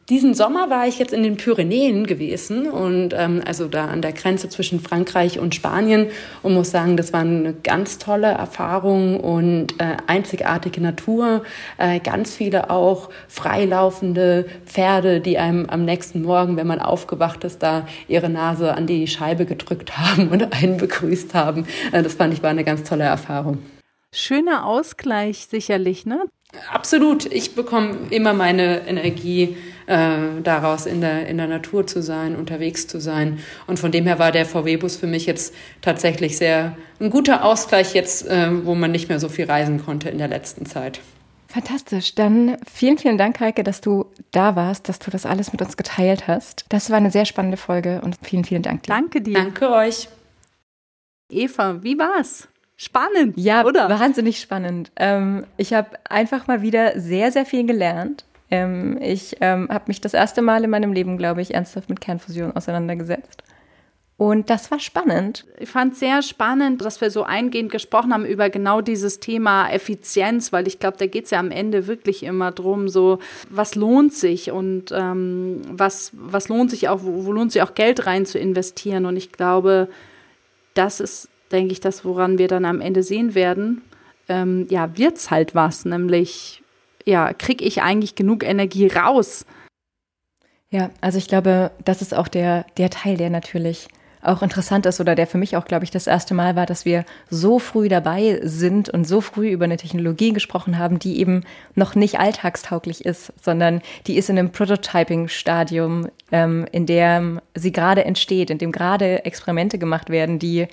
Diesen 0.10 0.34
Sommer 0.34 0.70
war 0.70 0.88
ich 0.88 1.00
jetzt 1.00 1.14
in 1.14 1.24
den 1.24 1.38
Pyrenäen 1.38 2.06
gewesen 2.06 2.70
und 2.70 3.14
ähm, 3.18 3.42
also 3.46 3.68
da 3.68 3.86
an 3.86 4.02
der 4.02 4.12
Grenze 4.12 4.50
zwischen 4.50 4.80
Frankreich 4.80 5.40
und 5.40 5.56
Spanien 5.56 6.10
und 6.44 6.54
muss 6.54 6.72
sagen, 6.72 6.98
das 6.98 7.14
war 7.14 7.22
eine 7.22 7.54
ganz 7.54 7.98
tolle 7.98 8.28
Erfahrung 8.28 9.20
und 9.20 9.80
äh, 9.80 9.98
einzigartige 10.08 10.82
Natur, 10.82 11.44
äh, 11.78 12.00
ganz 12.00 12.36
viele 12.36 12.70
auch 12.70 13.10
freilaufende 13.28 14.46
Pferde, 14.66 15.22
die 15.22 15.38
einem 15.38 15.68
am 15.70 15.86
nächsten 15.86 16.22
Morgen, 16.22 16.58
wenn 16.58 16.68
man 16.68 16.80
aufgewacht 16.80 17.44
ist, 17.44 17.64
da 17.64 17.88
ihre 18.08 18.30
Nase 18.30 18.76
an 18.76 18.88
die 18.88 19.08
Scheibe 19.08 19.46
gedrückt 19.46 19.98
haben 19.98 20.28
und 20.28 20.54
einen 20.54 20.78
begrüßt 20.78 21.34
haben. 21.34 21.66
Äh, 21.92 22.04
das 22.04 22.14
fand 22.14 22.34
ich 22.34 22.44
war 22.44 22.50
eine 22.50 22.66
ganz 22.66 22.84
tolle 22.84 23.06
Erfahrung. 23.06 23.60
Schöner 24.14 24.66
Ausgleich 24.66 25.48
sicherlich, 25.48 26.06
ne? 26.06 26.26
Absolut. 26.72 27.26
Ich 27.26 27.56
bekomme 27.56 27.98
immer 28.10 28.34
meine 28.34 28.88
Energie 28.88 29.58
äh, 29.88 30.42
daraus, 30.44 30.86
in 30.86 31.02
der, 31.02 31.28
in 31.28 31.38
der 31.38 31.48
Natur 31.48 31.86
zu 31.88 32.02
sein, 32.02 32.36
unterwegs 32.36 32.88
zu 32.88 33.00
sein. 33.00 33.40
Und 33.68 33.80
von 33.80 33.92
dem 33.92 34.06
her 34.06 34.20
war 34.20 34.32
der 34.32 34.46
VW-Bus 34.46 34.96
für 34.96 35.08
mich 35.08 35.26
jetzt 35.26 35.54
tatsächlich 35.82 36.38
sehr 36.38 36.78
ein 37.00 37.10
guter 37.10 37.44
Ausgleich 37.44 37.94
jetzt, 37.94 38.28
äh, 38.28 38.66
wo 38.66 38.76
man 38.76 38.92
nicht 38.92 39.10
mehr 39.10 39.20
so 39.20 39.30
viel 39.30 39.46
reisen 39.46 39.84
konnte 39.84 40.10
in 40.10 40.18
der 40.18 40.28
letzten 40.28 40.66
Zeit. 40.66 41.02
Fantastisch. 41.48 42.16
Dann 42.16 42.58
vielen, 42.70 42.98
vielen 42.98 43.18
Dank, 43.18 43.40
Heike, 43.40 43.64
dass 43.64 43.80
du 43.80 44.08
da 44.32 44.56
warst, 44.56 44.90
dass 44.90 45.00
du 45.00 45.10
das 45.10 45.26
alles 45.26 45.52
mit 45.52 45.62
uns 45.62 45.78
geteilt 45.78 46.28
hast. 46.28 46.66
Das 46.70 46.90
war 46.90 46.98
eine 46.98 47.12
sehr 47.12 47.26
spannende 47.26 47.58
Folge 47.58 48.02
und 48.04 48.18
vielen, 48.24 48.44
vielen 48.44 48.62
Dank 48.62 48.84
dir. 48.84 48.90
Danke 48.90 49.22
dir. 49.22 49.36
Danke 49.36 49.72
euch. 49.72 50.10
Eva, 51.32 51.82
wie 51.82 51.98
war's? 51.98 52.48
Spannend, 52.78 53.38
ja, 53.38 53.66
oder? 53.66 53.90
Wahnsinnig 53.90 54.40
spannend. 54.40 54.92
Ähm, 54.98 55.46
ich 55.58 55.74
habe 55.74 55.92
einfach 56.10 56.48
mal 56.48 56.62
wieder 56.62 57.00
sehr, 57.00 57.32
sehr 57.32 57.46
viel 57.46 57.66
gelernt. 57.66 58.26
Ähm, 58.52 58.98
ich 59.02 59.38
ähm, 59.42 59.70
habe 59.70 59.86
mich 59.88 60.02
das 60.02 60.14
erste 60.14 60.42
Mal 60.42 60.64
in 60.64 60.70
meinem 60.70 60.92
Leben, 60.92 61.18
glaube 61.18 61.42
ich, 61.42 61.54
ernsthaft 61.54 61.90
mit 61.90 62.02
Kernfusion 62.02 62.56
auseinandergesetzt. 62.56 63.44
Und 64.18 64.50
das 64.50 64.72
war 64.72 64.80
spannend. 64.80 65.46
Ich 65.60 65.70
fand 65.70 65.94
es 65.94 66.00
sehr 66.00 66.22
spannend, 66.22 66.82
dass 66.82 67.02
wir 67.02 67.12
so 67.12 67.24
eingehend 67.24 67.70
gesprochen 67.70 68.14
haben 68.14 68.26
über 68.26 68.50
genau 68.50 68.80
dieses 68.80 69.20
Thema 69.20 69.70
Effizienz, 69.70 70.54
weil 70.54 70.68
ich 70.68 70.80
glaube, 70.80 70.96
da 70.98 71.06
geht 71.06 71.26
es 71.26 71.32
ja 71.32 71.40
am 71.40 71.52
Ende 71.52 71.88
wirklich 71.88 72.24
immer 72.24 72.52
drum, 72.52 72.88
so 72.88 73.20
was 73.50 73.76
lohnt 73.76 74.14
sich 74.14 74.52
und 74.52 74.94
ähm, 74.94 75.62
was, 75.70 76.12
was 76.14 76.48
lohnt 76.48 76.72
sich 76.72 76.88
auch, 76.88 77.04
wo, 77.04 77.26
wo 77.26 77.34
lohnt 77.34 77.52
sich 77.52 77.62
auch 77.62 77.74
Geld 77.74 78.06
rein 78.06 78.26
zu 78.26 78.40
investieren. 78.40 79.06
Und 79.06 79.18
ich 79.18 79.34
glaube, 79.34 79.90
das 80.76 81.02
ist 81.02 81.30
denke 81.56 81.72
ich, 81.72 81.80
das, 81.80 82.04
woran 82.04 82.38
wir 82.38 82.48
dann 82.48 82.66
am 82.66 82.82
Ende 82.82 83.02
sehen 83.02 83.34
werden, 83.34 83.82
ähm, 84.28 84.68
ja, 84.70 84.90
es 85.16 85.32
halt 85.32 85.56
was, 85.56 85.86
nämlich, 85.86 86.62
ja, 87.06 87.34
kriege 87.34 87.64
ich 87.64 87.82
eigentlich 87.82 88.16
genug 88.16 88.44
Energie 88.44 88.88
raus? 88.88 89.46
Ja, 90.70 90.90
also 91.00 91.18
ich 91.18 91.28
glaube, 91.28 91.72
das 91.86 92.02
ist 92.02 92.14
auch 92.14 92.28
der, 92.28 92.66
der 92.78 92.90
Teil, 92.90 93.18
der 93.18 93.30
natürlich 93.30 93.88
auch 94.22 94.42
interessant 94.42 94.86
ist 94.88 95.00
oder 95.00 95.16
der 95.16 95.28
für 95.28 95.38
mich 95.38 95.56
auch, 95.56 95.66
glaube 95.66 95.84
ich, 95.86 95.92
das 95.92 96.08
erste 96.08 96.34
Mal 96.34 96.56
war, 96.56 96.66
dass 96.66 96.84
wir 96.84 97.06
so 97.30 97.60
früh 97.60 97.88
dabei 97.88 98.40
sind 98.44 98.90
und 98.90 99.08
so 99.08 99.22
früh 99.22 99.50
über 99.50 99.66
eine 99.66 99.78
Technologie 99.78 100.34
gesprochen 100.34 100.80
haben, 100.80 101.00
die 101.00 101.20
eben 101.20 101.44
noch 101.76 101.96
nicht 101.96 102.20
alltagstauglich 102.20 103.06
ist, 103.06 103.32
sondern 103.42 103.82
die 104.08 104.18
ist 104.18 104.30
in 104.30 104.40
einem 104.40 104.52
Prototyping-Stadium, 104.52 106.10
ähm, 106.32 106.66
in 106.72 106.88
dem 106.88 107.40
sie 107.54 107.72
gerade 107.72 108.04
entsteht, 108.04 108.50
in 108.50 108.58
dem 108.58 108.72
gerade 108.72 109.26
Experimente 109.26 109.78
gemacht 109.78 110.10
werden, 110.10 110.40
die 110.40 110.68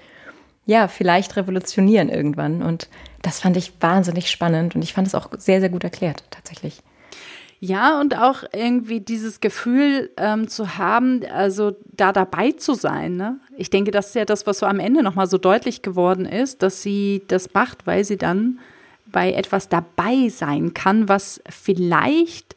ja, 0.66 0.88
vielleicht 0.88 1.36
revolutionieren 1.36 2.08
irgendwann. 2.08 2.62
Und 2.62 2.88
das 3.22 3.40
fand 3.40 3.56
ich 3.56 3.72
wahnsinnig 3.80 4.30
spannend 4.30 4.74
und 4.74 4.82
ich 4.82 4.92
fand 4.92 5.06
es 5.06 5.14
auch 5.14 5.28
sehr, 5.38 5.60
sehr 5.60 5.70
gut 5.70 5.84
erklärt, 5.84 6.24
tatsächlich. 6.30 6.82
Ja, 7.64 8.00
und 8.00 8.18
auch 8.18 8.42
irgendwie 8.52 8.98
dieses 8.98 9.40
Gefühl 9.40 10.10
ähm, 10.16 10.48
zu 10.48 10.78
haben, 10.78 11.20
also 11.32 11.76
da 11.92 12.12
dabei 12.12 12.50
zu 12.50 12.74
sein. 12.74 13.14
Ne? 13.16 13.38
Ich 13.56 13.70
denke, 13.70 13.92
das 13.92 14.08
ist 14.08 14.14
ja 14.16 14.24
das, 14.24 14.48
was 14.48 14.58
so 14.58 14.66
am 14.66 14.80
Ende 14.80 15.00
nochmal 15.04 15.28
so 15.28 15.38
deutlich 15.38 15.80
geworden 15.80 16.26
ist, 16.26 16.64
dass 16.64 16.82
sie 16.82 17.22
das 17.28 17.54
macht, 17.54 17.86
weil 17.86 18.02
sie 18.02 18.16
dann 18.16 18.58
bei 19.06 19.32
etwas 19.32 19.68
dabei 19.68 20.28
sein 20.28 20.74
kann, 20.74 21.08
was 21.08 21.40
vielleicht 21.48 22.56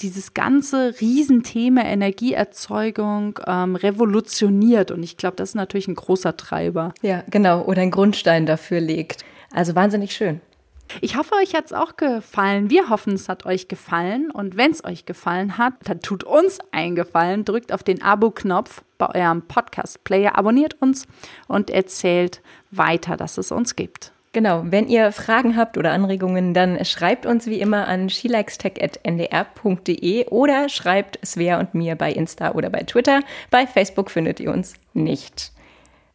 dieses 0.00 0.34
ganze 0.34 0.94
Riesenthema 1.00 1.82
Energieerzeugung 1.82 3.40
ähm, 3.46 3.76
revolutioniert. 3.76 4.90
Und 4.90 5.02
ich 5.02 5.16
glaube, 5.16 5.36
das 5.36 5.50
ist 5.50 5.54
natürlich 5.54 5.88
ein 5.88 5.94
großer 5.94 6.36
Treiber. 6.36 6.92
Ja, 7.02 7.22
genau. 7.30 7.62
Oder 7.62 7.82
ein 7.82 7.90
Grundstein 7.90 8.46
dafür 8.46 8.80
legt. 8.80 9.24
Also 9.52 9.74
wahnsinnig 9.74 10.14
schön. 10.14 10.40
Ich 11.00 11.16
hoffe, 11.16 11.34
euch 11.36 11.54
hat 11.54 11.66
es 11.66 11.72
auch 11.72 11.96
gefallen. 11.96 12.70
Wir 12.70 12.88
hoffen, 12.88 13.14
es 13.14 13.28
hat 13.28 13.46
euch 13.46 13.68
gefallen. 13.68 14.30
Und 14.30 14.56
wenn 14.56 14.70
es 14.70 14.84
euch 14.84 15.06
gefallen 15.06 15.58
hat, 15.58 15.74
dann 15.84 16.00
tut 16.00 16.24
uns 16.24 16.58
einen 16.72 16.94
Gefallen. 16.94 17.44
Drückt 17.44 17.72
auf 17.72 17.82
den 17.82 18.02
Abo-Knopf 18.02 18.82
bei 18.98 19.08
eurem 19.14 19.42
Podcast-Player, 19.42 20.38
abonniert 20.38 20.80
uns 20.80 21.06
und 21.48 21.70
erzählt 21.70 22.42
weiter, 22.70 23.16
dass 23.16 23.38
es 23.38 23.50
uns 23.50 23.76
gibt. 23.76 24.13
Genau, 24.34 24.64
wenn 24.66 24.88
ihr 24.88 25.12
Fragen 25.12 25.56
habt 25.56 25.78
oder 25.78 25.92
Anregungen, 25.92 26.52
dann 26.54 26.84
schreibt 26.84 27.24
uns 27.24 27.46
wie 27.46 27.60
immer 27.60 27.86
an 27.86 28.10
shelikestech.ndr.de 28.10 30.26
oder 30.26 30.68
schreibt 30.68 31.24
Svea 31.24 31.60
und 31.60 31.74
mir 31.74 31.94
bei 31.94 32.10
Insta 32.12 32.50
oder 32.50 32.68
bei 32.68 32.80
Twitter. 32.80 33.20
Bei 33.50 33.68
Facebook 33.68 34.10
findet 34.10 34.40
ihr 34.40 34.52
uns 34.52 34.74
nicht. 34.92 35.52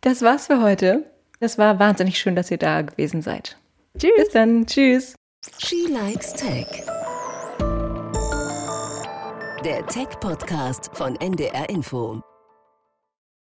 Das 0.02 0.22
war's 0.22 0.48
für 0.48 0.62
heute. 0.62 1.06
Das 1.40 1.58
war 1.58 1.80
wahnsinnig 1.80 2.20
schön, 2.20 2.36
dass 2.36 2.52
ihr 2.52 2.58
da 2.58 2.82
gewesen 2.82 3.22
seid. 3.22 3.58
Tschüss. 3.98 4.12
Bis 4.18 4.32
dann. 4.32 4.66
Tschüss. 4.66 5.16
She 5.60 5.88
Likes 5.90 6.34
Tech. 6.34 6.68
Der 9.64 9.88
Tech-Podcast 9.88 10.90
von 10.94 11.16
NDR 11.16 11.70
Info. 11.70 12.20